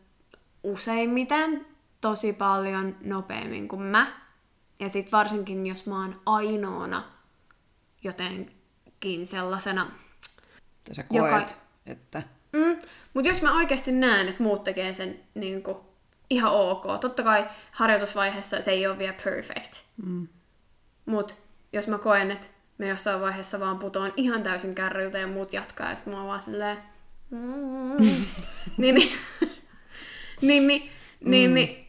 useimmiten 0.72 1.66
tosi 2.00 2.32
paljon 2.32 2.96
nopeammin 3.04 3.68
kuin 3.68 3.82
mä, 3.82 4.12
ja 4.80 4.88
sit 4.88 5.12
varsinkin 5.12 5.66
jos 5.66 5.86
mä 5.86 6.00
oon 6.00 6.20
ainoana 6.26 7.02
jotenkin 8.04 9.26
sellaisena 9.26 9.90
Että 10.78 10.94
sä 10.94 11.04
Joka- 11.10 11.30
koet, 11.30 11.56
että 11.86 12.22
Mm, 12.52 12.78
mutta 13.14 13.30
jos 13.30 13.42
mä 13.42 13.56
oikeasti 13.56 13.92
näen, 13.92 14.28
että 14.28 14.42
muut 14.42 14.64
tekee 14.64 14.94
sen 14.94 15.20
niin 15.34 15.62
kuin, 15.62 15.76
ihan 16.30 16.52
ok, 16.52 16.84
totta 17.00 17.22
kai 17.22 17.46
harjoitusvaiheessa 17.72 18.62
se 18.62 18.70
ei 18.70 18.86
ole 18.86 18.98
vielä 18.98 19.14
perfect. 19.24 19.74
mm, 20.06 20.28
Mutta 21.06 21.34
jos 21.72 21.86
mä 21.86 21.98
koen, 21.98 22.30
että 22.30 22.46
me 22.78 22.88
jossain 22.88 23.20
vaiheessa 23.20 23.60
vaan 23.60 23.78
putoan 23.78 24.12
ihan 24.16 24.42
täysin 24.42 24.74
kärryltä 24.74 25.18
ja 25.18 25.26
muut 25.26 25.52
jatkaa, 25.52 25.90
ja 25.90 25.96
mä 26.06 26.16
oon 26.18 26.26
vaan 26.26 26.40
silleen... 26.42 26.78
Mm, 27.30 27.96
niin, 28.78 28.94
niin, 28.94 29.12
niin, 30.40 30.66
niin, 30.66 30.90
niin, 31.20 31.54
niin, 31.54 31.88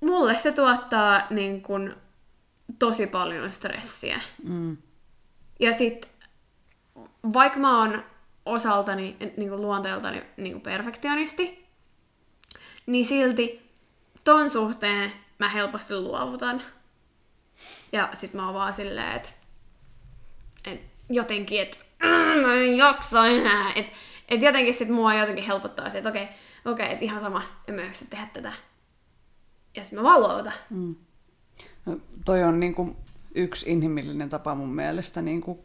mulle 0.00 0.34
se 0.34 0.52
tuottaa 0.52 1.26
niin 1.30 1.62
kun, 1.62 1.96
tosi 2.78 3.06
paljon 3.06 3.52
stressiä. 3.52 4.20
mm, 4.44 4.76
Ja 5.60 5.74
sit, 5.74 6.08
vaikka 7.32 7.58
mä 7.58 7.78
oon 7.78 8.04
osaltani, 8.46 9.16
niin 9.36 9.48
kuin 9.48 9.62
luonteeltani 9.62 10.22
niin 10.36 10.52
kuin 10.52 10.62
perfektionisti, 10.62 11.66
niin 12.86 13.04
silti 13.04 13.70
ton 14.24 14.50
suhteen 14.50 15.12
mä 15.38 15.48
helposti 15.48 15.94
luovutan. 15.94 16.62
Ja 17.92 18.08
sit 18.14 18.34
mä 18.34 18.44
oon 18.44 18.54
vaan 18.54 18.74
silleen, 18.74 19.16
että 19.16 19.28
et 20.64 20.80
jotenkin, 21.10 21.62
että 21.62 21.78
mm, 22.02 22.40
mä 22.40 22.54
en 22.54 22.76
jaksa 22.76 23.26
enää. 23.26 23.72
Että 23.76 23.92
et 24.28 24.42
jotenkin 24.42 24.74
sit 24.74 24.88
mua 24.88 25.14
jotenkin 25.14 25.44
helpottaa 25.44 25.90
se, 25.90 25.98
että 25.98 26.10
okei, 26.10 26.28
okei, 26.64 26.92
että 26.92 27.04
ihan 27.04 27.20
sama, 27.20 27.42
en 27.68 27.74
mä 27.74 27.82
jaksa 27.82 28.04
tehdä 28.10 28.26
tätä. 28.32 28.52
Ja 29.76 29.84
sit 29.84 29.92
mä 29.92 30.02
vaan 30.02 30.20
luovutan. 30.20 30.52
mm. 30.70 30.94
No, 31.86 31.96
toi 32.24 32.42
on 32.42 32.60
niinku 32.60 32.96
yksi 33.34 33.70
inhimillinen 33.70 34.28
tapa 34.28 34.54
mun 34.54 34.74
mielestä 34.74 35.22
niinku 35.22 35.64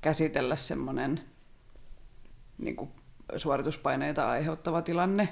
käsitellä 0.00 0.56
semmoinen 0.56 1.20
niinku 2.58 2.88
suorituspaineita 3.36 4.30
aiheuttava 4.30 4.82
tilanne. 4.82 5.28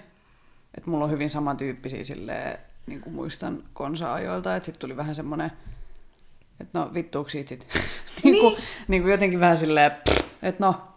että 0.75 0.91
mulla 0.91 1.05
on 1.05 1.11
hyvin 1.11 1.31
samantyyppisiä 1.31 2.05
silleen, 2.05 2.59
niin 2.87 3.01
kuin 3.01 3.15
muistan 3.15 3.65
konsa-ajoilta, 3.73 4.57
että 4.57 4.65
sitten 4.65 4.81
tuli 4.81 4.97
vähän 4.97 5.15
semmoinen, 5.15 5.53
että 6.61 6.79
no 6.79 6.95
vittuuko 6.95 7.31
siitä 7.31 7.49
sit? 7.49 7.67
niin, 8.25 8.41
kuin, 8.41 8.57
niin 8.89 9.03
kuin 9.03 9.13
jotenkin 9.13 9.41
vähän 9.41 9.59
silleen, 9.59 9.93
että 10.43 10.65
no, 10.67 10.89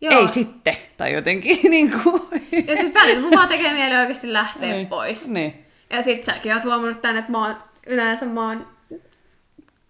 Joo. 0.00 0.20
ei 0.20 0.28
sitten, 0.28 0.76
tai 0.96 1.12
jotenkin 1.12 1.58
niin 1.70 1.90
kuin. 2.02 2.22
Ja 2.66 2.76
sitten 2.76 2.94
välillä 2.94 3.20
mun 3.22 3.30
vaan 3.30 3.48
tekee 3.48 3.72
mieli 3.72 3.96
oikeasti 3.96 4.32
lähteä 4.32 4.72
Niin. 4.72 4.86
pois. 4.86 5.28
Niin. 5.28 5.66
Ja 5.90 6.02
sit 6.02 6.24
säkin 6.24 6.54
oot 6.54 6.64
huomannut 6.64 7.02
tän, 7.02 7.16
että 7.16 7.30
mä 7.30 7.46
oon, 7.46 7.56
yleensä 7.86 8.26
mä 8.26 8.48
oon 8.48 8.66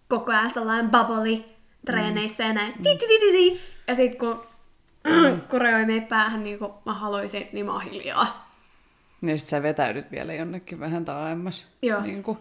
koko 0.09 0.33
ajan 0.33 0.51
sellainen 0.51 0.91
bubbly 0.91 1.45
treeneissä 1.87 2.45
ja 2.45 2.53
näin. 2.53 2.73
Ti, 2.73 2.83
ti, 2.83 2.99
ti, 2.99 3.07
ti, 3.21 3.33
ti. 3.33 3.61
Ja 3.89 3.95
sit 3.95 4.19
kun 4.19 4.43
koreoi 5.51 5.87
mei 5.87 6.01
päähän 6.01 6.45
niin 6.45 6.59
kuin 6.59 6.73
mä 6.85 6.95
haluaisin, 6.95 7.49
niin 7.53 7.67
mä 7.67 7.73
oon 7.73 7.83
hiljaa. 7.83 8.51
Niin 9.21 9.39
sit 9.39 9.49
sä 9.49 9.63
vetäydyt 9.63 10.11
vielä 10.11 10.35
jonnekin 10.35 10.81
vähän 10.81 11.05
taaemmas. 11.05 11.67
Joo. 11.83 12.01
Niin, 12.01 12.23
kuin. 12.23 12.39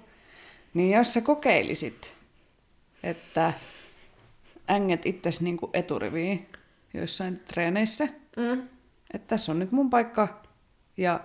niin 0.73 0.91
jos 0.97 1.13
sä 1.13 1.21
kokeilisit, 1.21 2.13
että 3.03 3.53
änget 4.71 5.05
itses 5.05 5.41
niin 5.41 5.57
kuin 5.57 5.69
eturiviin 5.73 6.47
joissain 6.93 7.39
treeneissä, 7.47 8.07
Mm. 8.37 8.61
että 9.13 9.27
tässä 9.27 9.51
on 9.51 9.59
nyt 9.59 9.71
mun 9.71 9.89
paikka 9.89 10.41
ja 10.97 11.19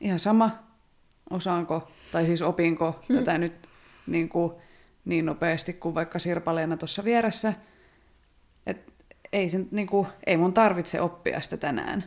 ihan 0.00 0.20
sama, 0.20 0.50
osaanko 1.30 1.90
tai 2.12 2.26
siis 2.26 2.42
opinko 2.42 3.00
hmm. 3.08 3.18
tätä 3.18 3.38
nyt 3.38 3.52
niin, 4.06 4.28
kuin, 4.28 4.52
niin 5.04 5.26
nopeasti 5.26 5.72
kuin 5.72 5.94
vaikka 5.94 6.18
Sirpaleena 6.18 6.76
tuossa 6.76 7.04
vieressä. 7.04 7.54
Et 8.66 8.92
ei, 9.32 9.50
sen, 9.50 9.68
niin 9.70 9.86
kuin, 9.86 10.06
ei 10.26 10.36
mun 10.36 10.52
tarvitse 10.52 11.00
oppia 11.00 11.40
sitä 11.40 11.56
tänään, 11.56 12.04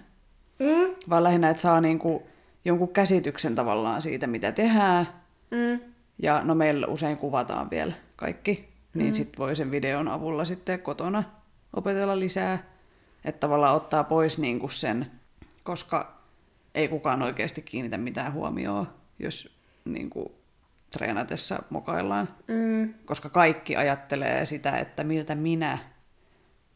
Mm. 0.59 0.95
vaan 1.09 1.23
lähinnä, 1.23 1.49
että 1.49 1.61
saa 1.61 1.81
niin 1.81 1.99
kuin, 1.99 2.23
jonkun 2.65 2.93
käsityksen 2.93 3.55
tavallaan 3.55 4.01
siitä, 4.01 4.27
mitä 4.27 4.51
tehdään. 4.51 5.07
Mm. 5.51 5.79
Ja 6.19 6.41
no 6.43 6.55
meillä 6.55 6.87
usein 6.87 7.17
kuvataan 7.17 7.69
vielä 7.69 7.93
kaikki, 8.15 8.69
niin 8.93 9.07
mm. 9.07 9.13
sitten 9.13 9.37
voi 9.37 9.55
sen 9.55 9.71
videon 9.71 10.07
avulla 10.07 10.45
sitten 10.45 10.79
kotona 10.79 11.23
opetella 11.73 12.19
lisää. 12.19 12.63
Että 13.25 13.39
tavallaan 13.39 13.75
ottaa 13.75 14.03
pois 14.03 14.37
niin 14.37 14.59
kuin 14.59 14.71
sen, 14.71 15.11
koska 15.63 16.23
ei 16.75 16.87
kukaan 16.87 17.21
oikeasti 17.21 17.61
kiinnitä 17.61 17.97
mitään 17.97 18.33
huomioon, 18.33 18.87
jos 19.19 19.55
niin 19.85 20.09
kuin 20.09 20.31
treenatessa 20.91 21.63
mokaillaan. 21.69 22.29
Mm. 22.47 22.93
Koska 23.05 23.29
kaikki 23.29 23.75
ajattelee 23.75 24.45
sitä, 24.45 24.77
että 24.77 25.03
miltä 25.03 25.35
minä 25.35 25.77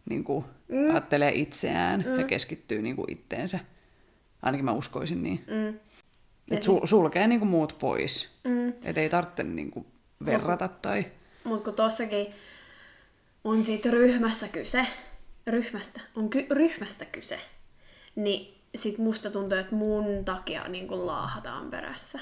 niin 0.09 0.23
kuin, 0.23 0.45
mm. 0.67 0.89
ajattelee 0.89 1.31
itseään 1.31 2.03
mm. 2.07 2.19
ja 2.19 2.25
keskittyy 2.25 2.81
niin 2.81 2.95
kuin 2.95 3.11
itteensä. 3.11 3.59
Ainakin 4.41 4.65
mä 4.65 4.71
uskoisin 4.71 5.23
niin. 5.23 5.43
Mm. 5.47 5.79
Et 6.51 6.63
sul- 6.63 6.87
sulkee 6.87 7.27
niin 7.27 7.39
kuin 7.39 7.49
muut 7.49 7.75
pois. 7.79 8.39
Mm. 8.43 8.73
Et 8.85 8.97
ei 8.97 9.09
tarvitse 9.09 9.43
niin 9.43 9.71
kuin 9.71 9.85
verrata 10.25 10.67
tai... 10.67 11.05
Mut 11.43 11.63
kun 11.63 11.73
tossakin 11.73 12.27
on 13.47 13.63
siitä 13.63 13.91
ryhmässä 13.91 14.47
kyse, 14.47 14.87
ryhmästä, 15.47 16.01
on 16.15 16.29
ky- 16.29 16.47
ryhmästä 16.51 17.05
kyse, 17.05 17.39
niin 18.15 18.61
sit 18.75 18.97
musta 18.97 19.31
tuntuu, 19.31 19.57
että 19.57 19.75
mun 19.75 20.25
takia 20.25 20.67
niin 20.67 20.87
kuin 20.87 21.05
laahataan 21.05 21.69
perässä. 21.69 22.19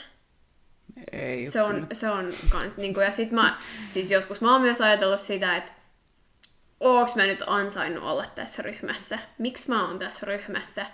Ei 1.11 1.47
Se 1.47 1.61
on, 1.61 1.87
se 1.93 2.09
on 2.09 2.33
kans, 2.49 2.77
niin 2.77 2.93
kuin, 2.93 3.03
ja 3.03 3.11
sit 3.11 3.31
mä, 3.31 3.57
siis 3.87 4.11
joskus 4.11 4.41
mä 4.41 4.51
oon 4.51 4.61
myös 4.61 4.81
ajatellut 4.81 5.19
sitä, 5.19 5.57
että 5.57 5.71
onks 6.79 7.15
mä 7.15 7.25
nyt 7.25 7.43
ansainnut 7.47 8.03
olla 8.03 8.25
tässä 8.35 8.61
ryhmässä? 8.61 9.19
Miksi 9.37 9.69
mä 9.69 9.87
oon 9.87 9.99
tässä 9.99 10.25
ryhmässä, 10.25 10.85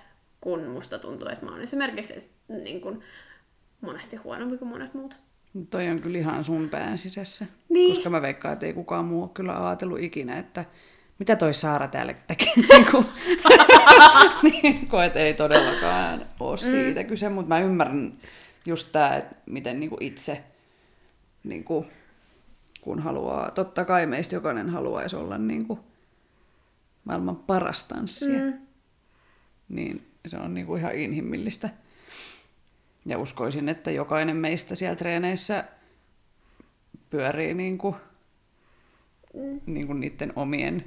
kun 0.41 0.67
musta 0.67 0.99
tuntuu, 0.99 1.27
että 1.27 1.45
mä 1.45 1.51
oon 1.51 1.61
esimerkiksi 1.61 2.35
niin 2.47 2.81
kuin, 2.81 3.03
monesti 3.81 4.15
huonompi 4.15 4.57
kuin 4.57 4.69
monet 4.69 4.93
muut. 4.93 5.15
Toi 5.69 5.89
on 5.89 6.01
kyllä 6.01 6.17
ihan 6.17 6.43
sun 6.43 6.69
pään 6.69 6.97
sisässä. 6.97 7.45
Niin. 7.69 7.95
Koska 7.95 8.09
mä 8.09 8.21
veikkaan, 8.21 8.53
että 8.53 8.65
ei 8.65 8.73
kukaan 8.73 9.05
muu 9.05 9.23
ole 9.23 9.31
kyllä 9.33 9.67
ajatellut 9.67 9.99
ikinä, 9.99 10.37
että 10.37 10.65
mitä 11.19 11.35
toi 11.35 11.53
Saara 11.53 11.87
täällä 11.87 12.13
tekee. 12.27 12.53
niin 12.67 12.85
kuin, 12.91 13.05
niin 14.43 14.89
että 15.05 15.19
ei 15.19 15.33
todellakaan 15.33 16.25
ole 16.39 16.57
siitä 16.57 17.03
kyse, 17.03 17.29
mutta 17.29 17.49
mä 17.49 17.59
ymmärrän 17.59 18.13
just 18.65 18.91
tää, 18.91 19.17
että 19.17 19.35
miten 19.45 19.79
niin 19.79 19.89
kuin 19.89 20.03
itse, 20.03 20.43
niin 21.43 21.63
kuin, 21.63 21.85
kun 22.81 22.99
haluaa, 22.99 23.51
totta 23.51 23.85
kai 23.85 24.05
meistä 24.05 24.35
jokainen 24.35 24.69
haluaisi 24.69 25.15
olla 25.15 25.37
niin 25.37 25.67
kuin, 25.67 25.79
maailman 27.05 27.35
paras 27.35 27.85
tanssia, 27.85 28.39
mm. 28.39 28.53
niin 29.69 30.07
se 30.27 30.37
on 30.37 30.53
niin 30.53 30.65
kuin 30.65 30.81
ihan 30.81 30.95
inhimillistä. 30.95 31.69
Ja 33.05 33.17
uskoisin, 33.17 33.69
että 33.69 33.91
jokainen 33.91 34.35
meistä 34.37 34.75
siellä 34.75 34.95
treeneissä 34.95 35.63
pyörii 37.09 37.53
niin 37.53 37.77
kuin, 37.77 37.95
mm. 39.33 39.61
niin 39.65 39.87
kuin 39.87 39.99
niiden 39.99 40.33
omien 40.35 40.85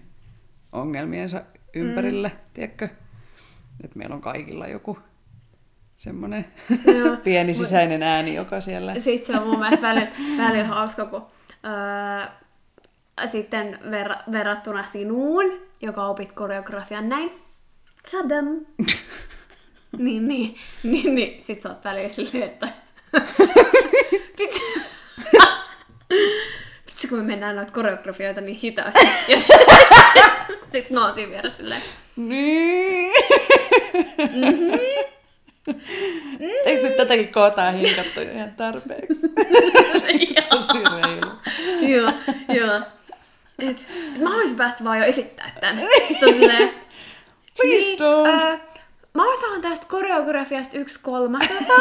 ongelmiensa 0.73 1.43
ympärillä, 1.75 2.29
mm. 2.29 2.35
tiedätkö? 2.55 2.89
Että 3.85 3.99
meillä 3.99 4.15
on 4.15 4.21
kaikilla 4.21 4.67
joku 4.67 4.99
semmoinen 5.97 6.45
pieni 7.25 7.55
sisäinen 7.55 8.03
ääni, 8.03 8.35
joka 8.35 8.61
siellä... 8.61 8.95
Sitten 8.95 9.35
se 9.35 9.41
on 9.41 9.47
mun 9.49 9.59
mielestä 9.59 9.87
välillä, 9.87 10.11
välillä 10.39 10.65
hauska, 10.65 11.05
kun 11.07 11.27
öö, 11.65 12.27
sitten 13.31 13.79
ver, 13.91 14.15
verrattuna 14.33 14.83
sinuun, 14.83 15.61
joka 15.83 16.07
opit 16.07 16.33
koreografian 16.33 17.09
näin, 17.09 17.31
tadam, 18.13 18.47
niin, 19.99 20.29
niin, 20.29 20.57
niin, 20.83 21.15
niin, 21.15 21.43
sit 21.43 21.61
sä 21.61 21.69
oot 21.69 21.85
välillä 21.85 22.09
silleen, 22.09 22.43
että 22.43 22.69
vitsi, 24.39 24.61
vitsi 26.87 27.09
kun 27.09 27.19
me 27.19 27.25
mennään 27.25 27.57
noita 27.57 27.73
koreografioita 27.73 28.41
niin 28.41 28.57
hitaasti, 28.57 29.09
ja 29.29 29.41
sit, 29.41 29.47
sit 30.73 30.87
siinä 31.15 31.31
vieressä 31.31 31.57
silleen, 31.57 31.83
Niin. 32.17 33.13
Eikö 36.65 36.83
nyt 36.83 36.97
tätäkin 36.97 37.33
kootaan 37.33 37.75
hinkattu 37.75 38.21
ihan 38.21 38.55
tarpeeksi? 38.57 39.21
Tosi 40.51 40.79
reilu. 40.79 41.33
joo, 41.81 42.11
joo. 42.49 42.81
Et, 43.59 43.87
mä 44.19 44.31
haluaisin 44.31 44.57
päästä 44.57 44.85
vaan 44.85 44.99
jo 44.99 45.05
esittää 45.05 45.51
tän. 45.61 45.81
Sitten 46.09 46.29
on 46.29 46.35
silleen, 46.35 46.71
Please 47.57 47.87
niin, 47.87 47.99
don't. 47.99 48.29
Ö, 48.29 48.59
mä 49.15 49.33
osaan 49.33 49.61
tästä 49.61 49.87
koreografiasta 49.89 50.79
yksi 50.79 51.01
kolmasosa. 51.03 51.73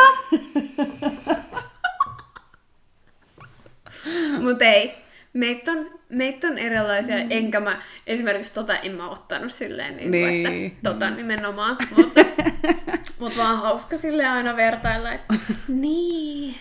Mut 4.40 4.62
ei. 4.62 5.04
Meitä 5.34 5.72
on, 5.72 6.00
meit 6.10 6.44
on 6.44 6.58
erilaisia, 6.58 7.16
mm. 7.16 7.28
enkä 7.30 7.60
mä 7.60 7.82
esimerkiksi 8.08 8.54
tota 8.54 8.78
en 8.78 8.92
mä 8.96 9.10
ottanut 9.10 9.52
silleen, 9.52 9.98
niin 9.98 10.12
Niin. 10.12 10.44
niin. 10.44 10.66
että 10.66 10.90
tota 10.90 11.10
nimenomaan. 11.10 11.78
Mutta, 11.98 12.26
mut 13.20 13.38
vaan 13.38 13.58
hauska 13.58 13.98
sille 13.98 14.28
aina 14.28 14.56
vertailla, 14.56 15.12
että 15.12 15.34
niin, 15.68 16.56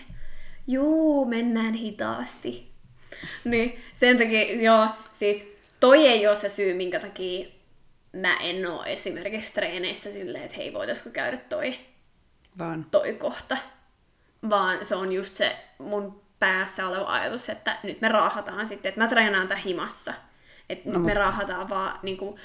juu, 0.67 1.25
mennään 1.25 1.73
hitaasti. 1.73 2.71
Niin, 3.43 3.79
sen 3.93 4.17
takia, 4.17 4.61
joo, 4.61 4.87
siis 5.13 5.53
toi 5.79 6.07
ei 6.07 6.27
ole 6.27 6.35
se 6.35 6.49
syy, 6.49 6.73
minkä 6.73 6.99
takia 6.99 7.47
mä 8.13 8.37
en 8.37 8.65
oo 8.71 8.83
esimerkiksi 8.83 9.53
treeneissä 9.53 10.11
silleen, 10.13 10.43
että 10.43 10.57
hei, 10.57 10.73
voitaisko 10.73 11.09
käydä 11.09 11.37
toi, 11.37 11.75
Vaan. 12.57 12.85
toi 12.91 13.13
kohta. 13.13 13.57
Vaan 14.49 14.85
se 14.85 14.95
on 14.95 15.11
just 15.13 15.35
se 15.35 15.55
mun 15.79 16.21
päässä 16.39 16.87
oleva 16.87 17.13
ajatus, 17.13 17.49
että 17.49 17.77
nyt 17.83 18.01
me 18.01 18.07
raahataan 18.07 18.67
sitten, 18.67 18.89
että 18.89 19.01
mä 19.01 19.07
treenaan 19.07 19.47
tämän 19.47 19.63
himassa. 19.63 20.13
Että 20.69 20.89
no, 20.89 20.97
nyt 20.97 21.05
me 21.05 21.13
raahataan 21.13 21.69
vaan 21.69 21.99
niin 22.03 22.17
kuin, 22.17 22.35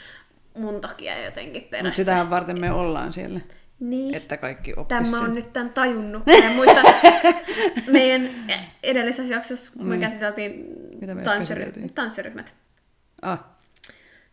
mun 0.54 0.80
takia 0.80 1.24
jotenkin 1.24 1.62
perässä. 1.62 1.84
Mutta 1.88 1.96
sitähän 1.96 2.30
varten 2.30 2.60
me 2.60 2.72
ollaan 2.72 3.12
siellä. 3.12 3.40
Niin. 3.80 4.14
Että 4.14 4.36
kaikki 4.36 4.72
oppis 4.76 5.10
Tämä 5.10 5.20
on 5.24 5.34
nyt 5.34 5.52
tämän 5.52 5.70
tajunnut. 5.72 6.22
Mä 6.26 6.50
muista 6.54 6.80
meidän 7.92 8.30
edellisessä 8.82 9.34
jaksossa, 9.34 9.72
kun 9.72 9.86
me 9.86 9.96
Niin. 9.96 10.08
käsiteltiin 10.10 10.66
tanssiry- 11.24 11.90
tanssiryhmät 11.94 12.54
Ah, 13.22 13.38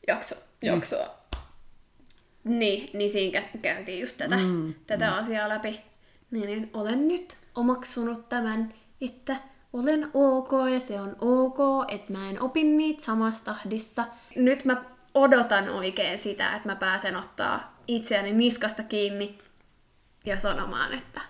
jakso, 0.07 0.35
jaksoa. 0.61 1.24
Niin, 2.45 2.89
niin 2.93 3.11
siinä 3.11 3.39
kä- 3.39 3.59
käytiin 3.61 3.99
just 4.01 4.17
tätä, 4.17 4.37
mm, 4.37 4.73
tätä 4.87 5.07
mm. 5.11 5.17
asiaa 5.17 5.49
läpi. 5.49 5.81
Niin, 6.31 6.45
niin 6.45 6.69
olen 6.73 7.07
nyt 7.07 7.37
omaksunut 7.55 8.29
tämän, 8.29 8.73
että 9.01 9.35
olen 9.73 10.09
ok 10.13 10.51
ja 10.73 10.79
se 10.79 10.99
on 10.99 11.15
ok, 11.21 11.57
että 11.91 12.13
mä 12.13 12.29
en 12.29 12.41
opi 12.41 12.63
niitä 12.63 13.03
samassa 13.03 13.45
tahdissa. 13.45 14.05
Nyt 14.35 14.65
mä 14.65 14.83
odotan 15.13 15.69
oikein 15.69 16.19
sitä, 16.19 16.55
että 16.55 16.69
mä 16.69 16.75
pääsen 16.75 17.15
ottaa 17.15 17.77
itseäni 17.87 18.33
niskasta 18.33 18.83
kiinni 18.83 19.37
ja 20.25 20.39
sanomaan, 20.39 20.93
että 20.93 21.21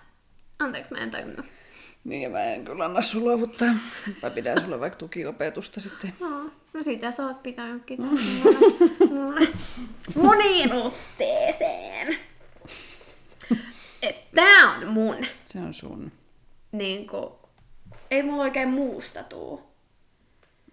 anteeksi 0.58 0.94
mä 0.94 1.00
en 1.00 1.10
tajunnut. 1.10 1.46
niin 2.04 2.22
ja 2.22 2.30
mä 2.30 2.44
en 2.44 2.64
kyllä 2.64 2.84
anna 2.84 3.02
sun 3.02 3.24
luovuttaa. 3.24 3.74
Mä 4.22 4.30
pidän 4.30 4.60
sulle 4.62 4.80
vaikka 4.80 4.98
tukiopetusta 4.98 5.80
sitten. 5.80 6.12
No, 6.20 6.50
no 6.76 6.82
sitä 6.82 7.12
sä 7.12 7.26
oot 7.26 7.42
pitänytkin 7.42 7.98
tässä 7.98 8.24
mulle, 8.44 9.08
mulle 9.10 9.48
moniin 10.22 10.72
otteeseen. 10.72 12.16
Et, 14.02 14.16
tää 14.34 14.72
on 14.72 14.86
mun. 14.88 15.16
Se 15.44 15.58
on 15.58 15.74
sun. 15.74 16.12
Niin 16.72 17.06
kuin, 17.06 17.28
ei 18.10 18.22
mulla 18.22 18.42
oikein 18.42 18.68
muusta 18.68 19.22
tuu. 19.22 19.62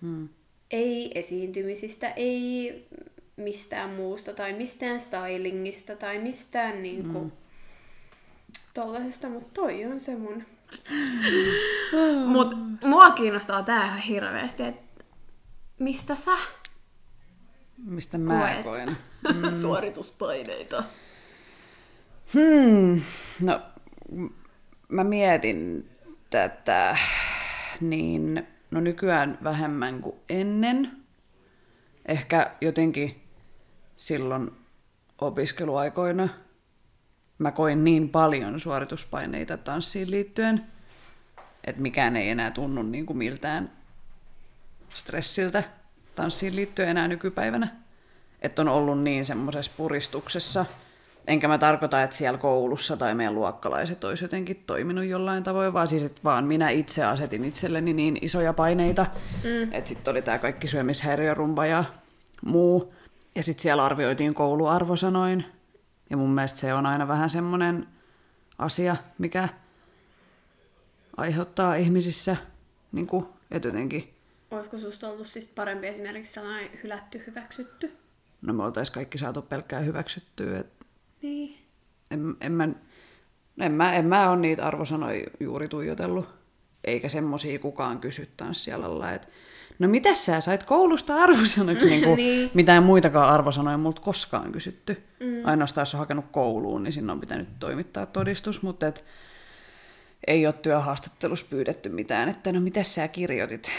Mm. 0.02 0.30
Ei 0.72 1.12
esiintymisistä, 1.16 2.10
ei 2.10 2.88
mistään 3.36 3.90
muusta 3.90 4.34
tai 4.34 4.54
mistään 4.54 5.00
stylingista 5.00 5.96
tai 5.96 6.20
mistään 6.20 6.84
niin 6.84 7.04
kuin, 7.04 7.24
mm. 7.24 7.32
tollasesta, 8.74 9.30
mutta 9.30 9.62
toi 9.62 9.86
on 9.86 10.00
se 10.00 10.16
mun. 10.16 10.44
Mut 12.34 12.58
mua 12.84 13.12
kiinnostaa 13.12 13.64
tää 13.64 13.86
ihan 13.86 14.00
hirveästi, 14.00 14.64
että 14.64 14.93
mistä 15.84 16.16
sä 16.16 16.38
Mistä 17.86 18.18
mä 18.18 18.40
koet 18.40 18.64
koen? 18.64 18.98
suorituspaineita? 19.62 20.84
Hmm. 22.34 23.02
No, 23.42 23.62
mä 24.90 25.04
mietin 25.04 25.90
tätä, 26.30 26.98
niin 27.82 28.48
no 28.72 28.80
nykyään 28.80 29.38
vähemmän 29.44 30.02
kuin 30.02 30.16
ennen. 30.30 30.92
Ehkä 32.06 32.52
jotenkin 32.62 33.22
silloin 33.96 34.52
opiskeluaikoina 35.22 36.30
mä 37.38 37.52
koin 37.52 37.84
niin 37.84 38.10
paljon 38.10 38.60
suorituspaineita 38.60 39.58
tanssiin 39.58 40.12
liittyen, 40.12 40.66
että 41.64 41.82
mikään 41.82 42.16
ei 42.16 42.30
enää 42.30 42.52
tunnu 42.52 42.84
niin 42.84 43.06
kuin 43.06 43.18
miltään 43.18 43.83
stressiltä 44.96 45.64
tanssiin 46.16 46.56
liittyen 46.56 46.90
enää 46.90 47.08
nykypäivänä. 47.08 47.68
Että 48.42 48.62
on 48.62 48.68
ollut 48.68 49.02
niin 49.04 49.26
semmoisessa 49.26 49.72
puristuksessa. 49.78 50.66
Enkä 51.28 51.48
mä 51.48 51.58
tarkoita, 51.58 52.04
että 52.04 52.16
siellä 52.16 52.38
koulussa 52.38 52.98
tai 52.98 53.16
meidän 53.16 53.36
luokkalaiset 53.36 54.04
olisi 54.04 54.24
jotenkin 54.24 54.64
toiminut 54.68 55.06
jollain 55.06 55.44
tavoin, 55.44 55.74
vaan 55.74 55.88
siis, 55.88 56.04
että 56.04 56.22
vaan 56.24 56.46
minä 56.46 56.70
itse 56.70 57.04
asetin 57.04 57.46
itselleni 57.46 57.94
niin 57.94 58.18
isoja 58.22 58.54
paineita, 58.54 59.06
mm. 59.44 59.74
että 59.74 59.88
sitten 59.88 60.12
oli 60.12 60.22
tämä 60.22 60.40
kaikki 60.40 60.68
syömishäiriörumba 60.68 61.66
ja 61.66 61.84
muu. 62.46 62.94
Ja 63.36 63.44
sitten 63.44 63.64
siellä 63.64 63.86
arvioitiin 63.86 64.34
kouluarvosanoin. 64.34 65.46
Ja 66.10 66.18
mun 66.18 66.30
mielestä 66.30 66.60
se 66.60 66.74
on 66.74 66.86
aina 66.86 67.08
vähän 67.08 67.30
semmoinen 67.30 67.88
asia, 68.58 68.96
mikä 69.18 69.50
aiheuttaa 71.18 71.76
ihmisissä, 71.76 72.38
niin 72.92 73.08
kuin, 73.08 73.26
että 73.52 73.68
jotenkin, 73.68 74.13
Olisiko 74.56 74.78
susta 74.78 75.10
ollut 75.10 75.28
siis 75.28 75.48
parempi 75.48 75.88
esimerkiksi 75.88 76.34
sellainen 76.34 76.70
hylätty, 76.84 77.24
hyväksytty? 77.28 77.92
no 78.44 78.54
me 78.54 78.64
oltaisiin 78.64 78.94
kaikki 78.94 79.18
saatu 79.18 79.42
pelkkää 79.42 79.80
hyväksyttyä. 79.80 80.60
Et 80.60 80.74
Niin. 81.22 81.58
en, 82.12 82.36
en, 82.42 82.52
mä, 82.52 82.68
en, 83.60 83.72
mä, 83.72 83.94
en 83.94 84.06
mä 84.06 84.30
ole 84.30 84.40
niitä 84.40 84.68
arvosanoja 84.68 85.26
juuri 85.40 85.68
tuijotellut. 85.68 86.26
Eikä 86.84 87.10
semmosia 87.10 87.60
kukaan 87.60 88.00
kysy 88.00 88.30
tanssialalla, 88.38 89.12
että 89.12 89.28
no 89.80 89.88
mitä 89.88 90.16
sä 90.16 90.42
sait 90.42 90.64
koulusta 90.64 91.16
arvosanoiksi? 91.16 91.86
niin 91.90 92.04
kuin, 92.04 92.18
Niin. 92.18 92.52
Mitään 92.54 92.84
muitakaan 92.84 93.34
arvosanoja 93.34 93.78
multa 93.78 94.02
koskaan 94.02 94.52
kysytty. 94.52 95.04
Mm. 95.20 95.46
Ainoastaan 95.46 95.82
jos 95.82 95.94
on 95.94 96.00
hakenut 96.00 96.26
kouluun, 96.32 96.84
niin 96.84 96.94
sinne 96.94 97.12
on 97.12 97.20
pitänyt 97.20 97.48
toimittaa 97.60 98.06
todistus, 98.06 98.62
mutta 98.62 98.88
et, 98.88 99.06
ei 100.28 100.46
ole 100.46 100.54
työhaastattelussa 100.54 101.46
pyydetty 101.50 101.90
mitään, 101.90 102.30
että 102.30 102.52
no 102.52 102.60
mitä 102.60 102.84
sä 102.84 103.08
kirjoitit. 103.08 103.72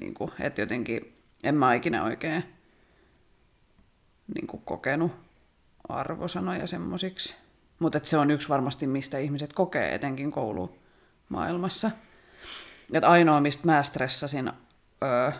Niin 0.00 0.14
kuin, 0.14 0.30
että 0.40 0.60
jotenkin 0.60 1.16
en 1.42 1.54
mä 1.54 1.74
ikinä 1.74 2.04
oikein 2.04 2.44
niin 4.34 4.46
kuin 4.46 4.62
kokenut 4.64 5.12
arvosanoja 5.88 6.66
semmosiksi. 6.66 7.34
Mutta 7.78 8.00
se 8.02 8.18
on 8.18 8.30
yksi 8.30 8.48
varmasti, 8.48 8.86
mistä 8.86 9.18
ihmiset 9.18 9.52
kokee, 9.52 9.94
etenkin 9.94 10.32
koulumaailmassa. 10.32 11.90
Et 12.92 13.04
ainoa, 13.04 13.40
mistä 13.40 13.66
mä 13.66 13.82
stressasin 13.82 14.52
öö, 15.02 15.32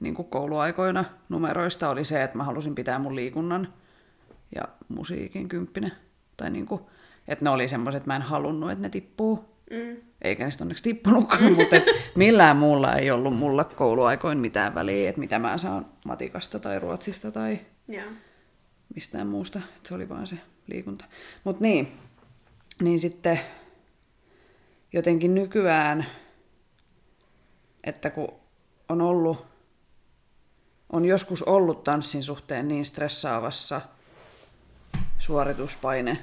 niin 0.00 0.14
kuin 0.14 0.28
kouluaikoina 0.28 1.04
numeroista, 1.28 1.90
oli 1.90 2.04
se, 2.04 2.22
että 2.22 2.36
mä 2.36 2.44
halusin 2.44 2.74
pitää 2.74 2.98
mun 2.98 3.16
liikunnan 3.16 3.72
ja 4.54 4.62
musiikin 4.88 5.48
kymppinen. 5.48 5.92
Tai 6.36 6.50
niin 6.50 6.66
kuin, 6.66 6.82
että 7.28 7.44
ne 7.44 7.50
oli 7.50 7.68
semmoiset, 7.68 7.96
että 7.96 8.10
mä 8.10 8.16
en 8.16 8.22
halunnut, 8.22 8.70
että 8.70 8.82
ne 8.82 8.88
tippuu. 8.88 9.51
Mm. 9.72 9.96
Eikä 10.22 10.44
niistä 10.44 10.64
onneksi 10.64 10.82
tippunutkaan, 10.82 11.52
mutta 11.56 11.76
et 11.76 11.84
millään 12.14 12.56
muulla 12.56 12.96
ei 12.96 13.10
ollut 13.10 13.36
mulla 13.36 13.64
kouluaikoin 13.64 14.38
mitään 14.38 14.74
väliä, 14.74 15.08
että 15.08 15.20
mitä 15.20 15.38
mä 15.38 15.58
saan 15.58 15.86
matikasta 16.06 16.58
tai 16.58 16.78
ruotsista 16.78 17.30
tai 17.30 17.60
Joo. 17.88 18.10
mistään 18.94 19.26
muusta. 19.26 19.60
Et 19.76 19.86
se 19.86 19.94
oli 19.94 20.08
vaan 20.08 20.26
se 20.26 20.36
liikunta. 20.66 21.04
Mutta 21.44 21.62
niin, 21.62 21.98
niin 22.82 23.00
sitten 23.00 23.40
jotenkin 24.92 25.34
nykyään, 25.34 26.06
että 27.84 28.10
kun 28.10 28.28
on 28.88 29.00
ollut, 29.00 29.46
on 30.92 31.04
joskus 31.04 31.42
ollut 31.42 31.84
tanssin 31.84 32.24
suhteen 32.24 32.68
niin 32.68 32.86
stressaavassa 32.86 33.80
suorituspaine 35.18 36.18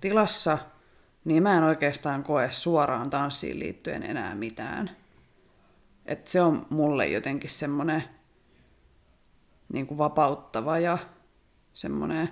tilassa, 0.00 0.58
niin 1.24 1.42
mä 1.42 1.58
en 1.58 1.64
oikeastaan 1.64 2.24
koe 2.24 2.48
suoraan 2.50 3.10
tanssiin 3.10 3.58
liittyen 3.58 4.02
enää 4.02 4.34
mitään. 4.34 4.90
Et 6.06 6.28
se 6.28 6.40
on 6.40 6.66
mulle 6.70 7.06
jotenkin 7.06 7.50
semmoinen 7.50 8.04
niin 9.72 9.86
kuin 9.86 9.98
vapauttava 9.98 10.78
ja 10.78 10.98
semmoinen 11.74 12.28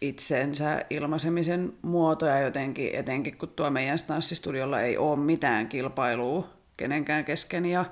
itsensä 0.00 0.84
ilmaisemisen 0.90 1.72
muoto 1.82 2.26
ja 2.26 2.40
jotenkin, 2.40 2.94
etenkin 2.94 3.38
kun 3.38 3.48
tuo 3.48 3.70
meidän 3.70 3.98
tanssistudiolla 4.06 4.80
ei 4.80 4.98
ole 4.98 5.16
mitään 5.16 5.68
kilpailua 5.68 6.48
kenenkään 6.76 7.24
kesken 7.24 7.66
ja 7.66 7.84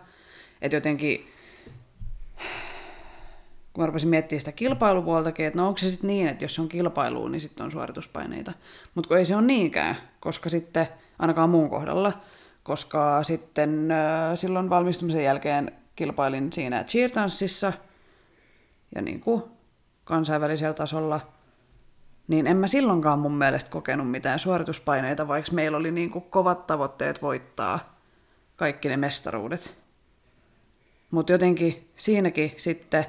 että 0.63 0.77
jotenkin 0.77 1.33
kun 3.73 3.83
mä 3.83 3.87
rupesin 3.87 4.09
miettimään 4.09 4.41
sitä 4.41 4.53
kilpailupuoltakin, 4.53 5.47
että 5.47 5.59
no 5.59 5.69
onko 5.69 5.79
se 5.79 5.91
sitten 5.91 6.09
niin, 6.09 6.29
että 6.29 6.45
jos 6.45 6.59
on 6.59 6.69
kilpailu, 6.69 7.29
niin 7.29 7.41
sitten 7.41 7.65
on 7.65 7.71
suorituspaineita. 7.71 8.53
Mutta 8.95 9.09
kun 9.09 9.19
ei 9.19 9.25
se 9.25 9.37
ole 9.37 9.43
niinkään, 9.43 9.97
koska 10.21 10.49
sitten, 10.49 10.89
ainakaan 11.19 11.51
muun 11.51 11.71
kohdalla, 11.71 12.13
koska 12.63 13.23
sitten 13.23 13.89
silloin 14.37 14.71
valmistumisen 14.71 15.25
jälkeen 15.25 15.73
kilpailin 15.97 16.53
siinä 16.53 16.85
cheer-tanssissa 16.85 17.73
ja 18.95 19.03
niin 19.03 19.21
kuin 19.21 19.43
kansainvälisellä 20.05 20.75
tasolla, 20.75 21.21
niin 22.29 22.47
en 22.47 22.57
mä 22.57 22.69
silloinkaan 22.69 23.19
mun 23.19 23.39
mielestä 23.39 23.71
kokenut 23.71 24.11
mitään 24.11 24.39
suorituspaineita, 24.39 25.29
vaikka 25.29 25.53
meillä 25.53 25.79
oli 25.79 25.91
niin 25.91 26.11
kuin 26.11 26.25
kovat 26.31 26.67
tavoitteet 26.67 27.23
voittaa 27.23 27.97
kaikki 28.57 28.89
ne 28.89 28.97
mestaruudet. 28.97 29.77
Mutta 31.11 31.33
jotenkin 31.33 31.91
siinäkin 31.97 32.55
sitten 32.57 33.07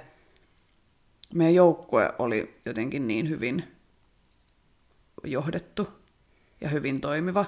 meidän 1.34 1.56
joukkue 1.56 2.10
oli 2.20 2.62
jotenkin 2.66 3.08
niin 3.08 3.30
hyvin 3.30 3.64
johdettu 5.24 5.88
ja 6.62 6.70
hyvin 6.70 7.02
toimiva, 7.02 7.46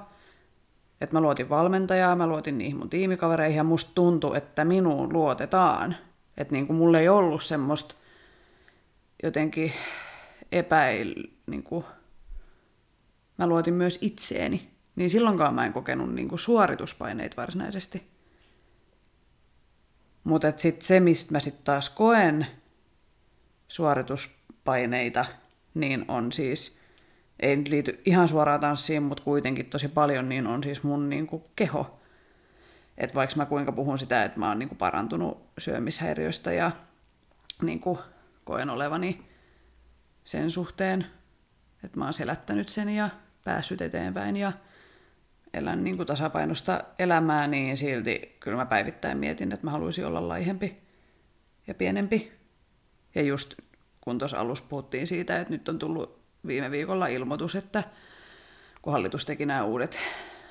että 1.02 1.16
mä 1.16 1.22
luotin 1.22 1.50
valmentajaa, 1.50 2.16
mä 2.16 2.28
luotin 2.28 2.58
niihin 2.58 2.78
mun 2.78 2.90
tiimikavereihin 2.90 3.58
ja 3.58 3.64
musta 3.64 3.92
tuntui, 3.96 4.38
että 4.38 4.66
minuun 4.66 5.14
luotetaan. 5.14 5.96
Että 6.38 6.54
niin 6.54 6.68
kuin 6.68 6.78
mulla 6.78 7.00
ei 7.00 7.10
ollut 7.10 7.44
semmoista 7.44 7.96
jotenkin 9.24 9.74
epäil... 10.52 11.14
Niin 11.48 11.64
kuin, 11.64 11.86
mä 13.38 13.48
luotin 13.48 13.74
myös 13.74 14.00
itseeni. 14.02 14.70
Niin 14.96 15.10
silloinkaan 15.10 15.54
mä 15.54 15.66
en 15.66 15.74
kokenut 15.74 16.14
niin 16.14 16.30
kuin 16.30 16.40
suorituspaineita 16.40 17.42
varsinaisesti. 17.42 18.08
Mutta 20.24 20.54
sitten 20.58 20.86
se, 20.86 21.00
mistä 21.00 21.32
mä 21.32 21.40
sitten 21.40 21.64
taas 21.64 21.90
koen 21.90 22.48
suorituspaineita, 23.74 25.26
niin 25.74 26.06
on 26.08 26.32
siis, 26.32 26.78
ei 27.40 27.56
nyt 27.56 27.68
liity 27.68 28.02
ihan 28.06 28.28
suoraan 28.28 28.60
tanssiin, 28.60 29.04
mutta 29.04 29.24
kuitenkin 29.24 29.66
tosi 29.66 29.88
paljon, 29.88 30.30
niin 30.30 30.48
on 30.48 30.64
siis 30.64 30.84
mun 30.84 31.10
niin 31.10 31.28
kuin 31.28 31.44
keho. 31.56 32.00
Että 32.98 33.16
vaikka 33.16 33.36
mä 33.36 33.46
kuinka 33.46 33.72
puhun 33.72 34.00
sitä, 34.00 34.24
että 34.24 34.40
mä 34.40 34.48
oon 34.48 34.60
niin 34.60 34.70
kuin 34.70 34.78
parantunut 34.78 35.50
syömishäiriöistä 35.58 36.54
ja 36.54 36.72
niin 37.62 37.80
kuin 37.80 38.00
koen 38.44 38.70
olevani 38.70 39.26
sen 40.24 40.52
suhteen, 40.52 41.06
että 41.84 41.98
mä 42.00 42.04
oon 42.04 42.14
selättänyt 42.14 42.70
sen 42.70 42.90
ja 42.90 43.10
päässyt 43.44 43.82
eteenpäin 43.82 44.38
ja 44.38 44.52
elän 45.54 45.84
niin 45.84 45.98
kuin 45.98 46.08
tasapainosta 46.08 46.84
elämää, 47.00 47.48
niin 47.48 47.78
silti 47.78 48.38
kyllä 48.40 48.58
mä 48.58 48.66
päivittäin 48.66 49.18
mietin, 49.18 49.52
että 49.52 49.66
mä 49.66 49.72
haluaisin 49.72 50.06
olla 50.06 50.28
laihempi 50.28 50.78
ja 51.68 51.74
pienempi. 51.74 52.43
Ja 53.16 53.22
just 53.22 53.53
kun 54.01 54.20
tuossa 54.20 54.39
alussa 54.39 54.66
puhuttiin 54.70 55.07
siitä, 55.07 55.39
että 55.39 55.53
nyt 55.53 55.70
on 55.70 55.80
tullut 55.80 56.20
viime 56.47 56.72
viikolla 56.72 57.07
ilmoitus, 57.07 57.55
että 57.55 57.84
kun 58.82 58.93
hallitus 58.93 59.26
teki 59.26 59.45
nämä 59.45 59.64
uudet 59.64 59.99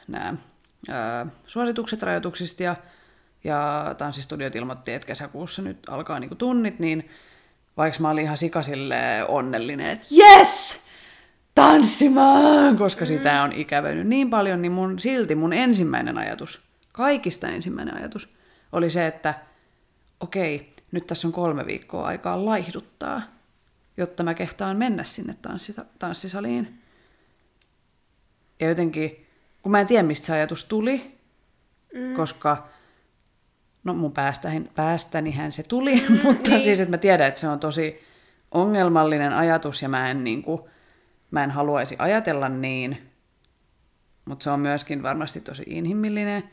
nämä, 0.09 0.35
ää, 0.91 1.27
suositukset 1.47 2.03
rajoituksista 2.03 2.63
ja, 2.63 2.77
ja 3.45 3.95
tanssistudiot 3.99 4.57
ilmoitti, 4.57 4.93
että 4.93 5.07
kesäkuussa 5.07 5.63
nyt 5.63 5.79
alkaa 5.89 6.21
niinku 6.21 6.35
tunnit, 6.35 6.79
niin 6.79 7.11
vaikka 7.77 8.01
mä 8.01 8.11
olin 8.11 8.25
ihan 8.25 8.39
sikasille 8.39 8.97
onnellinen, 9.29 9.91
että 9.91 10.07
yes! 10.19 10.85
tanssimaan, 11.55 12.77
koska 12.77 13.07
sitä 13.07 13.43
on 13.43 13.53
ikävöinyt 13.53 14.07
niin 14.07 14.31
paljon, 14.31 14.63
niin 14.63 14.73
mun, 14.73 14.99
silti 14.99 15.35
mun 15.35 15.53
ensimmäinen 15.53 16.19
ajatus, 16.19 16.61
kaikista 16.93 17.49
ensimmäinen 17.49 17.97
ajatus, 17.97 18.35
oli 18.73 18.91
se, 18.91 19.07
että 19.07 19.35
okei, 20.21 20.72
nyt 20.93 21.07
tässä 21.07 21.29
on 21.29 21.33
kolme 21.33 21.67
viikkoa 21.67 22.07
aikaa 22.07 22.45
laihduttaa, 22.45 23.23
jotta 23.97 24.23
mä 24.23 24.35
kehtaan 24.35 24.77
mennä 24.77 25.05
sinne 25.05 25.35
tanssita, 25.43 25.85
tanssisaliin. 25.99 26.83
Ja 28.61 28.69
jotenkin, 28.69 29.27
kun 29.63 29.73
mä 29.73 29.81
en 29.81 29.87
tiedä, 29.87 30.03
mistä 30.03 30.27
se 30.27 30.33
ajatus 30.33 30.65
tuli, 30.65 31.19
mm. 31.95 32.15
koska 32.15 32.69
no 33.85 33.95
mun 33.95 34.13
päästäni, 34.13 34.71
päästänihän 34.75 35.53
se 35.53 35.63
tuli, 35.63 36.05
mm, 36.09 36.19
mutta 36.25 36.51
niin. 36.51 36.63
siis, 36.63 36.81
että 36.81 36.91
mä 36.91 36.99
tiedän, 36.99 37.29
että 37.29 37.41
se 37.41 37.49
on 37.49 37.61
tosi 37.61 38.01
ongelmallinen 38.51 39.33
ajatus 39.33 39.83
ja 39.83 39.89
mä 39.89 40.11
en, 40.11 40.25
niin 40.25 40.43
kuin, 40.43 40.63
mä 41.31 41.45
en 41.45 41.51
haluaisi 41.51 41.97
ajatella 41.99 42.49
niin, 42.49 43.13
mutta 44.25 44.43
se 44.45 44.51
on 44.51 44.61
myöskin 44.61 45.03
varmasti 45.03 45.41
tosi 45.41 45.63
inhimillinen. 45.67 46.45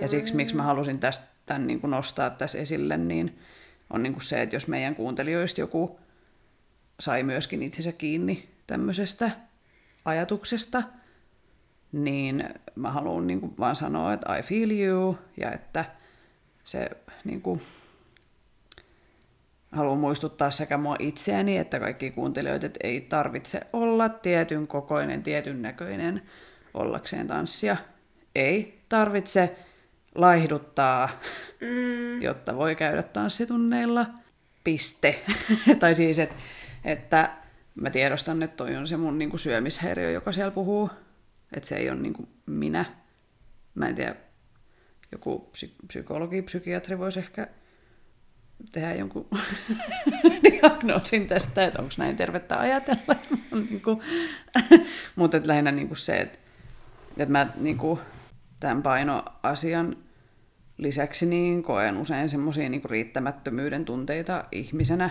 Ja 0.00 0.08
siksi, 0.08 0.36
miksi 0.36 0.56
mä 0.56 0.62
mm. 0.62 0.66
halusin 0.66 0.98
tästä, 0.98 1.24
tämän 1.46 1.66
niin 1.66 1.80
kuin 1.80 1.90
nostaa 1.90 2.30
tässä 2.30 2.58
esille, 2.58 2.96
niin 2.96 3.38
on 3.90 4.02
niin 4.02 4.12
kuin 4.12 4.24
se, 4.24 4.42
että 4.42 4.56
jos 4.56 4.68
meidän 4.68 4.94
kuuntelijoista 4.94 5.60
joku 5.60 6.00
sai 7.00 7.22
myöskin 7.22 7.62
itsensä 7.62 7.92
kiinni 7.92 8.48
tämmöisestä 8.66 9.30
ajatuksesta, 10.04 10.82
niin 11.92 12.48
mä 12.74 12.90
haluan 12.90 13.26
niin 13.26 13.40
kuin 13.40 13.54
vaan 13.58 13.76
sanoa, 13.76 14.12
että 14.12 14.36
I 14.36 14.42
feel 14.42 14.70
you, 14.70 15.18
ja 15.36 15.52
että 15.52 15.84
se 16.64 16.90
niin 17.24 17.42
kuin, 17.42 17.62
haluan 19.72 19.98
muistuttaa 19.98 20.50
sekä 20.50 20.78
mua 20.78 20.96
itseäni 20.98 21.56
että 21.56 21.80
kaikki 21.80 22.10
kuuntelijoita, 22.10 22.66
että 22.66 22.78
ei 22.82 23.00
tarvitse 23.00 23.60
olla 23.72 24.08
tietyn 24.08 24.66
kokoinen, 24.66 25.22
tietyn 25.22 25.62
näköinen 25.62 26.22
ollakseen 26.74 27.26
tanssia. 27.26 27.76
Ei 28.34 28.80
tarvitse 28.88 29.56
laihduttaa, 30.14 31.20
mm. 31.60 32.22
jotta 32.22 32.56
voi 32.56 32.76
käydä 32.76 33.02
tanssitunneilla. 33.02 34.06
Piste. 34.64 35.24
tai 35.80 35.94
siis, 35.94 36.18
et, 36.18 36.36
että 36.84 37.30
mä 37.74 37.90
tiedostan, 37.90 38.42
että 38.42 38.56
toi 38.56 38.76
on 38.76 38.88
se 38.88 38.96
mun 38.96 39.18
niinku 39.18 39.38
syömishäiriö, 39.38 40.10
joka 40.10 40.32
siellä 40.32 40.50
puhuu. 40.50 40.90
Että 41.52 41.68
se 41.68 41.76
ei 41.76 41.90
ole 41.90 42.00
niinku 42.00 42.28
minä. 42.46 42.84
Mä 43.74 43.88
en 43.88 43.94
tiedä, 43.94 44.16
joku 45.12 45.50
psykologi, 45.86 46.42
psykiatri 46.42 46.98
voisi 46.98 47.18
ehkä 47.18 47.48
tehdä 48.72 48.94
jonkun 48.94 49.28
diagnoosin 50.44 51.26
tästä, 51.26 51.64
että 51.64 51.82
onko 51.82 51.94
näin 51.98 52.16
tervettä 52.16 52.58
ajatella. 52.58 53.16
mutta 55.16 55.40
lähinnä 55.44 55.72
niin 55.72 55.88
kuin 55.88 55.98
se, 55.98 56.16
että, 56.16 56.38
että 57.16 57.32
mä 57.32 57.46
niin 57.56 57.78
kuin, 57.78 58.00
tämän 58.64 58.82
painoasian 58.82 59.96
lisäksi 60.78 61.26
niin 61.26 61.62
koen 61.62 61.96
usein 61.96 62.28
semmoisia 62.28 62.68
niin 62.68 62.84
riittämättömyyden 62.84 63.84
tunteita 63.84 64.44
ihmisenä 64.52 65.10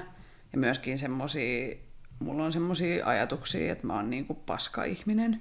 ja 0.53 0.57
myöskin 0.57 0.99
semmoisia, 0.99 1.75
mulla 2.19 2.45
on 2.45 2.53
semmoisia 2.53 3.05
ajatuksia, 3.05 3.71
että 3.71 3.87
mä 3.87 3.93
oon 3.95 4.09
niin 4.09 4.25
kuin 4.25 4.39
paska-ihminen. 4.45 5.39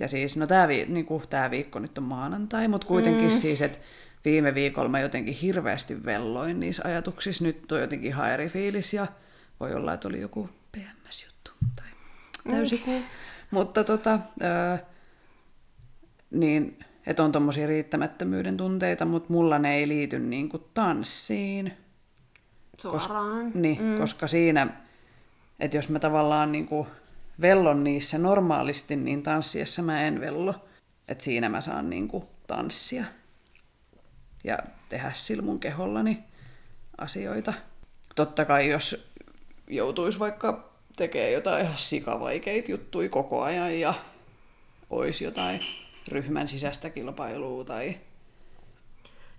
Ja 0.00 0.08
siis, 0.08 0.36
no 0.36 0.46
tämä 0.46 0.68
vi, 0.68 0.86
niin 0.88 1.06
viikko 1.50 1.78
nyt 1.78 1.98
on 1.98 2.04
maanantai, 2.04 2.68
mutta 2.68 2.86
kuitenkin 2.86 3.30
mm. 3.30 3.36
siis, 3.36 3.62
että 3.62 3.78
viime 4.24 4.54
viikolla 4.54 4.88
mä 4.88 5.00
jotenkin 5.00 5.34
hirveästi 5.34 6.04
velloin 6.04 6.60
niissä 6.60 6.82
ajatuksissa. 6.86 7.44
Nyt 7.44 7.72
on 7.72 7.80
jotenkin 7.80 8.08
ihan 8.08 8.32
eri 8.32 8.48
fiilis 8.48 8.94
ja 8.94 9.06
voi 9.60 9.74
olla, 9.74 9.94
että 9.94 10.08
oli 10.08 10.20
joku 10.20 10.48
PMS-juttu 10.72 11.50
tai 11.76 11.88
täysikuu. 12.50 12.98
Mm. 12.98 13.04
Mutta 13.50 13.84
tota, 13.84 14.18
niin, 16.32 16.78
että 17.06 17.22
on 17.22 17.32
tommosia 17.32 17.66
riittämättömyyden 17.66 18.56
tunteita, 18.56 19.04
mutta 19.04 19.32
mulla 19.32 19.58
ne 19.58 19.74
ei 19.74 19.88
liity 19.88 20.18
niin 20.18 20.48
kuin 20.48 20.62
tanssiin. 20.74 21.72
Suoraan. 22.78 23.44
Kos, 23.44 23.54
niin, 23.54 23.82
mm. 23.82 23.98
koska 23.98 24.26
siinä, 24.26 24.68
että 25.60 25.76
jos 25.76 25.88
mä 25.88 25.98
tavallaan 25.98 26.52
niin 26.52 26.66
kuin 26.66 26.86
vellon 27.40 27.84
niissä 27.84 28.18
normaalisti, 28.18 28.96
niin 28.96 29.22
tanssiessa 29.22 29.82
mä 29.82 30.02
en 30.02 30.20
vello. 30.20 30.54
Että 31.08 31.24
siinä 31.24 31.48
mä 31.48 31.60
saan 31.60 31.90
niin 31.90 32.08
kuin 32.08 32.24
tanssia 32.46 33.04
ja 34.44 34.58
tehdä 34.88 35.12
sillä 35.14 35.42
mun 35.42 35.60
kehollani 35.60 36.24
asioita. 36.98 37.54
Totta 38.14 38.44
kai 38.44 38.70
jos 38.70 39.12
joutuisi 39.68 40.18
vaikka 40.18 40.72
tekemään 40.96 41.32
jotain 41.32 41.64
ihan 41.64 41.78
sikavaikeita 41.78 42.70
juttuja 42.70 43.08
koko 43.08 43.42
ajan 43.42 43.80
ja 43.80 43.94
olisi 44.90 45.24
jotain 45.24 45.60
ryhmän 46.08 46.48
sisäistä 46.48 46.90
kilpailua 46.90 47.64
tai... 47.64 47.96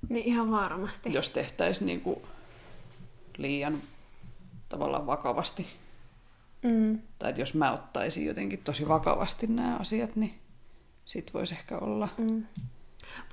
Niin 0.09 0.25
ihan 0.25 0.51
varmasti. 0.51 1.13
Jos 1.13 1.29
tehtäisiin 1.29 1.85
niinku 1.85 2.21
liian 3.37 3.73
tavallaan 4.69 5.07
vakavasti. 5.07 5.67
Mm. 6.63 6.99
Tai 7.19 7.29
että 7.29 7.41
jos 7.41 7.53
mä 7.53 7.73
ottaisin 7.73 8.25
jotenkin 8.25 8.59
tosi 8.63 8.87
vakavasti 8.87 9.47
nämä 9.47 9.77
asiat, 9.77 10.15
niin 10.15 10.33
sit 11.05 11.33
voisi 11.33 11.53
ehkä 11.53 11.77
olla. 11.77 12.09
Mm. 12.17 12.43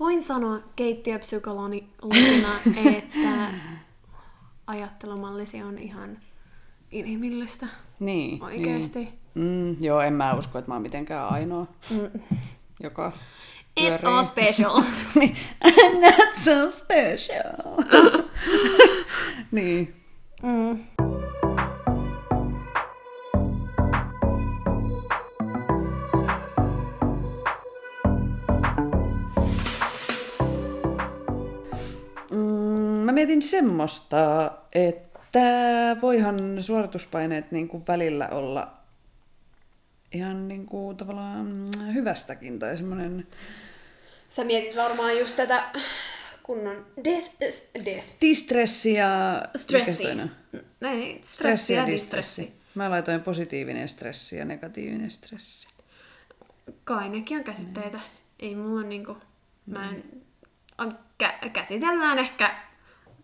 Voin 0.01 0.22
sanoa 0.22 0.59
keittiöpsykologina, 0.76 2.61
että 2.97 3.51
ajattelumallisi 4.66 5.62
on 5.62 5.78
ihan 5.78 6.18
inhimillistä. 6.91 7.66
Niin. 8.01 8.43
Oikeesti. 8.43 8.99
Niin. 8.99 9.20
Mm, 9.35 9.85
joo, 9.85 10.01
en 10.01 10.12
mä 10.12 10.35
usko, 10.35 10.59
että 10.59 10.70
mä 10.70 10.74
oon 10.74 10.83
mitenkään 10.83 11.28
ainoa, 11.28 11.66
mm. 11.91 12.20
Joka 12.83 13.12
pyörii. 13.74 13.97
It's 13.97 14.09
all 14.09 14.24
special. 14.24 14.83
I'm 15.64 16.01
not 16.01 16.35
so 16.45 16.70
special. 16.70 17.85
niin. 19.53 19.95
Mm. 20.43 20.78
mietin 33.20 33.43
semmoista, 33.43 34.53
että 34.74 35.41
voihan 36.03 36.62
suorituspaineet 36.62 37.51
niin 37.51 37.68
kuin 37.68 37.83
välillä 37.89 38.28
olla 38.28 38.80
ihan 40.12 40.48
niin 40.48 40.66
kuin 40.66 40.96
tavallaan 40.96 41.68
hyvästäkin 41.94 42.58
tai 42.58 42.76
semmoinen... 42.76 43.26
Sä 44.28 44.44
mietit 44.44 44.76
varmaan 44.76 45.18
just 45.18 45.36
tätä 45.36 45.70
kunnon 46.42 46.86
des, 47.04 47.36
des. 47.84 48.16
distressi 48.20 48.92
ja... 48.92 49.42
Stressi. 49.56 50.04
Näin, 50.80 51.20
stressi 51.24 51.74
ja 51.74 51.86
distressi. 51.86 52.61
Mä 52.74 52.90
laitoin 52.90 53.20
positiivinen 53.20 53.88
stressi 53.88 54.36
ja 54.36 54.44
negatiivinen 54.44 55.11
stressi. 55.11 55.68
Kai 56.84 57.08
nekin 57.08 57.38
on 57.38 57.44
käsitteitä. 57.44 57.96
Mm. 57.96 58.02
Ei 58.38 58.54
mulla 58.54 58.82
niinku... 58.82 59.16
Mä 59.66 59.90
en... 59.90 60.04
On, 60.78 60.98
kä- 61.22 61.48
käsitellään 61.48 62.18
ehkä 62.18 62.54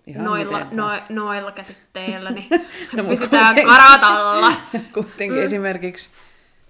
Ihan 0.07 0.25
noilla, 0.25 0.67
no, 0.71 0.91
noilla 1.09 1.53
käsitteillä, 1.53 2.31
niin 2.31 2.49
no, 2.97 3.05
pysytään 3.05 3.55
kuitenkin, 3.55 3.77
karatalla. 3.77 4.53
Kuitenkin 4.95 5.39
mm. 5.39 5.43
esimerkiksi, 5.43 6.09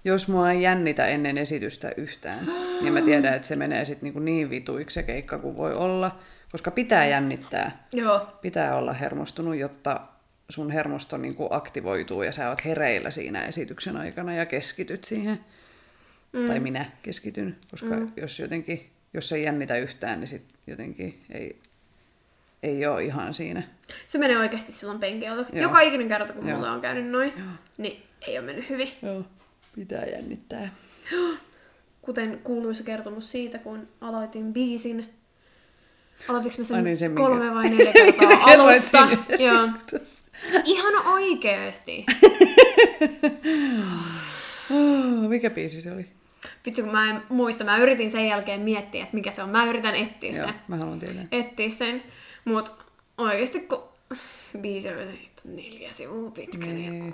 jos 0.03 0.27
mua 0.27 0.51
ei 0.51 0.61
jännitä 0.61 1.07
ennen 1.07 1.37
esitystä 1.37 1.91
yhtään, 1.97 2.51
niin 2.81 2.93
mä 2.93 3.01
tiedän, 3.01 3.33
että 3.33 3.47
se 3.47 3.55
menee 3.55 3.85
sitten 3.85 4.13
niin, 4.13 4.25
niin 4.25 4.49
vituiksi 4.49 4.93
se 4.93 5.03
keikka 5.03 5.37
kuin 5.37 5.57
voi 5.57 5.73
olla, 5.73 6.19
koska 6.51 6.71
pitää 6.71 7.05
jännittää. 7.05 7.87
Joo. 7.93 8.27
Pitää 8.41 8.75
olla 8.75 8.93
hermostunut, 8.93 9.55
jotta 9.55 10.01
sun 10.49 10.71
hermosto 10.71 11.17
niin 11.17 11.35
kuin 11.35 11.47
aktivoituu 11.51 12.23
ja 12.23 12.31
sä 12.31 12.49
oot 12.49 12.65
hereillä 12.65 13.11
siinä 13.11 13.45
esityksen 13.45 13.97
aikana 13.97 14.33
ja 14.33 14.45
keskityt 14.45 15.03
siihen. 15.03 15.39
Mm. 16.33 16.47
Tai 16.47 16.59
minä 16.59 16.85
keskityn, 17.03 17.57
koska 17.71 17.95
mm. 17.95 18.11
jos 18.17 18.39
jotenkin, 18.39 18.89
jos 19.13 19.31
ei 19.31 19.43
jännitä 19.43 19.77
yhtään, 19.77 20.19
niin 20.19 20.27
sit 20.27 20.45
jotenkin 20.67 21.21
ei 21.29 21.59
ei 22.63 22.85
ole 22.85 23.03
ihan 23.03 23.33
siinä. 23.33 23.63
Se 24.07 24.17
menee 24.17 24.37
oikeasti 24.37 24.71
silloin 24.71 24.99
penkeiltä. 24.99 25.57
Joka 25.59 25.81
ikinen 25.81 26.07
kerta, 26.07 26.33
kun 26.33 26.47
Joo. 26.47 26.57
mulla 26.57 26.71
on 26.71 26.81
käynyt 26.81 27.07
noin, 27.07 27.33
Joo. 27.37 27.47
niin 27.77 28.03
ei 28.27 28.37
ole 28.37 28.45
mennyt 28.45 28.69
hyvin. 28.69 28.91
Joo, 29.01 29.25
pitää 29.79 30.05
jännittää. 30.05 30.69
Kuten 32.01 32.39
kuuluisa 32.43 32.83
kertomus 32.83 33.31
siitä, 33.31 33.57
kun 33.57 33.87
aloitin 34.01 34.53
biisin. 34.53 35.09
Aloitinko 36.27 36.57
mä 36.57 36.63
sen, 36.63 36.83
niin, 36.83 36.97
se 36.97 37.09
kolme 37.09 37.53
vai 37.53 37.69
neljä 37.75 37.93
kertaa 37.93 38.43
alusta? 38.43 39.07
Joo. 39.39 39.69
Ihan 40.65 41.07
oikeesti. 41.07 42.05
Mikä 45.29 45.49
biisi 45.49 45.81
se 45.81 45.91
oli? 45.91 46.05
Vitsi, 46.65 46.81
kun 46.81 46.91
mä 46.91 47.09
en 47.09 47.21
muista. 47.29 47.63
Mä 47.63 47.77
yritin 47.77 48.11
sen 48.11 48.27
jälkeen 48.27 48.61
miettiä, 48.61 49.03
että 49.03 49.15
mikä 49.15 49.31
se 49.31 49.43
on. 49.43 49.49
Mä 49.49 49.65
yritän 49.65 49.95
etsiä 49.95 50.33
sen. 50.33 50.41
Joo, 50.41 50.51
mä 50.67 50.77
haluan 50.77 50.99
tietää. 50.99 51.25
Etsiä 51.31 51.69
sen. 51.69 52.03
Mut 52.45 52.71
oikeesti 53.17 53.59
kun 53.59 53.83
biisi 54.61 54.89
on 54.89 54.95
neljä 55.43 55.91
sivua 55.91 56.31
pitkä, 56.31 56.57
niin... 56.57 56.75
niin 56.75 57.13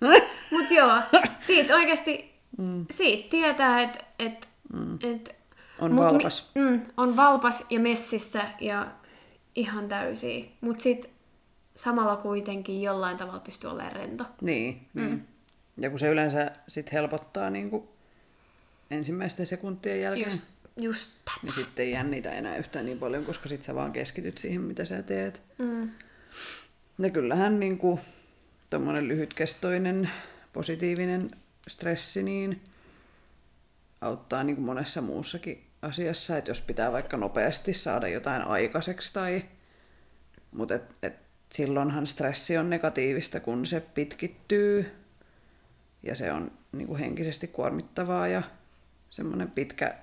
Mut 0.50 0.70
joo, 0.70 1.02
siitä 1.40 1.74
oikeasti, 1.74 2.34
mm. 2.58 2.86
siitä 2.90 3.30
tietää, 3.30 3.80
että 3.82 4.04
et, 4.18 4.48
mm. 4.72 4.98
et, 5.02 5.36
On 5.78 5.96
valpas. 5.96 6.50
Mi, 6.54 6.62
mm, 6.62 6.80
on 6.96 7.16
valpas 7.16 7.66
ja 7.70 7.80
messissä 7.80 8.44
ja 8.60 8.86
ihan 9.54 9.88
täysiä. 9.88 10.44
Mut 10.60 10.80
sit 10.80 11.10
samalla 11.74 12.16
kuitenkin 12.16 12.82
jollain 12.82 13.16
tavalla 13.16 13.40
pystyy 13.40 13.70
olemaan 13.70 13.92
rento. 13.92 14.24
Niin, 14.40 14.86
mm. 14.94 15.02
niin. 15.02 15.26
Ja 15.76 15.90
kun 15.90 15.98
se 15.98 16.08
yleensä 16.08 16.50
sit 16.68 16.92
helpottaa 16.92 17.50
niin 17.50 17.70
kuin 17.70 17.88
ensimmäisten 18.90 19.46
sekuntien 19.46 20.00
jälkeen, 20.00 20.30
Just, 20.30 20.42
just 20.76 21.12
tämä. 21.24 21.36
niin 21.42 21.54
sitten 21.54 21.84
ei 21.84 21.90
jännitä 21.90 22.32
enää 22.32 22.56
yhtään 22.56 22.84
niin 22.84 22.98
paljon, 22.98 23.24
koska 23.24 23.48
sit 23.48 23.62
sä 23.62 23.74
vaan 23.74 23.92
keskityt 23.92 24.38
siihen, 24.38 24.60
mitä 24.60 24.84
sä 24.84 25.02
teet. 25.02 25.42
Mm. 25.58 25.90
Ja 26.98 27.10
kyllähän 27.10 27.60
niin 27.60 27.78
kuin, 27.78 28.00
tommonen 28.70 29.08
lyhytkestoinen 29.08 30.10
positiivinen 30.52 31.30
stressi 31.68 32.22
niin 32.22 32.60
auttaa 34.00 34.44
niin 34.44 34.56
kuin 34.56 34.66
monessa 34.66 35.00
muussakin 35.00 35.64
asiassa, 35.82 36.36
että 36.36 36.50
jos 36.50 36.60
pitää 36.60 36.92
vaikka 36.92 37.16
nopeasti 37.16 37.74
saada 37.74 38.08
jotain 38.08 38.42
aikaiseksi 38.42 39.12
tai 39.12 39.44
mutta 40.52 40.74
et, 40.74 40.82
et 41.02 41.14
silloinhan 41.52 42.06
stressi 42.06 42.58
on 42.58 42.70
negatiivista, 42.70 43.40
kun 43.40 43.66
se 43.66 43.80
pitkittyy 43.80 44.92
ja 46.02 46.14
se 46.14 46.32
on 46.32 46.50
niin 46.72 46.86
kuin 46.86 46.98
henkisesti 47.00 47.46
kuormittavaa 47.46 48.28
ja 48.28 48.42
semmoinen 49.10 49.50
pitkä, 49.50 49.94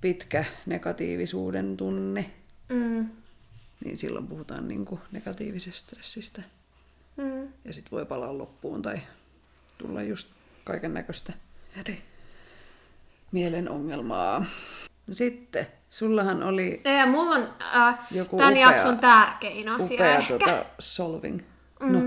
pitkä 0.00 0.44
negatiivisuuden 0.66 1.76
tunne, 1.76 2.30
Mm. 2.68 3.08
niin 3.84 3.98
silloin 3.98 4.26
puhutaan 4.26 4.68
niin 4.68 4.84
kuin 4.84 5.00
negatiivisesta 5.12 5.78
stressistä. 5.78 6.42
Mm. 7.18 7.48
Ja 7.64 7.72
sitten 7.72 7.90
voi 7.90 8.06
palaa 8.06 8.38
loppuun 8.38 8.82
tai 8.82 9.00
tulla 9.78 10.02
just 10.02 10.28
kaiken 10.64 10.94
näköistä 10.94 11.32
eri 11.80 12.02
mielen 13.32 13.68
ongelmaa. 13.70 14.44
No 15.06 15.14
sitten, 15.14 15.66
sullahan 15.90 16.42
oli 16.42 16.80
Ja 16.84 17.06
mulla 17.06 17.34
on 17.34 17.48
äh, 17.76 17.98
Joku 18.10 18.36
tämän 18.36 18.54
upea- 18.54 18.60
jakson 18.60 18.98
tärkein 18.98 19.68
asia 19.68 19.94
upea 19.94 20.18
ehkä. 20.18 20.38
tota, 20.38 20.64
solving. 20.78 21.40
Mm. 21.80 21.92
No, 21.92 21.98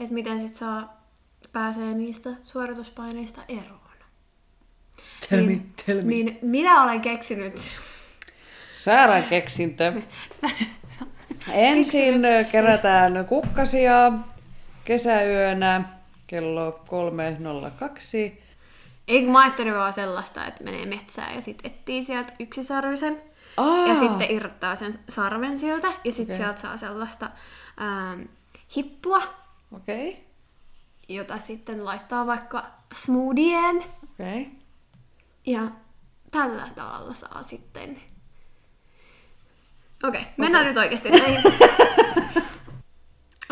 Että 0.00 0.14
miten 0.14 0.40
sit 0.40 0.56
saa 0.56 1.00
pääsee 1.52 1.94
niistä 1.94 2.30
suorituspaineista 2.44 3.40
eroon. 3.48 3.80
tell 5.30 5.40
me, 5.42 5.46
niin, 5.46 5.72
tell 5.86 5.98
me. 5.98 6.04
Niin 6.04 6.38
minä 6.42 6.82
olen 6.82 7.00
keksinyt 7.00 7.60
Saaraan 8.74 9.24
keksintö. 9.24 9.92
Ensin 11.48 12.24
ö, 12.24 12.44
kerätään 12.44 13.26
kukkasia 13.26 14.12
kesäyönä 14.84 15.84
kello 16.26 16.70
3.02. 16.70 18.40
Ei 19.08 19.22
kun 19.22 19.32
mä 19.32 19.40
ajattelin 19.40 19.74
vaan 19.74 19.92
sellaista, 19.92 20.46
että 20.46 20.64
menee 20.64 20.86
metsään 20.86 21.34
ja 21.34 21.40
sitten 21.40 21.70
etsii 21.70 22.04
sieltä 22.04 22.32
yksisarvisen. 22.38 23.22
Aa, 23.56 23.86
Ja 23.86 23.94
sitten 23.94 24.30
irrottaa 24.30 24.76
sen 24.76 24.94
sarven 25.08 25.58
sieltä 25.58 25.92
ja 26.04 26.12
sitten 26.12 26.36
okay. 26.36 26.46
sieltä 26.46 26.60
saa 26.60 26.76
sellaista 26.76 27.30
ähm, 27.80 28.22
hippua, 28.76 29.22
Okei, 29.72 30.10
okay. 30.10 30.22
jota 31.08 31.38
sitten 31.38 31.84
laittaa 31.84 32.26
vaikka 32.26 32.66
smoothieen. 32.94 33.76
okei. 33.76 34.42
Okay. 34.42 34.52
Ja 35.46 35.60
tällä 36.30 36.68
tavalla 36.74 37.14
saa 37.14 37.42
sitten... 37.42 38.00
Okei, 40.02 40.20
okay, 40.20 40.32
mennään 40.36 40.62
okay. 40.62 40.70
nyt 40.70 40.78
oikeasti 40.78 41.10
näihin. 41.10 41.40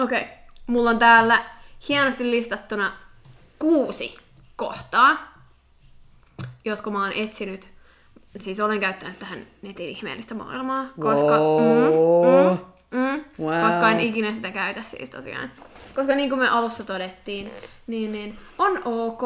Okei, 0.04 0.20
okay, 0.20 0.24
mulla 0.66 0.90
on 0.90 0.98
täällä 0.98 1.44
hienosti 1.88 2.30
listattuna 2.30 2.92
kuusi 3.58 4.16
kohtaa, 4.56 5.38
jotka 6.64 6.90
mä 6.90 7.02
oon 7.02 7.12
etsinyt. 7.12 7.68
Siis 8.36 8.60
olen 8.60 8.80
käyttänyt 8.80 9.18
tähän 9.18 9.46
netin 9.62 9.88
ihmeellistä 9.88 10.34
maailmaa, 10.34 10.86
koska... 11.00 11.38
Wow. 11.38 12.56
Mm, 12.90 12.98
mm, 12.98 13.24
Wow. 13.40 13.66
Koska 13.66 13.90
en 13.90 14.00
ikinä 14.00 14.34
sitä 14.34 14.50
käytä 14.50 14.82
siis 14.82 15.10
tosiaan. 15.10 15.52
Koska 15.94 16.14
niin 16.14 16.28
kuin 16.28 16.38
me 16.38 16.48
alussa 16.48 16.84
todettiin, 16.84 17.50
niin, 17.86 18.12
niin 18.12 18.38
on 18.58 18.82
ok 18.84 19.22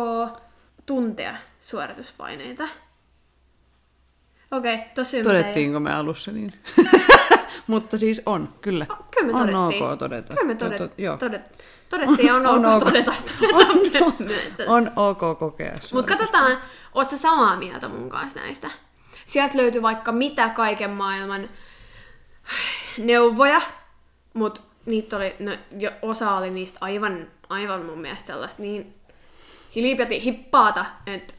tuntea 0.86 1.34
suorituspaineita. 1.60 2.68
Okei, 4.52 4.74
okay, 4.74 4.86
tosi 4.94 5.22
Todettiinko 5.22 5.80
me 5.80 5.94
alussa 5.94 6.32
niin? 6.32 6.50
Mutta 7.66 7.96
siis 7.98 8.22
on, 8.26 8.54
kyllä. 8.60 8.86
Kyllä 9.10 9.32
me 9.32 9.40
on 9.40 9.48
todettiin. 9.48 9.84
ok 9.84 9.98
todeta. 9.98 10.34
Kyllä 10.34 10.46
me 10.46 10.54
To- 10.54 10.64
todet, 10.64 10.78
to- 10.78 11.02
joo. 11.02 11.16
todet, 11.16 11.64
todettiin 11.88 12.26
ja 12.26 12.34
on, 12.34 12.46
On 12.46 12.64
ok 12.66 12.82
ok. 12.82 12.84
todeta, 12.84 13.12
todeta 13.40 14.12
myös. 14.18 14.54
On 14.66 14.90
ok 14.96 15.38
kokea 15.38 15.72
Mutta 15.92 16.16
katsotaan, 16.16 16.58
oot 16.94 17.10
sä 17.10 17.18
samaa 17.18 17.56
mieltä 17.56 17.88
mun 17.88 18.08
kanssa 18.08 18.40
näistä? 18.40 18.70
Sieltä 19.26 19.58
löytyy 19.58 19.82
vaikka 19.82 20.12
mitä 20.12 20.48
kaiken 20.48 20.90
maailman 20.90 21.48
neuvoja, 22.98 23.60
mutta 24.34 24.60
niitä 24.86 25.16
oli, 25.16 25.36
no, 25.38 25.52
jo, 25.78 25.90
osa 26.02 26.32
oli 26.34 26.50
niistä 26.50 26.78
aivan, 26.80 27.26
aivan 27.48 27.84
mun 27.84 27.98
mielestä 27.98 28.26
sellaista 28.26 28.62
niin 28.62 28.94
hilipeti 29.74 30.24
hippaata, 30.24 30.86
että 31.06 31.34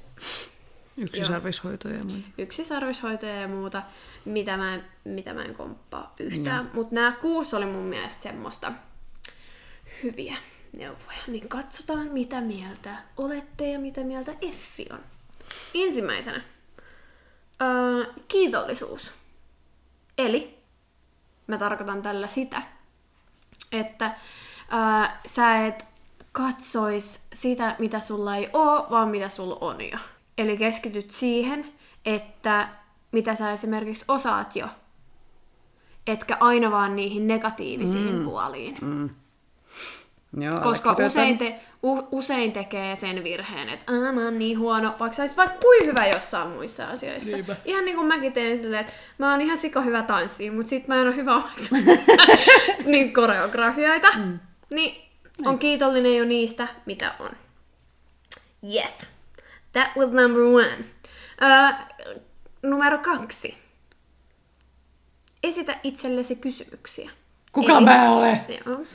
Yksisarvishoitoja 0.98 1.96
ja 1.96 2.04
muuta. 2.04 2.28
yksisarvishoitoja 2.38 3.36
ja 3.36 3.48
muuta, 3.48 3.82
mitä 4.26 4.58
mä 4.58 4.74
en, 4.74 4.84
mitä 5.04 5.34
mä 5.34 5.44
en 5.44 5.54
komppaa 5.54 6.16
yhtään. 6.20 6.66
Mm. 6.66 6.72
Mutta 6.74 6.96
nämä 6.96 7.12
kuusi 7.12 7.56
oli 7.56 7.66
mun 7.66 7.84
mielestä 7.84 8.24
semmoista 8.24 8.72
hyviä 10.04 10.38
neuvoja. 10.78 11.18
Niin 11.28 11.50
katsotaan, 11.50 12.08
mitä 12.08 12.42
mieltä 12.42 12.96
olette 13.18 13.72
ja 13.72 13.80
mitä 13.80 14.02
mieltä 14.04 14.32
Effi 14.42 14.88
on. 14.92 15.00
Ensimmäisenä. 15.74 16.42
Öö, 17.62 18.14
kiitollisuus. 18.28 19.12
Eli 20.18 20.58
mä 21.48 21.58
tarkoitan 21.58 22.02
tällä 22.02 22.28
sitä, 22.28 22.62
että 23.72 24.06
öö, 24.06 25.10
sä 25.36 25.68
et 25.68 25.86
katsois 26.32 27.20
sitä, 27.34 27.76
mitä 27.80 28.00
sulla 28.00 28.36
ei 28.36 28.50
oo, 28.54 28.88
vaan 28.90 29.10
mitä 29.10 29.30
sulla 29.30 29.58
on 29.62 29.82
jo. 29.82 29.98
Eli 30.38 30.58
keskityt 30.58 31.12
siihen, 31.12 31.66
että 32.06 32.68
mitä 33.12 33.36
sä 33.36 33.52
esimerkiksi 33.52 34.06
osaat 34.08 34.56
jo, 34.56 34.68
etkä 36.08 36.38
aina 36.40 36.72
vaan 36.72 36.96
niihin 36.96 37.28
negatiivisiin 37.28 38.16
mm. 38.16 38.26
puoliin. 38.26 38.78
Mm. 38.82 39.10
Joo, 40.38 40.60
Koska 40.60 40.96
usein, 41.06 41.38
te, 41.38 41.60
u, 41.84 42.08
usein 42.12 42.52
tekee 42.52 42.96
sen 42.96 43.24
virheen, 43.24 43.70
että 43.70 43.92
mä 43.92 44.24
oon 44.24 44.40
niin 44.40 44.60
huono, 44.60 44.96
vaikka 45.00 45.28
sä 45.28 45.38
vaikka 45.38 45.58
kuin 45.58 45.86
hyvä 45.86 46.08
jossain 46.08 46.50
muissa 46.50 46.88
asioissa. 46.88 47.36
Niinpä. 47.36 47.56
Ihan 47.66 47.86
niin 47.86 47.96
kuin 47.96 48.08
mäkin 48.08 48.34
teen 48.34 48.58
silleen, 48.58 48.82
että 48.82 48.94
mä 49.18 49.32
oon 49.32 49.42
ihan 49.42 49.58
sika 49.58 49.82
hyvä 49.82 50.04
tanssiin, 50.04 50.56
mutta 50.56 50.70
sit 50.70 50.88
mä 50.88 50.96
en 50.96 51.08
ole 51.08 51.16
hyvä 51.16 51.42
niin 52.86 53.14
koreografioita. 53.14 54.08
Mm. 54.18 54.40
Niin 54.70 55.10
on 55.46 55.60
kiitollinen 55.60 56.18
jo 56.18 56.26
niistä, 56.26 56.68
mitä 56.86 57.12
on. 57.20 57.32
Yes. 58.74 59.08
That 59.74 59.96
was 59.98 60.10
number 60.12 60.42
one. 60.42 60.78
Uh, 61.42 61.76
numero 62.64 62.98
kaksi. 62.98 63.58
Esitä 65.44 65.76
itsellesi 65.84 66.36
kysymyksiä. 66.36 67.10
Kuka 67.52 67.78
Eli- 67.78 67.86
mä 67.86 68.12
olen? 68.12 68.46
Joo. 68.66 68.86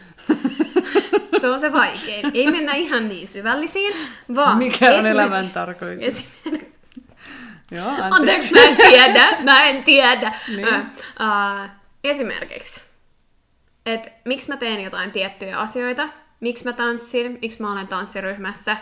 Se 1.40 1.48
on 1.48 1.60
se 1.60 1.72
vaikein. 1.72 2.30
Ei 2.34 2.46
mennä 2.50 2.72
ihan 2.74 3.08
niin 3.08 3.28
syvällisiin, 3.28 3.94
vaan... 4.34 4.58
Mikä 4.58 4.94
on 4.94 5.06
elämän 5.06 5.50
tarkoitus? 5.50 6.04
Esimerk... 6.06 6.68
Joo, 7.70 7.90
Anteeksi, 8.10 8.54
mä 8.54 8.60
en 8.60 8.76
tiedä. 8.76 9.36
Mä 9.44 9.64
en 9.64 9.84
tiedä. 9.84 10.34
Niin. 10.48 10.68
Ö, 10.68 10.84
äh, 11.20 11.70
esimerkiksi, 12.04 12.80
että 13.86 14.10
miksi 14.24 14.48
mä 14.48 14.56
teen 14.56 14.84
jotain 14.84 15.10
tiettyjä 15.10 15.58
asioita, 15.58 16.08
miksi 16.40 16.64
mä 16.64 16.72
tanssin, 16.72 17.38
miksi 17.42 17.62
mä 17.62 17.72
olen 17.72 17.88
tanssiryhmässä, 17.88 18.76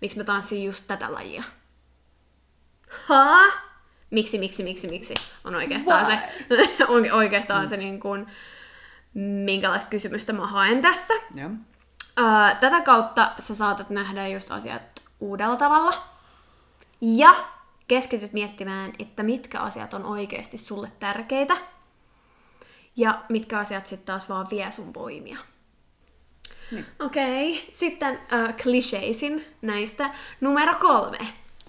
miksi 0.00 0.18
mä 0.18 0.24
tanssin 0.24 0.64
just 0.64 0.84
tätä 0.86 1.12
lajia. 1.12 1.42
Ha? 3.08 3.52
Miksi, 4.10 4.38
miksi, 4.38 4.62
miksi, 4.62 4.88
miksi? 4.88 5.14
On 5.44 5.54
oikeastaan 5.54 6.06
se, 6.06 6.18
on 6.88 7.12
oikeastaan 7.12 7.68
se 7.68 7.76
niin 7.76 8.00
kuin, 8.00 8.26
minkälaista 9.44 9.90
kysymystä 9.90 10.32
mä 10.32 10.46
haen 10.46 10.82
tässä. 10.82 11.14
Joo. 11.34 11.50
Öö, 12.18 12.54
tätä 12.60 12.80
kautta 12.80 13.32
sä 13.38 13.54
saatat 13.54 13.90
nähdä 13.90 14.28
just 14.28 14.50
asiat 14.50 14.82
uudella 15.20 15.56
tavalla. 15.56 16.08
Ja 17.00 17.48
keskityt 17.88 18.32
miettimään, 18.32 18.92
että 18.98 19.22
mitkä 19.22 19.60
asiat 19.60 19.94
on 19.94 20.04
oikeasti 20.04 20.58
sulle 20.58 20.92
tärkeitä. 21.00 21.56
Ja 22.96 23.22
mitkä 23.28 23.58
asiat 23.58 23.86
sitten 23.86 24.06
taas 24.06 24.28
vaan 24.28 24.46
vie 24.50 24.72
sun 24.72 24.94
voimia. 24.94 25.38
Niin. 26.70 26.86
Okei, 26.98 27.58
okay. 27.58 27.72
sitten 27.74 28.20
äh, 28.32 28.56
kliseisin 28.62 29.44
näistä. 29.62 30.10
Numero 30.40 30.74
kolme. 30.74 31.18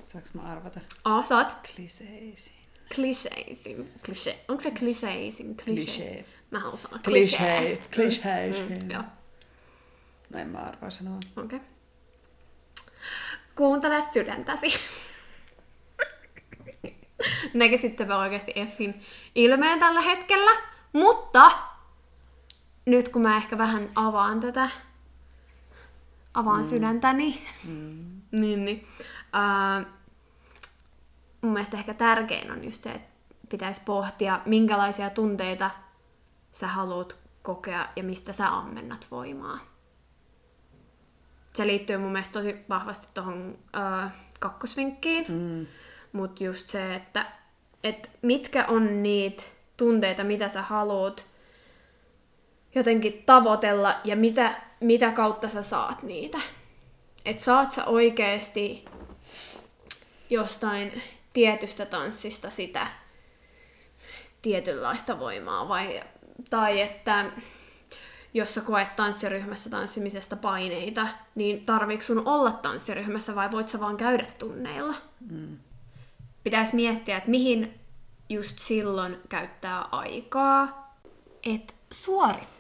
Saanko 0.04 0.30
mä 0.34 0.42
arvata? 0.52 0.80
Oh, 1.06 1.28
saat 1.28 1.56
Kliseisin. 1.76 2.56
kliseisin. 2.96 3.94
Klise. 4.06 4.40
Onko 4.48 4.64
se 4.64 4.72
kliseisin? 4.72 5.58
Cliché. 5.58 6.26
Mä 6.52 6.60
haluan 6.60 6.78
sanoa 6.78 7.00
Cliché. 7.04 7.78
cliché. 7.96 8.50
Cliché. 8.50 8.80
Mm, 8.84 8.92
joo, 8.92 9.04
No 10.30 10.40
en 10.40 10.50
mä 10.50 10.58
arvaa 10.60 10.90
sanoa. 10.90 11.20
okei. 11.38 11.58
Okay. 11.58 11.60
kuuntele 13.56 14.04
sydäntäsi. 14.14 14.74
Näkisitte 17.54 18.16
oikeasti 18.16 18.52
Effin 18.56 19.06
ilmeen 19.36 19.80
tällä 19.80 20.02
hetkellä. 20.02 20.62
Mutta 20.94 21.52
nyt 22.86 23.10
kun 23.10 23.22
mä 23.22 23.38
ehkä 23.38 23.58
vähän 23.58 23.90
avaan 23.96 24.40
tätä, 24.40 24.70
avaan 26.38 26.64
mm. 26.64 26.70
sydäntäni, 26.70 27.48
mm. 27.64 28.22
niin, 28.42 28.66
niin 28.66 28.88
uh, 29.36 29.88
mun 31.42 31.54
mielestä 31.54 31.78
ehkä 31.78 31.94
tärkein 31.94 32.52
on 32.52 32.64
just 32.64 32.84
se, 32.84 32.92
että 32.92 33.10
pitäisi 33.50 33.82
pohtia, 33.86 34.42
minkälaisia 34.46 35.10
tunteita 35.10 35.72
sä 36.52 36.68
haluat 36.68 37.18
kokea 37.42 37.88
ja 37.96 38.04
mistä 38.04 38.34
sä 38.34 38.56
ammennat 38.56 39.08
voimaa. 39.12 39.60
Se 41.54 41.68
liittyy 41.68 41.98
mun 41.98 42.12
mielestä 42.12 42.34
tosi 42.34 42.56
vahvasti 42.70 43.08
tuohon 43.14 43.58
uh, 43.78 44.12
kakkosvinkkiin, 44.40 45.26
mm. 45.30 45.68
mutta 46.14 46.44
just 46.44 46.68
se, 46.68 46.96
että 46.96 47.26
et 47.84 48.12
mitkä 48.22 48.66
on 48.66 49.04
niitä 49.04 49.44
tunteita, 49.78 50.24
mitä 50.24 50.50
sä 50.50 50.62
haluat 50.62 51.26
jotenkin 52.78 53.24
tavoitella 53.26 53.96
ja 54.04 54.16
mitä, 54.16 54.62
mitä 54.80 55.12
kautta 55.12 55.50
sä 55.50 55.64
saat 55.64 56.04
niitä. 56.04 56.40
Että 57.26 57.44
saat 57.44 57.72
sä 57.72 57.86
oikeesti 57.86 58.86
jostain 60.30 61.02
tietystä 61.34 61.86
tanssista 61.86 62.50
sitä 62.50 62.88
tietynlaista 64.42 65.20
voimaa 65.20 65.68
vai, 65.68 66.04
tai 66.50 66.82
että 66.82 67.26
jos 68.34 68.54
sä 68.54 68.62
koet 68.62 68.96
tanssiryhmässä 68.96 69.70
tanssimisesta 69.70 70.36
paineita, 70.36 71.08
niin 71.36 71.66
tarviiko 71.66 72.04
sun 72.04 72.28
olla 72.28 72.52
tanssiryhmässä 72.52 73.36
vai 73.36 73.52
voit 73.52 73.68
sä 73.68 73.80
vaan 73.80 73.98
käydä 73.98 74.26
tunneilla? 74.40 74.96
Mm. 75.32 75.58
Pitäisi 76.44 76.76
miettiä, 76.76 77.18
että 77.18 77.30
mihin 77.30 77.80
just 78.30 78.60
silloin 78.60 79.18
käyttää 79.30 79.82
aikaa, 79.82 80.94
että 81.44 81.74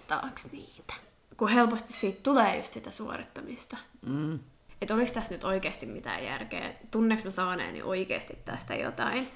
suorittaako 0.08 0.50
niitä. 0.52 0.94
Kun 1.38 1.50
helposti 1.50 1.94
siitä 1.94 2.20
tulee 2.24 2.58
just 2.58 2.74
sitä 2.74 2.92
suorittamista. 2.92 3.78
Mm. 4.02 4.40
Että 4.82 4.94
oliko 4.94 5.12
tässä 5.14 5.34
nyt 5.34 5.44
oikeasti 5.44 5.86
mitään 5.86 6.26
järkeä? 6.26 6.74
Tunneeko 6.92 7.24
mä 7.24 7.30
saaneeni 7.30 7.82
oikeasti 7.82 8.38
tästä 8.46 8.76
jotain? 8.76 9.28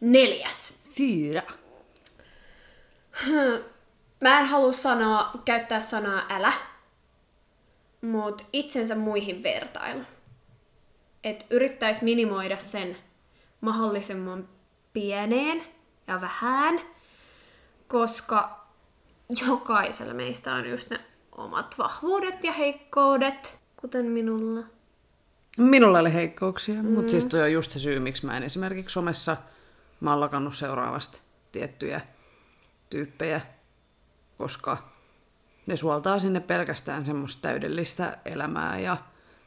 Neljäs. 0.00 0.74
Fyra. 0.90 1.42
Mä 4.20 4.40
en 4.40 4.46
halua 4.46 4.72
sanoa, 4.72 5.30
käyttää 5.44 5.80
sanaa 5.80 6.22
älä, 6.30 6.52
mutta 8.00 8.44
itsensä 8.52 8.94
muihin 8.94 9.42
vertailu. 9.42 10.02
Että 11.24 11.44
yrittäisi 11.50 12.04
minimoida 12.04 12.56
sen 12.56 12.96
mahdollisimman 13.60 14.48
pieneen 14.92 15.64
ja 16.06 16.20
vähän, 16.20 16.80
koska 17.88 18.57
jokaisella 19.46 20.14
meistä 20.14 20.54
on 20.54 20.68
just 20.68 20.90
ne 20.90 21.00
omat 21.32 21.74
vahvuudet 21.78 22.44
ja 22.44 22.52
heikkoudet, 22.52 23.58
kuten 23.76 24.06
minulla. 24.06 24.64
Minulla 25.58 25.98
oli 25.98 26.12
heikkouksia, 26.12 26.82
mm. 26.82 26.88
mutta 26.88 27.10
siis 27.10 27.24
toi 27.24 27.42
on 27.42 27.52
just 27.52 27.72
se 27.72 27.78
syy, 27.78 28.00
miksi 28.00 28.26
mä 28.26 28.36
en 28.36 28.42
esimerkiksi 28.42 28.92
somessa 28.92 29.36
mä 30.00 30.10
oon 30.10 30.20
lakannut 30.20 30.56
seuraavasti 30.56 31.20
tiettyjä 31.52 32.00
tyyppejä, 32.90 33.40
koska 34.38 34.78
ne 35.66 35.76
suoltaa 35.76 36.18
sinne 36.18 36.40
pelkästään 36.40 37.06
semmoista 37.06 37.42
täydellistä 37.42 38.18
elämää 38.24 38.78
ja 38.78 38.96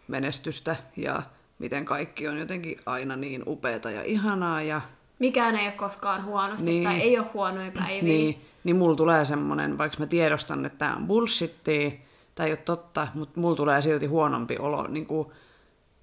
menestystä 0.07 0.75
ja 0.97 1.23
miten 1.59 1.85
kaikki 1.85 2.27
on 2.27 2.37
jotenkin 2.37 2.79
aina 2.85 3.15
niin 3.15 3.43
upeata 3.47 3.91
ja 3.91 4.03
ihanaa 4.03 4.61
ja 4.61 4.81
mikään 5.19 5.55
ei 5.55 5.65
ole 5.65 5.71
koskaan 5.73 6.25
huonosti 6.25 6.65
niin. 6.65 6.83
tai 6.83 7.01
ei 7.01 7.19
ole 7.19 7.27
huonoja 7.33 7.71
päiviä. 7.71 8.03
Niin, 8.03 8.45
niin 8.63 8.75
mulla 8.75 8.95
tulee 8.95 9.25
semmoinen, 9.25 9.77
vaikka 9.77 9.97
mä 9.99 10.05
tiedostan, 10.05 10.65
että 10.65 10.77
tämä 10.77 10.95
on 10.95 11.07
bullshittia 11.07 11.91
tai 12.35 12.47
ei 12.47 12.51
ole 12.51 12.57
totta, 12.57 13.07
mutta 13.13 13.39
mulla 13.39 13.55
tulee 13.55 13.81
silti 13.81 14.05
huonompi 14.05 14.57
olo, 14.57 14.87
niin 14.87 15.05
kuin, 15.05 15.27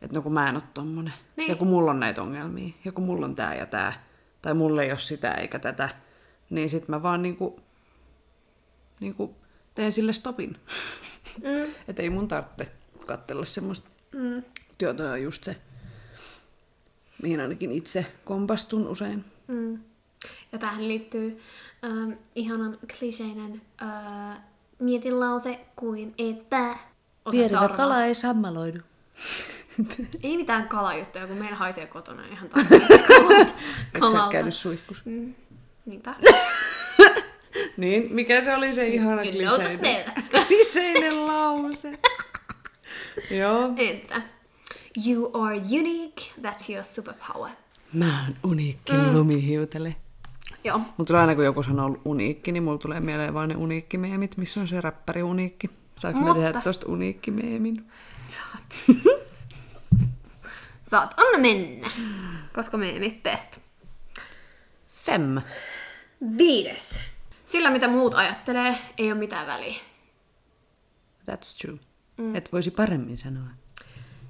että 0.03 0.17
no 0.17 0.23
kun 0.23 0.33
mä 0.33 0.49
en 0.49 0.55
ole 0.55 0.63
tommonen. 0.75 1.13
Niin. 1.37 1.49
Ja 1.49 1.57
kun 1.57 1.69
mulla 1.69 1.91
on 1.91 2.01
näitä 2.01 2.23
ongelmia, 2.23 2.75
ja 2.85 2.93
kun 2.93 3.05
mulla 3.05 3.27
on 3.27 3.37
tää 3.37 3.55
ja 3.55 3.67
tää, 3.67 4.05
tai 4.43 4.55
mulla 4.55 4.83
ei 4.83 4.91
ole 4.91 4.99
sitä 4.99 5.35
eikä 5.35 5.59
tätä, 5.59 5.89
niin 6.51 6.71
sit 6.71 6.89
mä 6.89 7.03
vaan 7.03 7.23
niinku, 7.23 7.61
niinku 9.01 9.35
teen 9.75 9.93
sille 9.93 10.13
stopin. 10.13 10.57
Mm. 11.43 11.75
että 11.89 12.03
ei 12.03 12.11
mun 12.11 12.29
tarvitse 12.29 12.73
katsella 13.07 13.45
semmoista 13.45 13.89
mm. 14.13 14.43
työtä 14.79 15.11
on 15.11 15.23
just 15.23 15.45
se 15.45 15.57
mihin 17.23 17.41
ainakin 17.41 17.73
itse 17.73 18.07
kompastun 18.25 18.89
usein. 18.89 19.25
Mm. 19.47 19.79
Ja 20.53 20.59
tähän 20.59 20.89
liittyy 20.89 21.41
ähm, 21.85 22.13
ihanan 22.35 22.79
kliseinen 22.99 23.63
äh, 23.83 24.39
mietinlause 24.79 25.61
kuin 25.77 26.15
että... 26.19 26.77
Tiedätä 27.31 27.69
kala 27.77 28.05
ei 28.05 28.15
sammaloidu. 28.15 28.79
ei 30.23 30.37
mitään 30.37 30.69
kalajuttuja, 30.69 31.27
kun 31.27 31.37
meillä 31.37 31.57
haisee 31.57 31.87
kotona 31.87 32.27
ihan 32.27 32.49
tarpeeksi 32.51 33.03
kalalta. 33.09 33.53
Et 33.95 34.03
sä 34.13 34.29
käynyt 34.33 34.55
suihkus. 34.55 35.03
Mm. 35.05 35.35
Niinpä. 35.87 36.15
niin, 37.77 38.15
mikä 38.15 38.45
se 38.45 38.55
oli 38.55 38.75
se 38.75 38.89
ihana 38.89 39.23
kliseinen? 39.23 40.05
kliseinen 40.47 41.27
lause. 41.27 41.99
Joo. 43.31 43.73
Että 43.77 44.23
You 45.07 45.31
are 45.33 45.57
unique, 45.57 46.25
that's 46.43 46.71
your 46.71 46.85
superpower. 46.85 47.51
Mä 47.93 48.25
oon 48.25 48.37
uniikki 48.53 48.93
mm. 48.93 49.13
lumihiutele. 49.13 49.97
Joo. 50.69 50.79
Mulla 50.79 51.07
tulee 51.07 51.21
aina, 51.21 51.35
kun 51.35 51.45
joku 51.45 51.63
sanoo 51.63 51.97
uniikki, 52.05 52.53
niin 52.53 52.63
mulla 52.63 52.79
tulee 52.79 53.01
mieleen 53.01 53.35
vain 53.35 53.49
ne 53.49 53.57
uniikkimeemit, 53.57 54.37
missä 54.37 54.61
on 54.61 54.69
se 54.69 54.81
räppäri 54.81 55.23
uniikki. 55.23 55.71
Saanko 55.97 56.21
Mutta... 56.21 56.35
me 56.35 56.41
tehdä 56.41 56.61
tosta 56.61 56.87
uniikkimeemin? 56.89 57.91
Saat. 58.37 58.99
Saat. 60.91 61.15
Anna 61.17 61.39
mennä. 61.39 61.91
Koska 62.55 62.77
meemit 62.77 63.23
test. 63.23 63.59
Fem. 65.05 65.41
Viides. 66.39 67.01
Sillä 67.47 67.71
mitä 67.71 67.89
muut 67.89 68.15
ajattelee, 68.15 68.79
ei 68.99 69.13
ole 69.13 69.19
mitään 69.19 69.47
väliä. 69.47 69.81
That's 71.31 71.61
true. 71.61 71.79
Mm. 72.17 72.35
Et 72.35 72.53
voisi 72.53 72.71
paremmin 72.71 73.17
sanoa. 73.17 73.49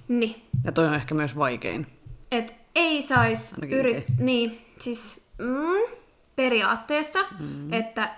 Niin. 0.09 0.43
Ja 0.65 0.73
toi 0.73 0.87
on 0.87 0.95
ehkä 0.95 1.15
myös 1.15 1.37
vaikein. 1.37 1.87
Et 2.31 2.55
ei 2.75 3.03
sais 3.03 3.55
yrittää. 3.71 4.17
Niin, 4.19 4.67
siis 4.81 5.21
mm, 5.39 5.98
periaatteessa, 6.39 7.19
mm. 7.39 7.73
että 7.73 8.11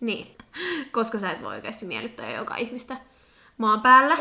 niin, 0.00 0.36
koska 0.92 1.18
sä 1.18 1.30
et 1.30 1.42
voi 1.42 1.54
oikeasti 1.54 1.86
miellyttää 1.86 2.30
joka 2.30 2.56
ihmistä 2.56 2.96
maan 3.58 3.80
päällä. 3.80 4.16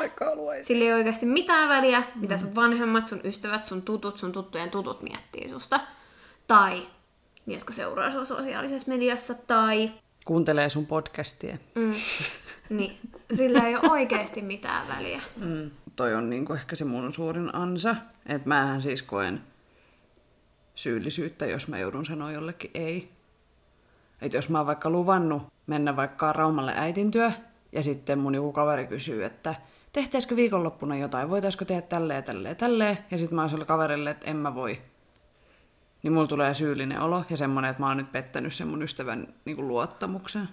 Sillä 0.62 0.86
ei 0.86 0.93
oikeasti 0.93 1.26
mitään 1.26 1.70
väliä, 1.70 1.99
mm. 1.99 2.22
mitä 2.22 2.38
sun 2.38 2.55
vanhemmat, 2.55 3.07
sun 3.07 3.22
ystävät, 3.24 3.66
sun 3.66 3.82
tutut, 3.82 4.18
sun 4.18 4.32
tuttujen 4.32 4.70
tutut 4.70 5.01
miettii 5.01 5.49
susta. 5.49 5.80
Tai 6.47 6.88
niin, 7.45 7.55
jotka 7.55 7.74
seuraa 7.74 8.12
sua 8.12 8.26
sosiaalisessa 8.26 8.91
mediassa, 8.91 9.34
tai... 9.34 9.91
Kuuntelee 10.26 10.70
sun 10.70 10.86
podcastia. 10.86 11.57
Mm. 11.76 11.93
Niin, 12.70 12.97
sillä 13.34 13.68
ei 13.68 13.76
ole 13.76 13.91
oikeasti 13.91 14.41
mitään 14.41 14.88
väliä. 14.88 15.22
Mm 15.38 15.72
toi 15.95 16.16
on 16.16 16.30
niinku 16.30 16.53
ehkä 16.53 16.76
se 16.76 16.86
mun 16.86 17.14
suurin 17.14 17.55
ansa. 17.55 17.95
Että 18.26 18.47
määhän 18.47 18.82
siis 18.82 19.01
koen 19.01 19.41
syyllisyyttä, 20.82 21.45
jos 21.45 21.67
mä 21.67 21.77
joudun 21.77 22.05
sanoa 22.05 22.32
jollekin 22.32 22.71
ei. 22.73 23.09
Että 24.21 24.38
jos 24.38 24.49
mä 24.49 24.57
oon 24.57 24.67
vaikka 24.67 24.89
luvannut 24.89 25.43
mennä 25.67 25.95
vaikka 25.95 26.34
Raumalle 26.34 26.73
äitintyö, 26.75 27.32
ja 27.71 27.84
sitten 27.84 28.19
mun 28.19 28.36
joku 28.36 28.51
kaveri 28.51 28.88
kysyy, 28.88 29.25
että 29.25 29.55
tehteisikö 29.93 30.36
viikonloppuna 30.36 30.95
jotain, 30.95 31.29
voitaisiko 31.29 31.65
tehdä 31.65 31.82
tälleen, 31.82 32.23
tälleen, 32.23 32.55
tälleen, 32.55 32.97
ja 33.11 33.17
sitten 33.17 33.36
mä 33.36 33.41
oon 33.41 33.49
sille 33.49 33.65
kaverille, 33.65 34.09
että 34.09 34.27
en 34.27 34.36
mä 34.36 34.55
voi. 34.55 34.82
Niin 36.03 36.13
mulla 36.13 36.27
tulee 36.27 36.53
syyllinen 36.53 37.01
olo 37.01 37.23
ja 37.29 37.38
semmonen, 37.38 37.71
että 37.71 37.84
mä 37.84 37.88
oon 37.88 37.97
nyt 37.97 38.11
pettänyt 38.11 38.53
sen 38.53 38.67
mun 38.67 38.84
ystävän 38.84 39.34
niin 39.45 39.55
kuin 39.55 39.67
luottamuksen. 39.67 40.49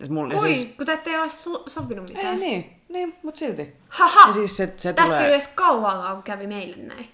Et 0.00 0.10
Oi, 0.40 0.54
siis... 0.54 0.68
kun 0.76 0.86
te 0.86 0.92
ette 0.92 1.20
ole 1.20 1.28
su- 1.28 1.70
sopinut 1.70 2.08
mitään. 2.08 2.26
Ei 2.26 2.36
niin, 2.36 2.80
niin 2.88 3.14
mutta 3.22 3.38
silti. 3.38 3.72
Haha, 3.88 4.26
ja 4.26 4.32
siis 4.32 4.56
se, 4.56 4.74
se 4.76 4.92
tästä 4.92 5.08
tulee... 5.08 5.26
ei 5.26 5.32
edes 5.32 5.48
kauan, 5.48 6.22
kävi 6.22 6.46
meille 6.46 6.76
näin. 6.76 7.08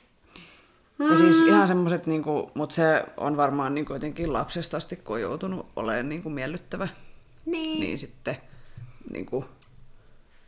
Ja 0.98 1.06
mm. 1.06 1.16
siis 1.16 1.42
ihan 1.42 1.68
semmoset, 1.68 2.06
niinku, 2.06 2.50
mutta 2.54 2.74
se 2.74 3.04
on 3.16 3.36
varmaan 3.36 3.74
niinku 3.74 3.92
jotenkin 3.92 4.32
lapsesta 4.32 4.76
asti, 4.76 4.96
kun 4.96 5.16
on 5.16 5.20
joutunut 5.22 5.66
olemaan 5.76 6.08
niinku 6.08 6.30
miellyttävä. 6.30 6.88
Niin. 7.46 7.80
Niin 7.80 7.98
sitten, 7.98 8.36
niinku, 9.12 9.44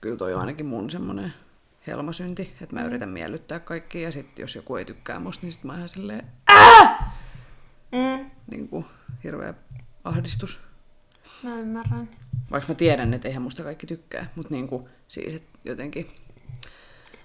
kyllä 0.01 0.17
toi 0.17 0.35
on 0.35 0.41
ainakin 0.41 0.67
mun 0.67 0.91
semmonen 0.91 1.33
helmasynti, 1.87 2.53
että 2.63 2.77
mä 2.77 2.81
mm. 2.81 2.87
yritän 2.87 3.09
miellyttää 3.09 3.61
kaikkia 3.61 4.03
ja 4.03 4.13
sitten 4.13 4.43
jos 4.43 4.57
joku 4.57 4.77
ei 4.77 4.85
tykkää 4.85 5.19
musta, 5.19 5.47
niin 5.47 5.53
sit 5.53 5.65
mä 5.65 5.77
ihan 5.77 5.89
silleen 5.89 6.27
Ää! 6.49 7.13
Mm. 7.93 8.31
Niinku, 8.51 8.85
hirveä 9.25 9.55
ahdistus. 10.05 10.61
Mä 11.43 11.55
ymmärrän. 11.55 12.09
Vaikka 12.51 12.73
mä 12.73 12.75
tiedän, 12.75 13.15
että 13.15 13.29
eihän 13.29 13.43
musta 13.43 13.63
kaikki 13.63 13.87
tykkää, 13.87 14.27
mutta 14.35 14.55
niinku, 14.55 14.89
siis 15.09 15.35
et 15.35 15.45
jotenkin... 15.65 16.11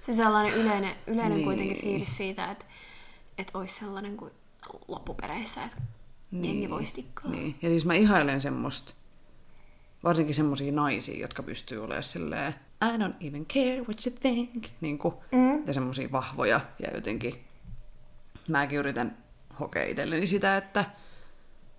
Se 0.02 0.14
sellainen 0.14 0.54
yleinen, 0.54 0.96
yleinen 1.08 1.30
Niin. 1.30 1.36
niin. 1.36 1.46
kuitenkin 1.46 1.82
fiilis 1.82 2.18
siitä, 2.18 2.52
että, 2.52 2.66
että 3.38 3.58
olisi 3.58 3.80
sellainen 3.80 4.18
kuin 4.18 4.32
loppupeleissä, 4.88 5.64
että 5.64 5.78
niin. 6.32 6.46
jengi 6.46 6.70
voisi 6.70 6.94
tikkaa. 6.94 7.32
Niin. 7.32 7.56
Ja 7.62 7.70
siis 7.70 7.86
mä 7.86 7.94
ihailen 7.94 8.42
semmoista, 8.42 8.94
varsinkin 10.04 10.36
semmoisia 10.36 10.72
naisia, 10.72 11.22
jotka 11.22 11.44
pystyy 11.44 11.84
olemaan 11.84 12.04
silleen, 12.04 12.56
I 12.84 12.98
don't 12.98 13.28
even 13.28 13.46
care 13.46 13.82
what 13.82 14.06
you 14.06 14.16
think. 14.22 14.66
Niin 14.82 14.98
kuin, 14.98 15.16
Mm. 15.32 15.68
Ja 15.68 15.74
semmoisia 15.74 16.12
vahvoja 16.12 16.62
ja 16.80 16.88
jotenkin 16.94 17.46
mäkin 18.48 18.80
yritän 18.80 19.18
hokea 19.60 19.84
itselleni 19.84 20.28
sitä, 20.28 20.58
että, 20.58 20.86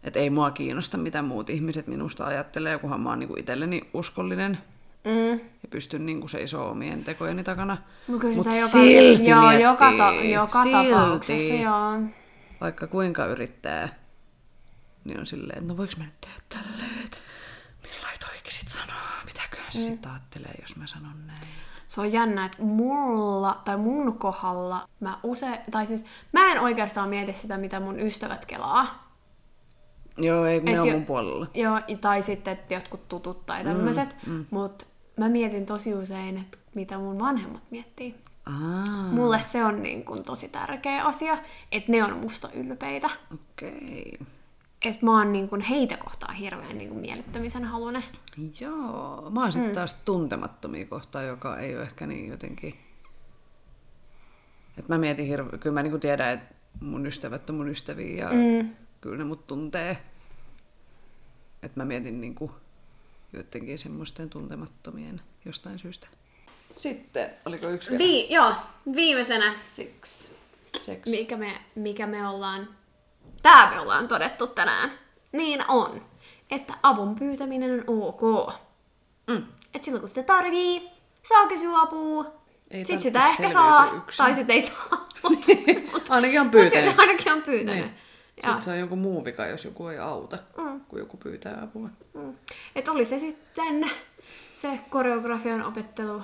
että 0.03 0.19
ei 0.19 0.31
mua 0.31 0.51
kiinnosta, 0.51 0.97
mitä 0.97 1.23
muut 1.23 1.51
ihmiset 1.51 1.87
minusta 1.87 2.27
ajattelee, 2.27 2.79
kunhan 2.79 3.01
mä 3.01 3.09
oon 3.09 3.19
niin 3.19 3.39
itselleni 3.39 3.91
uskollinen 3.95 4.59
Mm. 5.07 5.41
ja 5.41 5.69
pystyn 5.71 6.07
niin 6.07 6.21
kuin 6.21 6.31
seisoo 6.31 6.71
omien 6.71 7.05
tekojeni 7.05 7.45
takana. 7.45 7.77
Mut 8.07 8.21
kyllä 8.21 8.37
Mut 8.37 8.47
joka, 8.47 8.69
silti 8.69 9.29
joo, 9.31 9.41
miettii, 9.43 9.63
joka, 9.63 9.93
ta, 9.99 10.13
joka 10.13 10.63
silti, 10.63 10.91
tapauksessa, 10.91 11.55
joo. 11.55 12.01
Vaikka 12.61 12.87
kuinka 12.87 13.27
yrittää, 13.27 13.89
niin 15.05 15.21
on 15.21 15.27
silleen, 15.27 15.59
että 15.59 15.73
no 15.73 15.77
voiko 15.77 15.93
mä 15.99 16.05
nyt 16.05 16.21
tehdä 16.21 16.37
tälleen, 16.49 17.05
että 17.05 17.19
toikin 18.47 18.53
sit 18.53 18.69
sanoo, 18.69 18.97
mitäköhän 19.25 19.73
se 19.73 19.79
mm. 19.79 19.85
sit 19.85 20.07
ajattelee, 20.07 20.55
jos 20.61 20.77
mä 20.77 20.87
sanon 20.87 21.27
näin. 21.27 21.43
Se 21.89 22.01
on 22.01 22.13
jännä, 22.13 22.47
että 22.47 22.63
mulla, 22.63 23.63
tai 23.65 23.77
mun 23.77 24.19
kohdalla, 24.19 24.89
mä 25.01 25.19
usein, 25.23 25.59
tai 25.71 25.87
siis 25.87 26.05
mä 26.33 26.53
en 26.53 26.61
oikeastaan 26.61 27.09
mieti 27.09 27.33
sitä, 27.33 27.59
mitä 27.59 27.81
mun 27.81 28.01
ystävät 28.01 28.45
kelaa. 28.45 29.13
Joo, 30.19 30.47
ei, 30.47 30.61
ne 30.61 30.73
Et 30.73 30.79
on 30.81 30.87
jo- 30.87 30.95
mun 30.95 31.05
puolella. 31.05 31.47
Joo, 31.55 31.81
tai 32.01 32.23
sitten 32.23 32.53
että 32.53 32.75
jotkut 32.75 33.09
tutut 33.09 33.47
tai 33.47 33.65
tämmöiset, 33.65 34.17
mm, 34.27 34.33
mm. 34.33 34.47
mutta 34.51 34.87
mä 35.17 35.29
mietin 35.29 35.67
tosi 35.67 35.95
usein, 35.95 36.39
että 36.39 36.59
mitä 36.75 36.99
mun 36.99 37.19
vanhemmat 37.19 37.63
miettii. 37.71 38.15
Aa, 38.47 39.03
Mulle 39.13 39.41
se 39.53 39.65
on 39.65 39.83
niin 39.83 40.05
kun 40.05 40.25
tosi 40.25 40.49
tärkeä 40.49 41.05
asia, 41.05 41.39
että 41.73 41.93
ne 41.93 42.05
on 42.05 42.13
musta 42.13 42.51
ylpeitä. 42.53 43.11
okei. 43.35 44.13
Okay. 44.15 44.27
Että 44.85 45.07
mä 45.07 45.19
oon 45.19 45.33
niin 45.33 45.49
kun 45.49 45.61
heitä 45.61 45.97
kohtaan 45.97 46.35
hirveän 46.35 46.79
niin 46.79 46.91
kun 46.91 47.01
miellyttämisen 47.01 47.65
halunen. 47.65 48.05
Joo, 48.61 49.31
mä 49.31 49.41
oon 49.41 49.53
sitten 49.53 49.71
mm. 49.71 49.75
taas 49.75 49.95
tuntemattomia 49.95 50.87
kohtaa, 50.87 51.23
joka 51.23 51.59
ei 51.59 51.75
ole 51.77 51.83
ehkä 51.83 52.07
niin 52.07 52.29
jotenkin... 52.29 52.75
Että 54.79 54.95
mä 54.95 54.99
mietin 54.99 55.27
hirveän, 55.27 55.61
kyllä 55.61 55.75
mä 55.75 55.83
niinku 55.83 55.99
tiedän, 55.99 56.33
että 56.33 56.55
mun 56.81 57.07
ystävät 57.07 57.51
on 57.51 57.57
mun 57.57 57.69
ystäviä 57.69 58.25
ja 58.25 58.31
mm. 58.33 58.71
kyllä 59.01 59.17
ne 59.17 59.25
mut 59.25 59.47
tuntee. 59.47 59.99
Että 61.63 61.81
mä 61.81 61.85
mietin 61.85 62.21
niinku 62.21 62.51
jotenkin 63.37 63.79
semmoisten 63.79 64.31
tuntemattomien 64.31 65.21
jostain 65.45 65.79
syystä. 65.79 66.07
Sitten, 66.77 67.31
oliko 67.47 67.69
yksi 67.69 67.91
vielä? 67.91 68.05
Vi- 68.05 68.27
joo, 68.35 68.53
viimeisenä 68.95 69.53
Six. 69.77 70.31
Sex. 70.79 71.07
mikä 71.07 71.37
me, 71.37 71.53
mikä 71.75 72.07
me 72.07 72.29
ollaan, 72.29 72.69
tää 73.43 73.71
me 73.75 73.81
ollaan 73.81 74.09
todettu 74.09 74.47
tänään, 74.47 74.93
niin 75.33 75.65
on, 75.69 76.05
että 76.51 76.75
avun 76.83 77.15
pyytäminen 77.15 77.85
on 77.87 78.03
ok. 78.03 78.53
Mm. 79.27 79.47
Et 79.75 79.85
silloin 79.85 80.01
kun 80.01 80.09
sitä 80.09 80.23
tarvii, 80.23 80.89
saa 81.29 81.47
kysyä 81.47 81.81
apua. 81.81 82.33
Ei 82.71 82.85
Sitten 82.85 83.13
tarvitse 83.13 83.37
sitä 83.37 83.45
ehkä 83.45 83.51
saa, 83.53 83.93
yksin. 83.97 84.17
tai 84.17 84.35
sitten 84.35 84.57
ei 84.57 84.63
saa. 84.63 85.07
Ainakin 86.09 86.41
on 86.41 86.47
Mutta 86.47 86.59
pyytänyt. 86.59 86.85
sitten 86.85 87.01
ainakin 87.01 87.33
on 87.33 87.43
pyytänyt. 87.43 87.85
Niin. 87.85 87.95
Joo. 88.43 88.53
Sitten 88.53 88.63
se 88.63 88.71
on 88.71 88.79
joku 88.79 88.97
muu 88.97 89.25
vika, 89.25 89.47
jos 89.47 89.65
joku 89.65 89.87
ei 89.89 89.99
auta, 89.99 90.39
mm. 90.59 90.81
kun 90.81 90.99
joku 90.99 91.17
pyytää 91.17 91.59
apua. 91.63 91.89
Mm. 92.15 92.35
Et 92.77 92.89
oli 92.89 93.05
se 93.05 93.19
sitten 93.19 93.91
se 94.55 94.81
koreografian 94.91 95.63
opettelu, 95.63 96.23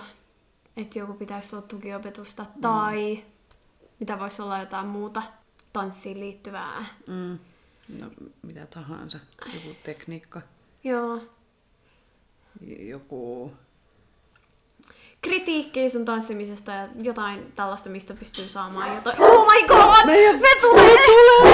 että 0.76 0.98
joku 0.98 1.12
pitäisi 1.14 1.56
olla 1.56 1.66
tukiopetusta, 1.66 2.42
Mm. 2.54 2.60
tai 2.60 3.24
mitä 4.00 4.18
voisi 4.18 4.42
olla 4.42 4.58
jotain 4.60 4.86
muuta 4.86 5.22
tanssiin 5.72 6.20
liittyvää. 6.20 6.84
Mm. 7.06 7.38
No, 7.98 8.06
mitä 8.42 8.66
tahansa. 8.66 9.18
Joku 9.54 9.68
tekniikka, 9.84 10.40
Joo. 10.84 11.20
joku... 12.78 13.52
Kritiikkiä 15.22 15.88
sun 15.88 16.04
tanssimisesta 16.04 16.72
ja 16.72 16.88
jotain 17.02 17.52
tällaista, 17.56 17.88
mistä 17.88 18.14
pystyy 18.14 18.44
saamaan 18.44 18.94
jotain. 18.96 19.16
Oh 19.20 19.46
my 19.46 19.68
god! 19.68 20.06
Me, 20.06 20.12
me 20.32 20.60
tulee! 20.60 21.06
tulee! 21.06 21.51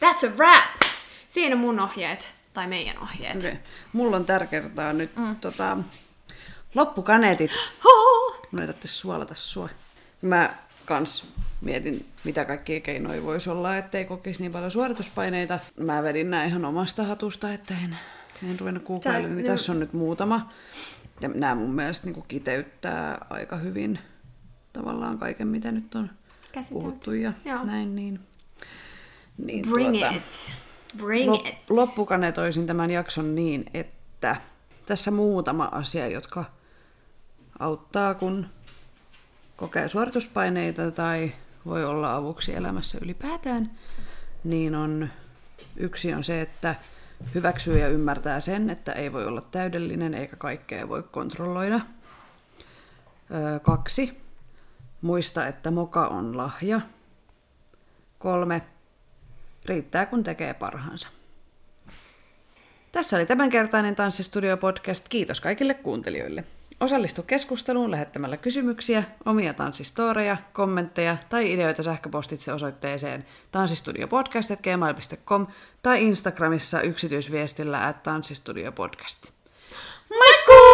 That's 0.00 0.26
a 0.26 0.36
wrap! 0.36 0.82
Siinä 1.28 1.56
mun 1.56 1.80
ohjeet, 1.80 2.32
tai 2.52 2.66
meidän 2.66 2.98
ohjeet. 3.02 3.36
Okay. 3.36 3.56
Mulla 3.92 4.16
on 4.16 4.24
tällä 4.24 4.46
kertaa 4.46 4.92
nyt 4.92 5.16
mm. 5.16 5.36
tota, 5.36 5.76
loppukaneetit. 6.74 7.50
Mun 8.50 8.60
ei 8.60 8.66
tarvitse 8.66 8.88
suolata 8.88 9.34
sua. 9.34 9.68
Mä 10.22 10.54
kans 10.84 11.32
mietin, 11.60 12.06
mitä 12.24 12.44
kaikkia 12.44 12.80
keinoja 12.80 13.22
voisi 13.22 13.50
olla, 13.50 13.76
ettei 13.76 14.04
kokisi 14.04 14.42
niin 14.42 14.52
paljon 14.52 14.70
suorituspaineita. 14.70 15.58
Mä 15.76 16.02
vedin 16.02 16.30
nää 16.30 16.44
ihan 16.44 16.64
omasta 16.64 17.04
hatusta, 17.04 17.52
että 17.52 17.74
en, 17.84 17.96
en 18.50 18.60
ruvennut 18.60 18.84
googlailemaan, 18.84 19.36
niin 19.36 19.46
tässä 19.46 19.72
on 19.72 19.80
nyt 19.80 19.92
muutama. 19.92 20.52
Ja 21.20 21.28
nämä 21.28 21.54
mun 21.54 21.74
mielestä 21.74 22.06
niin 22.06 22.24
kiteyttää 22.28 23.26
aika 23.30 23.56
hyvin 23.56 23.98
tavallaan 24.72 25.18
kaiken, 25.18 25.48
mitä 25.48 25.72
nyt 25.72 25.94
on 25.94 26.10
Käsitelty. 26.52 26.84
puhuttu 26.84 27.12
ja 27.12 27.32
Joo. 27.44 27.64
näin. 27.64 27.96
Niin, 27.96 28.20
niin 29.38 29.68
Bring 29.70 30.16
it. 30.16 30.52
Bring 30.96 31.32
lop- 31.32 31.48
it. 31.48 31.54
loppukanetoisin 31.70 32.66
tämän 32.66 32.90
jakson 32.90 33.34
niin, 33.34 33.64
että 33.74 34.36
tässä 34.86 35.10
muutama 35.10 35.68
asia, 35.72 36.08
jotka 36.08 36.44
auttaa, 37.58 38.14
kun 38.14 38.46
kokee 39.56 39.88
suorituspaineita 39.88 40.90
tai 40.90 41.32
voi 41.66 41.84
olla 41.84 42.14
avuksi 42.14 42.56
elämässä 42.56 42.98
ylipäätään, 43.02 43.70
niin 44.44 44.74
on 44.74 45.08
yksi 45.76 46.14
on 46.14 46.24
se, 46.24 46.40
että 46.40 46.74
hyväksyy 47.34 47.78
ja 47.78 47.88
ymmärtää 47.88 48.40
sen, 48.40 48.70
että 48.70 48.92
ei 48.92 49.12
voi 49.12 49.26
olla 49.26 49.40
täydellinen 49.40 50.14
eikä 50.14 50.36
kaikkea 50.36 50.88
voi 50.88 51.02
kontrolloida. 51.02 51.80
Öö, 53.30 53.58
kaksi. 53.58 54.20
Muista, 55.02 55.46
että 55.46 55.70
moka 55.70 56.06
on 56.06 56.36
lahja. 56.36 56.80
Kolme. 58.18 58.62
Riittää, 59.64 60.06
kun 60.06 60.22
tekee 60.24 60.54
parhaansa. 60.54 61.08
Tässä 62.92 63.16
oli 63.16 63.26
tämänkertainen 63.26 63.96
Tanssistudio-podcast. 63.96 65.06
Kiitos 65.08 65.40
kaikille 65.40 65.74
kuuntelijoille. 65.74 66.44
Osallistu 66.80 67.22
keskusteluun 67.22 67.90
lähettämällä 67.90 68.36
kysymyksiä, 68.36 69.04
omia 69.24 69.54
tanssistoreja, 69.54 70.36
kommentteja 70.52 71.16
tai 71.28 71.52
ideoita 71.52 71.82
sähköpostitse 71.82 72.52
osoitteeseen 72.52 73.26
tanssistudiopodcast.gmail.com 73.52 75.46
tai 75.82 76.04
Instagramissa 76.04 76.80
yksityisviestillä 76.80 77.86
at 77.86 78.02
tanssistudiopodcast. 78.02 79.30
Moikka! 80.10 80.73